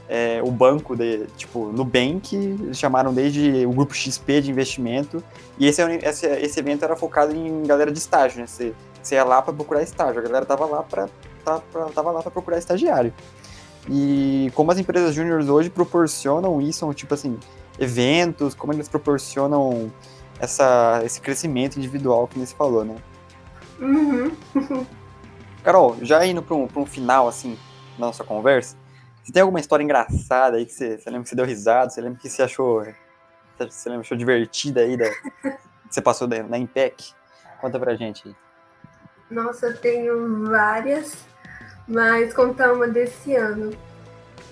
é, 0.09 0.41
o 0.43 0.49
banco, 0.49 0.95
de, 0.95 1.27
tipo, 1.35 1.71
Nubank, 1.71 2.35
eles 2.35 2.77
chamaram 2.77 3.13
desde 3.13 3.65
o 3.65 3.71
grupo 3.71 3.93
XP 3.93 4.41
de 4.41 4.51
investimento, 4.51 5.23
e 5.59 5.67
esse, 5.67 5.81
é 5.81 5.99
esse, 6.01 6.25
esse 6.25 6.59
evento 6.59 6.83
era 6.83 6.95
focado 6.95 7.35
em 7.35 7.63
galera 7.63 7.91
de 7.91 7.99
estágio, 7.99 8.39
né? 8.39 8.47
Você, 8.47 8.73
você 9.07 9.15
ia 9.15 9.23
lá 9.23 9.41
para 9.41 9.53
procurar 9.53 9.81
estágio, 9.81 10.19
a 10.19 10.23
galera 10.23 10.45
tava 10.45 10.65
lá 10.65 10.83
para 10.83 11.07
tava 11.93 12.11
lá 12.11 12.21
para 12.21 12.31
procurar 12.31 12.57
estagiário. 12.57 13.13
E 13.89 14.51
como 14.53 14.71
as 14.71 14.77
empresas 14.77 15.15
júniores 15.15 15.47
hoje 15.47 15.69
proporcionam 15.69 16.61
isso, 16.61 16.93
tipo 16.93 17.13
assim, 17.13 17.39
eventos, 17.79 18.53
como 18.53 18.73
eles 18.73 18.89
proporcionam 18.89 19.91
essa, 20.39 21.01
esse 21.05 21.21
crescimento 21.21 21.77
individual 21.77 22.27
que 22.27 22.37
você 22.37 22.53
falou, 22.53 22.83
né? 22.83 22.95
Uhum. 23.79 24.35
Carol, 25.63 25.97
já 26.01 26.25
indo 26.25 26.41
para 26.41 26.55
um, 26.55 26.67
pra 26.67 26.81
um 26.81 26.85
final, 26.85 27.27
assim, 27.27 27.57
da 27.97 28.07
nossa 28.07 28.23
conversa, 28.23 28.75
você 29.23 29.31
tem 29.31 29.41
alguma 29.41 29.59
história 29.59 29.83
engraçada 29.83 30.57
aí 30.57 30.65
que 30.65 30.73
você, 30.73 30.97
você 30.97 31.09
lembra 31.09 31.23
que 31.23 31.29
você 31.29 31.35
deu 31.35 31.45
risada, 31.45 31.89
você 31.89 32.01
lembra 32.01 32.19
que 32.19 32.29
você 32.29 32.41
achou, 32.41 32.85
você 33.57 33.89
lembra 33.89 34.01
que 34.01 34.07
achou 34.07 34.17
divertida 34.17 34.81
aí, 34.81 34.97
da, 34.97 35.09
que 35.09 35.57
você 35.89 36.01
passou 36.01 36.27
da, 36.27 36.43
na 36.43 36.57
Impec? 36.57 37.13
Conta 37.61 37.79
pra 37.79 37.95
gente 37.95 38.27
aí. 38.27 38.46
Nossa, 39.29 39.67
eu 39.67 39.77
tenho 39.77 40.45
várias, 40.45 41.25
mas 41.87 42.33
contar 42.33 42.73
uma 42.73 42.87
desse 42.87 43.35
ano. 43.35 43.71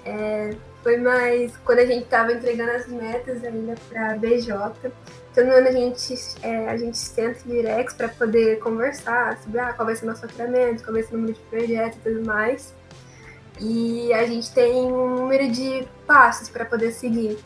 É, 0.06 0.56
foi 0.84 0.98
mais 0.98 1.58
quando 1.66 1.80
a 1.80 1.86
gente 1.86 2.04
estava 2.04 2.32
entregando 2.32 2.72
as 2.72 2.88
metas 2.88 3.44
ainda 3.44 3.76
para 3.90 4.12
a 4.12 4.18
BJ. 4.18 4.92
Todo 5.34 5.50
ano 5.50 5.68
a 5.68 5.72
gente, 5.72 6.16
é, 6.44 6.70
a 6.70 6.78
gente 6.78 6.98
senta 6.98 7.40
em 7.48 7.86
para 7.98 8.08
poder 8.10 8.60
conversar 8.60 9.38
sobre 9.42 9.60
ah, 9.60 9.74
qual 9.74 9.86
vai 9.86 9.96
ser 9.96 10.06
o 10.06 10.10
nosso 10.10 10.22
faturamento, 10.22 10.84
qual 10.84 10.94
vai 10.94 11.04
ser 11.04 11.16
o 11.16 11.18
número 11.18 11.34
de 11.34 11.40
projetos 11.42 11.98
e 11.98 12.02
tudo 12.02 12.26
mais. 12.26 12.74
E 13.60 14.14
a 14.14 14.26
gente 14.28 14.54
tem 14.54 14.86
um 14.86 15.16
número 15.16 15.50
de 15.50 15.88
passos 16.06 16.50
para 16.50 16.66
poder 16.66 16.92
seguir. 16.92 17.40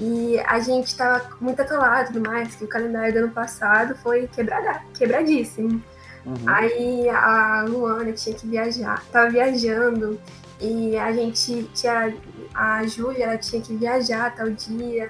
E 0.00 0.38
a 0.40 0.58
gente 0.60 0.86
estava 0.86 1.36
muito 1.40 1.60
atolado 1.60 2.10
e 2.10 2.12
tudo 2.14 2.28
mais, 2.28 2.54
que 2.54 2.64
o 2.64 2.68
calendário 2.68 3.12
do 3.12 3.18
ano 3.20 3.30
passado 3.30 3.94
foi 3.96 4.26
quebrada, 4.28 4.82
quebradíssimo. 4.94 5.82
Uhum. 6.28 6.36
Aí 6.46 7.08
a 7.08 7.64
Luana 7.66 8.12
tinha 8.12 8.36
que 8.36 8.46
viajar, 8.46 9.02
tava 9.10 9.30
viajando, 9.30 10.20
e 10.60 10.96
a 10.98 11.10
gente 11.10 11.64
tinha. 11.74 12.14
A 12.54 12.86
Júlia 12.86 13.24
ela 13.24 13.38
tinha 13.38 13.62
que 13.62 13.74
viajar 13.74 14.34
tal 14.34 14.50
dia. 14.50 15.08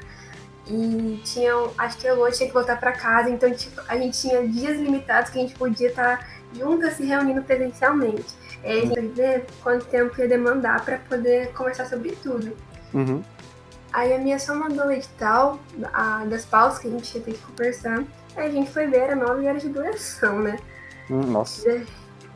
E 0.71 1.21
tinha, 1.25 1.53
acho 1.79 1.97
que 1.97 2.07
a 2.07 2.15
Luana 2.15 2.31
tinha 2.31 2.47
que 2.47 2.55
voltar 2.55 2.79
para 2.79 2.93
casa, 2.93 3.31
então 3.31 3.51
tipo, 3.51 3.81
a 3.89 3.97
gente 3.97 4.21
tinha 4.21 4.47
dias 4.47 4.79
limitados 4.79 5.31
que 5.31 5.39
a 5.39 5.43
gente 5.43 5.55
podia 5.55 5.89
estar 5.89 6.29
juntas 6.55 6.95
se 6.95 7.05
reunindo 7.05 7.43
presencialmente. 7.43 8.27
E 8.63 8.67
aí 8.67 8.79
a 8.79 8.85
gente 8.85 8.97
ia 8.97 9.13
ver 9.15 9.47
quanto 9.63 9.87
tempo 9.87 10.21
ia 10.21 10.29
demandar 10.29 10.85
para 10.85 10.99
poder 10.99 11.53
conversar 11.53 11.87
sobre 11.87 12.13
tudo. 12.23 12.55
Uhum. 12.93 13.23
Aí 13.93 14.13
a 14.13 14.19
minha 14.19 14.39
só 14.39 14.55
mandou 14.55 14.87
o 14.87 14.93
edital 14.93 15.59
a, 15.91 16.25
das 16.27 16.45
pausas 16.45 16.79
que 16.79 16.87
a 16.87 16.91
gente 16.91 17.17
ia 17.17 17.25
ter 17.25 17.33
que 17.33 17.43
conversar. 17.43 18.05
Aí 18.37 18.49
a 18.49 18.51
gente 18.51 18.71
foi 18.71 18.87
ver, 18.87 18.99
era 18.99 19.17
9 19.17 19.47
horas 19.47 19.63
de 19.63 19.71
duração, 19.71 20.41
né? 20.41 20.59
Nossa. 21.11 21.83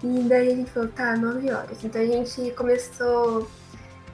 E 0.02 0.22
daí 0.28 0.52
a 0.52 0.56
gente 0.56 0.70
falou, 0.70 0.88
tá, 0.88 1.16
9 1.16 1.50
horas. 1.52 1.84
Então 1.84 2.00
a 2.00 2.06
gente 2.06 2.50
começou, 2.52 3.48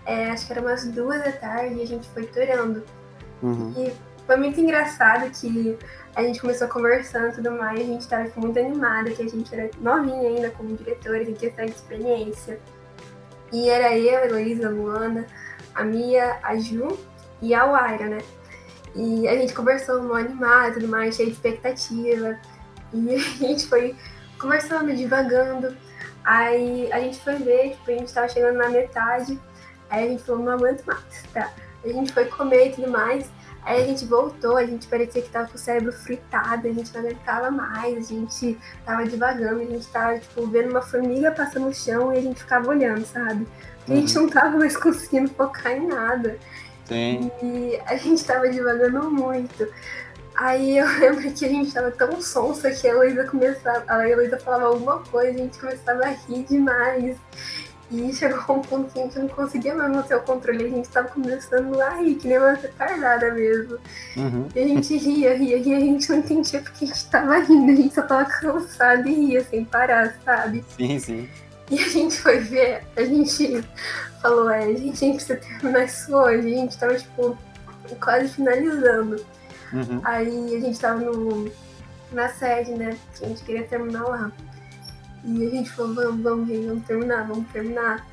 é, 0.04 0.30
acho 0.30 0.46
que 0.46 0.52
era 0.52 0.60
umas 0.60 0.86
duas 0.86 1.22
da 1.22 1.32
tarde, 1.32 1.76
e 1.76 1.82
a 1.82 1.86
gente 1.86 2.08
foi 2.10 2.26
torando. 2.26 2.84
Uhum. 3.42 3.72
E 3.76 3.92
foi 4.26 4.36
muito 4.36 4.60
engraçado 4.60 5.30
que 5.30 5.78
a 6.14 6.22
gente 6.22 6.40
começou 6.40 6.68
conversando 6.68 7.28
e 7.28 7.32
tudo 7.36 7.52
mais, 7.52 7.80
a 7.80 7.84
gente 7.84 8.06
tava 8.06 8.24
tipo, 8.24 8.40
muito 8.40 8.58
animada, 8.58 9.10
que 9.10 9.22
a 9.22 9.28
gente 9.28 9.54
era 9.54 9.70
novinha 9.80 10.28
ainda 10.28 10.50
como 10.50 10.76
diretores 10.76 11.28
em 11.28 11.34
questão 11.34 11.64
de 11.64 11.72
experiência. 11.72 12.60
E 13.50 13.70
era 13.70 13.96
eu, 13.96 14.18
a 14.18 14.26
Heloísa, 14.26 14.68
a 14.68 14.70
Luana, 14.70 15.26
a 15.74 15.84
Mia, 15.84 16.38
a 16.42 16.58
Ju 16.58 16.98
e 17.40 17.54
a 17.54 17.64
Waira, 17.64 18.08
né? 18.08 18.18
E 18.94 19.26
a 19.28 19.34
gente 19.36 19.54
conversou 19.54 20.02
mó 20.02 20.14
animada 20.14 20.70
e 20.70 20.72
tudo 20.74 20.88
mais, 20.88 21.16
cheio 21.16 21.28
de 21.28 21.34
expectativa. 21.34 22.36
E 22.92 23.14
a 23.14 23.18
gente 23.18 23.66
foi 23.66 23.96
conversando, 24.38 24.94
divagando. 24.94 25.76
Aí 26.24 26.92
a 26.92 27.00
gente 27.00 27.18
foi 27.20 27.36
ver, 27.36 27.70
tipo, 27.70 27.90
a 27.90 27.94
gente 27.94 28.12
tava 28.12 28.28
chegando 28.28 28.56
na 28.56 28.68
metade. 28.68 29.38
Aí 29.90 30.06
a 30.06 30.08
gente 30.10 30.22
falou, 30.22 30.44
não 30.44 30.52
aguento 30.52 30.84
mais, 30.84 31.22
tá? 31.32 31.50
A 31.84 31.88
gente 31.88 32.12
foi 32.12 32.26
comer 32.26 32.68
e 32.68 32.72
tudo 32.72 32.90
mais. 32.90 33.30
Aí 33.64 33.82
a 33.82 33.86
gente 33.86 34.06
voltou, 34.06 34.56
a 34.56 34.64
gente 34.64 34.86
parecia 34.86 35.20
que 35.20 35.28
tava 35.28 35.48
com 35.48 35.56
o 35.56 35.58
cérebro 35.58 35.92
fritado, 35.92 36.66
a 36.66 36.72
gente 36.72 36.92
não 36.94 37.00
aguentava 37.00 37.50
mais, 37.50 38.06
a 38.06 38.14
gente 38.14 38.58
tava 38.84 39.04
devagando, 39.04 39.60
a 39.60 39.64
gente 39.64 39.86
tava, 39.88 40.18
tipo, 40.18 40.46
vendo 40.46 40.70
uma 40.70 40.80
formiga 40.80 41.30
passando 41.32 41.66
no 41.66 41.74
chão 41.74 42.12
e 42.12 42.18
a 42.18 42.22
gente 42.22 42.40
ficava 42.40 42.68
olhando, 42.68 43.04
sabe? 43.04 43.46
Porque 43.78 43.92
a 43.92 43.96
gente 43.96 44.14
não 44.14 44.28
tava 44.28 44.56
mais 44.56 44.76
conseguindo 44.76 45.28
focar 45.30 45.72
em 45.72 45.86
nada. 45.86 46.38
Sim. 46.86 47.30
E 47.42 47.78
a 47.84 47.96
gente 47.96 48.24
tava 48.24 48.48
devagando 48.48 49.10
muito. 49.10 49.68
Aí 50.38 50.78
eu 50.78 50.86
lembro 51.00 51.32
que 51.32 51.44
a 51.44 51.48
gente 51.48 51.72
tava 51.74 51.90
tão 51.90 52.22
sonsa 52.22 52.70
que 52.70 52.86
a 52.86 52.90
Heloísa 52.90 53.24
começava, 53.24 53.84
a 53.88 54.08
Heloísa 54.08 54.38
falava 54.38 54.66
alguma 54.66 55.00
coisa, 55.00 55.30
a 55.30 55.42
gente 55.42 55.58
começava 55.58 56.04
a 56.04 56.10
rir 56.10 56.44
demais. 56.44 57.16
E 57.90 58.12
chegou 58.12 58.56
um 58.56 58.60
ponto 58.60 58.92
que 58.92 59.00
a 59.00 59.02
gente 59.02 59.18
não 59.18 59.28
conseguia 59.28 59.74
mais 59.74 59.90
manter 59.90 60.14
o 60.14 60.20
controle, 60.20 60.66
a 60.66 60.68
gente 60.68 60.88
tava 60.90 61.08
começando 61.08 61.80
a 61.80 61.88
rir, 61.96 62.16
que 62.16 62.28
nem 62.28 62.38
uma 62.38 62.52
retardada 62.52 63.32
mesmo. 63.32 63.78
Uhum. 64.16 64.46
E 64.54 64.60
a 64.60 64.68
gente 64.68 64.96
ria, 64.96 65.34
ria, 65.34 65.58
ria, 65.58 65.76
a 65.76 65.80
gente 65.80 66.08
não 66.10 66.18
entendia 66.18 66.60
porque 66.60 66.84
a 66.84 66.88
gente 66.88 67.04
tava 67.06 67.38
rindo, 67.38 67.72
a 67.72 67.74
gente 67.74 67.94
só 67.94 68.02
tava 68.02 68.26
cansado 68.26 69.08
e 69.08 69.14
ria 69.14 69.42
sem 69.42 69.64
parar, 69.64 70.14
sabe? 70.24 70.64
Sim, 70.76 70.98
sim. 71.00 71.28
E 71.70 71.78
a 71.82 71.88
gente 71.88 72.16
foi 72.16 72.38
ver, 72.38 72.82
a 72.96 73.02
gente 73.02 73.64
falou, 74.22 74.50
é, 74.50 74.64
a 74.64 74.74
gente 74.74 75.24
que 75.24 75.36
terminar 75.36 75.84
isso 75.84 76.14
hoje, 76.14 76.46
a 76.46 76.56
gente 76.56 76.78
tava, 76.78 76.94
tipo, 76.94 77.36
quase 78.00 78.28
finalizando. 78.28 79.16
Uhum. 79.72 80.00
Aí 80.04 80.56
a 80.56 80.60
gente 80.60 80.78
tava 80.78 81.00
no, 81.00 81.50
na 82.12 82.28
sede, 82.28 82.72
né? 82.72 82.96
Que 83.14 83.24
a 83.24 83.28
gente 83.28 83.42
queria 83.44 83.64
terminar 83.66 84.04
lá. 84.04 84.32
E 85.24 85.46
a 85.46 85.50
gente 85.50 85.70
falou, 85.72 85.94
vamos, 85.94 86.22
vamos, 86.22 86.48
gente, 86.48 86.66
vamos 86.66 86.84
terminar, 86.84 87.26
vamos 87.26 87.50
terminar. 87.50 88.06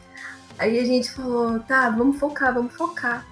Aí 0.58 0.80
a 0.80 0.86
gente 0.86 1.12
falou, 1.12 1.60
tá, 1.62 1.90
vamos 1.90 2.18
focar, 2.18 2.54
vamos 2.54 2.74
focar. 2.74 3.26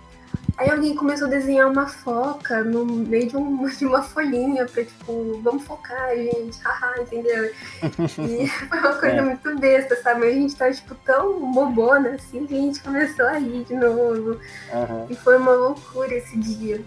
Aí 0.56 0.70
alguém 0.70 0.96
começou 0.96 1.28
a 1.28 1.30
desenhar 1.32 1.70
uma 1.72 1.88
foca 1.88 2.64
no 2.64 2.86
meio 2.86 3.28
de, 3.28 3.36
um, 3.36 3.66
de 3.66 3.86
uma 3.86 4.04
folhinha 4.04 4.66
pra, 4.66 4.84
tipo, 4.84 5.40
vamos 5.42 5.64
focar, 5.64 6.16
gente, 6.16 6.60
haha, 6.62 7.02
entendeu? 7.02 7.52
E 7.82 8.48
foi 8.70 8.80
uma 8.80 8.94
coisa 8.94 9.16
É. 9.16 9.22
muito 9.22 9.60
besta, 9.60 9.96
sabe? 10.02 10.20
Mas 10.20 10.30
a 10.30 10.34
gente 10.34 10.56
tava, 10.56 10.72
tipo, 10.72 10.96
tão 11.04 11.52
bobona, 11.52 12.10
assim, 12.10 12.46
que 12.46 12.54
a 12.54 12.58
gente 12.58 12.80
começou 12.82 13.26
a 13.26 13.38
rir 13.40 13.64
de 13.64 13.74
novo. 13.74 14.40
Uhum. 14.72 15.08
E 15.10 15.16
foi 15.16 15.38
uma 15.38 15.52
loucura 15.54 16.14
esse 16.14 16.38
dia. 16.38 16.84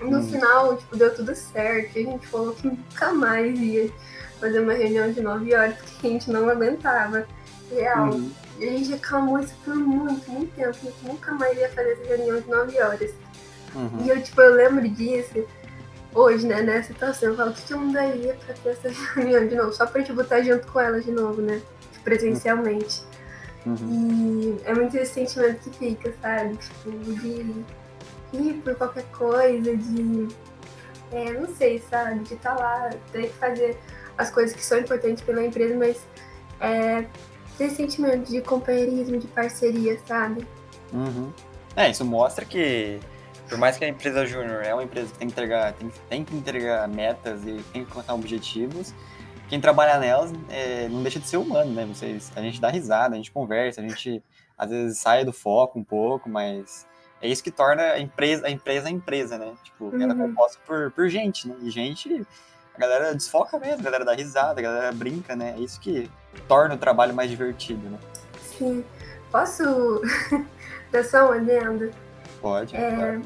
No 0.00 0.18
Hum. 0.18 0.28
final, 0.28 0.76
tipo, 0.76 0.96
deu 0.96 1.14
tudo 1.14 1.34
certo. 1.34 1.96
E 1.98 2.06
a 2.06 2.10
gente 2.10 2.26
falou 2.26 2.52
que 2.54 2.66
nunca 2.66 3.12
mais 3.12 3.58
ia 3.58 3.90
fazer 4.40 4.60
uma 4.60 4.72
reunião 4.72 5.12
de 5.12 5.20
9 5.20 5.54
horas, 5.54 5.74
porque 5.76 6.06
a 6.06 6.10
gente 6.10 6.30
não 6.30 6.48
aguentava. 6.48 7.26
Real. 7.70 8.10
Uhum. 8.10 8.30
E 8.58 8.64
a 8.64 8.70
gente 8.70 8.90
reclamou 8.90 9.38
isso 9.38 9.54
por 9.64 9.74
muito, 9.74 10.30
muito 10.30 10.54
tempo. 10.54 10.68
A 10.70 10.72
gente 10.72 10.96
nunca 11.04 11.32
mais 11.32 11.56
ia 11.58 11.68
fazer 11.70 11.92
essa 11.92 12.04
reunião 12.16 12.40
de 12.40 12.48
9 12.48 12.80
horas. 12.82 13.10
Uhum. 13.74 14.04
E 14.04 14.08
eu, 14.08 14.22
tipo, 14.22 14.40
eu 14.40 14.54
lembro 14.54 14.88
disso. 14.88 15.44
hoje, 16.12 16.44
né, 16.44 16.60
nessa 16.60 16.88
situação, 16.88 17.28
eu 17.28 17.36
falo, 17.36 17.50
o 17.50 17.54
que 17.54 17.72
eu 17.72 17.78
mudaria 17.78 18.36
pra 18.44 18.52
ter 18.54 18.70
essa 18.70 18.88
reunião 19.14 19.46
de 19.46 19.54
novo? 19.54 19.72
Só 19.72 19.86
pra, 19.86 20.02
tipo, 20.02 20.20
estar 20.22 20.42
junto 20.42 20.66
com 20.66 20.80
ela 20.80 21.00
de 21.00 21.12
novo, 21.12 21.40
né? 21.40 21.62
Presencialmente. 22.02 23.02
Uhum. 23.64 24.58
E 24.58 24.68
é 24.68 24.74
muito 24.74 24.96
esse 24.96 25.12
sentimento 25.14 25.70
que 25.70 25.78
fica, 25.78 26.12
sabe? 26.20 26.56
Tipo, 26.56 26.90
de 27.20 27.64
rir 28.32 28.54
por 28.62 28.74
qualquer 28.74 29.04
coisa, 29.12 29.76
de. 29.76 30.28
É, 31.12 31.32
não 31.32 31.48
sei, 31.54 31.80
sabe? 31.90 32.20
De 32.20 32.34
estar 32.34 32.54
tá 32.54 32.62
lá, 32.62 32.90
ter 33.12 33.28
que 33.28 33.34
fazer 33.34 33.78
as 34.16 34.30
coisas 34.30 34.54
que 34.54 34.64
são 34.64 34.78
importantes 34.78 35.22
pela 35.22 35.44
empresa, 35.44 35.74
mas 35.76 36.00
é, 36.60 37.04
ter 37.58 37.70
sentimento 37.70 38.30
de 38.30 38.40
companheirismo, 38.40 39.18
de 39.18 39.26
parceria, 39.28 39.98
sabe? 40.06 40.46
Uhum. 40.92 41.32
É, 41.74 41.90
isso 41.90 42.04
mostra 42.04 42.44
que 42.44 43.00
por 43.48 43.58
mais 43.58 43.76
que 43.76 43.84
a 43.84 43.88
empresa 43.88 44.24
júnior 44.24 44.62
é 44.62 44.72
uma 44.72 44.84
empresa 44.84 45.12
que 45.12 45.18
tem 45.18 45.28
que 45.28 45.32
entregar, 45.32 45.72
tem, 45.72 45.92
tem 46.08 46.24
que 46.24 46.36
entregar 46.36 46.88
metas 46.88 47.42
e 47.44 47.60
tem 47.72 47.84
que 47.84 47.90
colocar 47.90 48.14
objetivos, 48.14 48.94
quem 49.48 49.60
trabalha 49.60 49.98
nelas 49.98 50.32
é, 50.48 50.88
não 50.88 51.02
deixa 51.02 51.18
de 51.18 51.26
ser 51.26 51.36
humano, 51.36 51.72
né? 51.72 51.84
Vocês, 51.84 52.30
a 52.36 52.40
gente 52.40 52.60
dá 52.60 52.70
risada, 52.70 53.14
a 53.14 53.16
gente 53.16 53.32
conversa, 53.32 53.80
a 53.80 53.84
gente 53.86 54.22
às 54.56 54.70
vezes 54.70 54.98
sai 54.98 55.24
do 55.24 55.32
foco 55.32 55.76
um 55.76 55.82
pouco, 55.82 56.28
mas 56.28 56.86
é 57.22 57.28
isso 57.28 57.42
que 57.42 57.50
torna 57.50 57.82
a 57.82 58.00
empresa 58.00 58.46
a 58.46 58.50
empresa, 58.50 58.88
a 58.88 58.90
empresa 58.90 59.38
né? 59.38 59.52
Tipo, 59.62 59.86
uhum. 59.86 60.02
ela 60.02 60.12
é 60.12 60.16
composta 60.16 60.58
por, 60.66 60.90
por 60.92 61.08
gente, 61.08 61.48
né? 61.48 61.56
E 61.62 61.70
gente, 61.70 62.26
a 62.74 62.78
galera 62.78 63.14
desfoca 63.14 63.58
mesmo, 63.58 63.80
a 63.80 63.84
galera 63.84 64.04
dá 64.04 64.14
risada, 64.14 64.60
a 64.60 64.62
galera 64.62 64.92
brinca, 64.92 65.36
né? 65.36 65.54
É 65.56 65.60
isso 65.60 65.80
que 65.80 66.10
torna 66.48 66.74
o 66.74 66.78
trabalho 66.78 67.14
mais 67.14 67.30
divertido, 67.30 67.88
né? 67.88 67.98
Sim. 68.40 68.84
Posso 69.30 69.62
dar 70.90 71.04
só 71.04 71.30
um 71.30 71.32
adendo? 71.32 71.90
Pode, 72.40 72.74
é... 72.76 72.94
Claro 72.94 73.22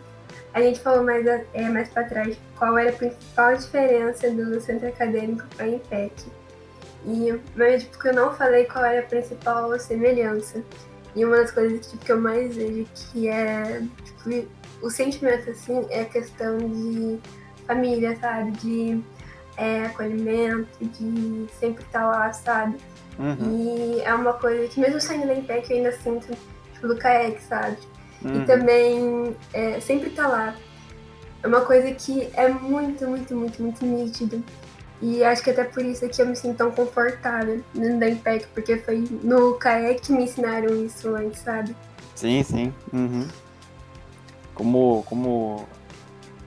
a 0.55 0.63
gente 0.63 0.79
falou 0.81 1.05
mais, 1.05 1.27
é, 1.27 1.69
mais 1.69 1.89
para 1.89 2.05
trás 2.05 2.39
qual 2.57 2.79
era 2.79 2.91
a 2.91 2.93
principal 2.93 3.57
diferença 3.57 4.31
do 4.31 4.61
centro 4.61 4.89
acadêmico 4.89 5.45
para 5.57 5.67
a 5.67 5.69
IMPEC. 5.69 6.13
E, 7.05 7.41
mas 7.57 7.83
tipo, 7.83 8.07
eu 8.07 8.15
não 8.15 8.33
falei 8.33 8.65
qual 8.65 8.85
era 8.85 9.01
a 9.01 9.09
principal 9.09 9.77
semelhança. 9.81 10.63
E 11.15 11.25
uma 11.25 11.37
das 11.37 11.51
coisas 11.51 11.87
tipo, 11.87 12.05
que 12.05 12.13
eu 12.13 12.21
mais 12.21 12.57
vejo 12.57 12.87
que 12.95 13.29
é 13.29 13.83
tipo, 14.05 14.49
o 14.83 14.91
sentimento 14.91 15.51
assim 15.51 15.87
é 15.91 16.03
a 16.03 16.05
questão 16.07 16.59
de 16.59 17.19
família, 17.67 18.17
sabe? 18.17 18.51
De 18.53 19.01
é, 19.57 19.87
acolhimento, 19.87 20.69
de 20.81 21.47
sempre 21.59 21.85
estar 21.85 22.01
tá 22.01 22.07
lá, 22.07 22.33
sabe? 22.33 22.77
Uhum. 23.19 23.97
E 23.97 24.01
é 24.01 24.13
uma 24.13 24.33
coisa 24.33 24.67
que 24.67 24.81
mesmo 24.81 25.01
saindo 25.01 25.27
da 25.27 25.35
IMPEC 25.35 25.71
eu 25.71 25.77
ainda 25.77 25.93
sinto 25.93 26.37
tipo, 26.73 26.89
do 26.89 26.97
CAEC, 26.97 27.41
sabe? 27.43 27.79
Uhum. 28.23 28.43
E 28.43 28.47
também 28.47 29.37
é, 29.53 29.81
sempre 29.81 30.11
tá 30.11 30.27
lá. 30.27 30.55
É 31.43 31.47
uma 31.47 31.61
coisa 31.61 31.93
que 31.93 32.29
é 32.35 32.49
muito, 32.49 33.07
muito, 33.07 33.35
muito, 33.37 33.63
muito 33.63 33.85
nítida. 33.85 34.39
E 35.03 35.23
acho 35.25 35.43
que 35.43 35.51
até 35.51 35.65
por 35.65 35.85
isso 35.85 36.05
é 36.05 36.09
que 36.09 36.23
eu 36.23 36.27
me 36.27 36.37
sinto 36.37 36.57
tão 36.57 36.71
confortável 36.71 37.63
no 37.75 37.99
da 37.99 38.09
Impec, 38.09 38.47
porque 38.55 38.79
foi 38.79 39.05
no 39.23 39.55
CAE 39.55 39.97
que 39.97 40.13
me 40.13 40.25
ensinaram 40.25 40.75
isso 40.85 41.15
antes, 41.15 41.41
sabe? 41.43 41.75
Sim, 42.15 42.43
sim. 42.43 42.73
Uhum. 42.93 43.27
Como, 44.55 45.05
como 45.09 45.67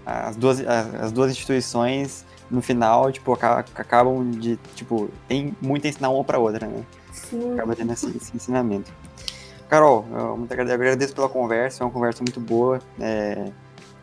as 0.05 0.35
duas, 0.35 0.65
as 0.65 1.11
duas 1.11 1.31
instituições, 1.31 2.25
no 2.49 2.61
final, 2.61 3.11
tipo, 3.11 3.33
acabam 3.33 4.31
de, 4.31 4.57
tipo, 4.73 5.09
tem 5.27 5.55
muito 5.61 5.85
a 5.85 5.89
ensinar 5.89 6.09
uma 6.09 6.23
pra 6.23 6.39
outra, 6.39 6.65
né? 6.65 6.83
Sim. 7.11 7.53
Acaba 7.53 7.75
tendo 7.75 7.91
esse, 7.93 8.15
esse 8.15 8.35
ensinamento. 8.35 8.91
Carol, 9.67 10.05
eu 10.11 10.37
muito 10.37 10.53
agradeço 10.53 11.13
pela 11.13 11.27
conversa, 11.27 11.83
é 11.83 11.85
uma 11.85 11.91
conversa 11.91 12.23
muito 12.23 12.39
boa. 12.39 12.79
É, 12.99 13.51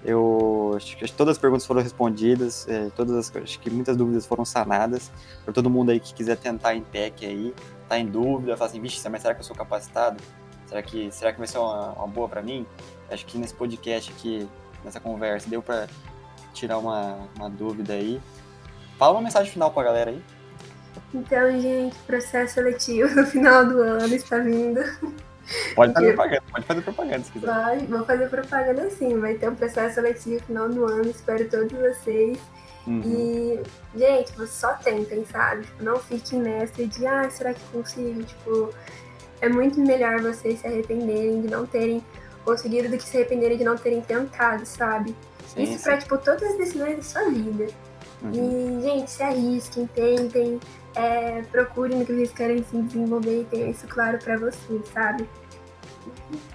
eu 0.04 0.74
acho 0.76 0.96
que 0.96 1.10
todas 1.12 1.32
as 1.32 1.38
perguntas 1.38 1.64
foram 1.64 1.82
respondidas, 1.82 2.68
é, 2.68 2.90
todas 2.94 3.16
as, 3.16 3.36
acho 3.36 3.58
que 3.58 3.70
muitas 3.70 3.96
dúvidas 3.96 4.26
foram 4.26 4.44
sanadas. 4.44 5.10
Para 5.44 5.54
todo 5.54 5.70
mundo 5.70 5.90
aí 5.90 5.98
que 5.98 6.12
quiser 6.12 6.36
tentar 6.36 6.74
em 6.74 6.82
PEC 6.82 7.24
aí, 7.24 7.54
tá 7.88 7.98
em 7.98 8.06
dúvida, 8.06 8.56
fala 8.56 8.70
assim, 8.70 8.80
vixe, 8.80 9.08
mas 9.08 9.22
será 9.22 9.34
que 9.34 9.40
eu 9.40 9.44
sou 9.44 9.56
capacitado? 9.56 10.22
Será 10.66 10.82
que, 10.82 11.10
será 11.10 11.32
que 11.32 11.38
vai 11.38 11.46
ser 11.46 11.58
uma, 11.58 11.92
uma 11.92 12.06
boa 12.06 12.28
para 12.28 12.42
mim? 12.42 12.66
Acho 13.10 13.24
que 13.24 13.38
nesse 13.38 13.54
podcast 13.54 14.12
aqui, 14.12 14.46
nessa 14.84 15.00
conversa, 15.00 15.48
deu 15.48 15.62
para 15.62 15.86
tirar 16.52 16.78
uma, 16.78 17.28
uma 17.36 17.48
dúvida 17.48 17.94
aí. 17.94 18.20
Fala 18.98 19.14
uma 19.14 19.22
mensagem 19.22 19.50
final 19.50 19.70
para 19.70 19.82
a 19.82 19.84
galera 19.86 20.10
aí. 20.10 20.22
Então, 21.14 21.60
gente, 21.60 21.96
processo 22.06 22.54
seletivo 22.54 23.14
no 23.14 23.26
final 23.26 23.66
do 23.66 23.80
ano 23.80 24.14
está 24.14 24.38
vindo. 24.38 24.80
Pode 25.74 25.92
fazer 25.92 26.14
propaganda, 26.14 26.42
pode 26.50 26.66
fazer 26.66 26.82
propaganda 26.82 27.24
se 27.24 27.32
quiser. 27.32 27.46
Vai, 27.46 27.78
vou 27.78 28.04
fazer 28.04 28.28
propaganda 28.28 28.90
sim. 28.90 29.18
Vai 29.18 29.34
ter 29.34 29.48
um 29.48 29.54
processo 29.54 29.94
seletivo 29.96 30.34
no 30.34 30.46
final 30.46 30.68
do 30.68 30.84
ano, 30.86 31.10
espero 31.10 31.48
todos 31.48 31.72
vocês. 31.72 32.38
Uhum. 32.86 33.02
E, 33.04 33.62
gente, 33.98 34.32
vocês 34.32 34.50
só 34.50 34.74
tentem, 34.74 35.24
sabe? 35.24 35.62
Tipo, 35.64 35.82
não 35.82 35.98
fiquem 35.98 36.40
nessa 36.40 36.86
de, 36.86 37.06
ah, 37.06 37.28
será 37.30 37.54
que 37.54 37.60
consigo? 37.72 38.22
Tipo, 38.22 38.70
é 39.40 39.48
muito 39.48 39.80
melhor 39.80 40.20
vocês 40.20 40.60
se 40.60 40.66
arrependerem 40.66 41.42
de 41.42 41.48
não 41.48 41.66
terem 41.66 42.04
conseguido 42.44 42.90
do 42.90 42.96
que 42.96 43.04
se 43.04 43.16
arrependerem 43.16 43.56
de 43.56 43.64
não 43.64 43.76
terem 43.76 44.02
tentado, 44.02 44.66
sabe? 44.66 45.14
Sim, 45.48 45.62
Isso 45.62 45.78
sim. 45.78 45.84
pra, 45.84 45.96
tipo, 45.98 46.18
todas 46.18 46.42
as 46.42 46.58
decisões 46.58 46.96
da 46.96 47.02
sua 47.02 47.30
vida. 47.30 47.66
Uhum. 48.24 48.78
E, 48.78 48.82
gente, 48.82 49.10
se 49.10 49.22
arrisquem, 49.22 49.86
tentem, 49.88 50.60
é, 50.94 51.42
procurem 51.42 51.98
no 51.98 52.06
que 52.06 52.12
vocês 52.14 52.32
querem 52.32 52.64
se 52.64 52.76
desenvolver 52.82 53.42
e 53.42 53.44
ter 53.44 53.70
isso 53.70 53.86
claro 53.86 54.18
para 54.18 54.38
vocês, 54.38 54.88
sabe? 54.92 55.28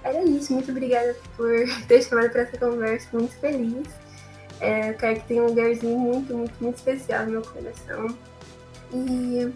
Era 0.04 0.24
isso, 0.24 0.54
muito 0.54 0.72
obrigada 0.72 1.16
por 1.36 1.52
ter 1.88 2.02
chamado 2.02 2.30
para 2.32 2.42
essa 2.42 2.58
conversa, 2.58 3.08
muito 3.14 3.36
feliz. 3.40 3.88
É, 4.60 4.94
quero 4.94 5.22
que 5.22 5.28
tenha 5.28 5.44
um 5.44 5.48
lugarzinho 5.48 5.98
muito, 5.98 6.36
muito, 6.36 6.54
muito 6.60 6.76
especial 6.76 7.26
no 7.26 7.32
meu 7.32 7.42
coração. 7.42 8.08
E 8.92 9.54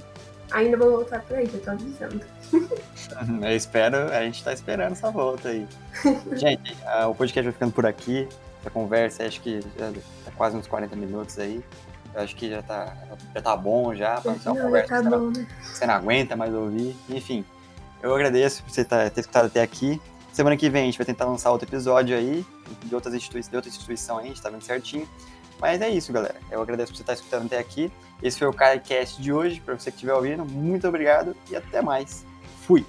ainda 0.52 0.78
vou 0.78 0.92
voltar 0.92 1.22
por 1.24 1.36
aí, 1.36 1.46
já 1.48 1.60
tô 1.60 1.72
avisando. 1.72 2.22
Eu 3.44 3.56
espero, 3.56 3.98
a 4.12 4.22
gente 4.24 4.44
tá 4.44 4.54
esperando 4.54 4.94
essa 4.94 5.12
volta 5.12 5.50
aí. 5.50 5.68
gente, 6.38 6.76
o 7.08 7.16
podcast 7.16 7.44
vai 7.44 7.54
ficando 7.54 7.74
por 7.74 7.86
aqui. 7.86 8.28
Essa 8.62 8.70
conversa, 8.70 9.26
acho 9.26 9.42
que 9.42 9.60
já 9.78 9.92
tá 10.24 10.32
quase 10.38 10.56
uns 10.56 10.68
40 10.68 10.96
minutos 10.96 11.38
aí. 11.38 11.62
Eu 12.14 12.22
acho 12.22 12.36
que 12.36 12.50
já 12.50 12.62
tá, 12.62 12.96
já 13.34 13.42
tá 13.42 13.56
bom 13.56 13.94
já, 13.96 14.22
pra 14.22 14.36
ser 14.36 14.50
uma 14.50 14.62
conversa 14.62 15.02
tá 15.02 15.10
bom, 15.10 15.32
né? 15.32 15.48
você 15.62 15.86
não 15.86 15.94
aguenta 15.96 16.36
mais 16.36 16.54
ouvir. 16.54 16.96
Enfim, 17.10 17.44
eu 18.02 18.14
agradeço 18.14 18.64
por 18.64 18.72
você 18.72 18.86
tá, 18.86 19.10
ter 19.10 19.22
escutado 19.22 19.46
até 19.48 19.62
aqui. 19.62 20.00
Semana 20.32 20.58
que 20.58 20.70
vem 20.70 20.84
a 20.84 20.86
gente 20.86 20.98
vai 20.98 21.06
tentar 21.06 21.26
lançar 21.26 21.52
outro 21.52 21.68
episódio 21.68 22.16
aí, 22.16 22.46
de, 22.84 22.96
outras 22.96 23.14
institui 23.14 23.42
de 23.42 23.56
outra 23.56 23.70
instituição 23.70 24.18
aí, 24.18 24.26
a 24.26 24.28
gente 24.28 24.42
tá 24.42 24.50
vendo 24.50 24.64
certinho. 24.64 25.08
Mas 25.60 25.82
é 25.82 25.90
isso, 25.90 26.12
galera. 26.12 26.36
Eu 26.52 26.62
agradeço 26.62 26.92
por 26.92 26.98
você 26.98 27.04
estar 27.04 27.14
escutando 27.14 27.46
até 27.46 27.58
aqui. 27.58 27.92
Esse 28.22 28.40
foi 28.40 28.48
o 28.48 28.54
CaiCast 28.54 29.22
de 29.22 29.32
hoje. 29.32 29.62
Para 29.62 29.76
você 29.76 29.92
que 29.92 29.96
estiver 29.96 30.14
ouvindo, 30.14 30.44
muito 30.44 30.88
obrigado 30.88 31.36
e 31.50 31.56
até 31.56 31.82
mais. 31.82 32.26
Fui! 32.68 32.86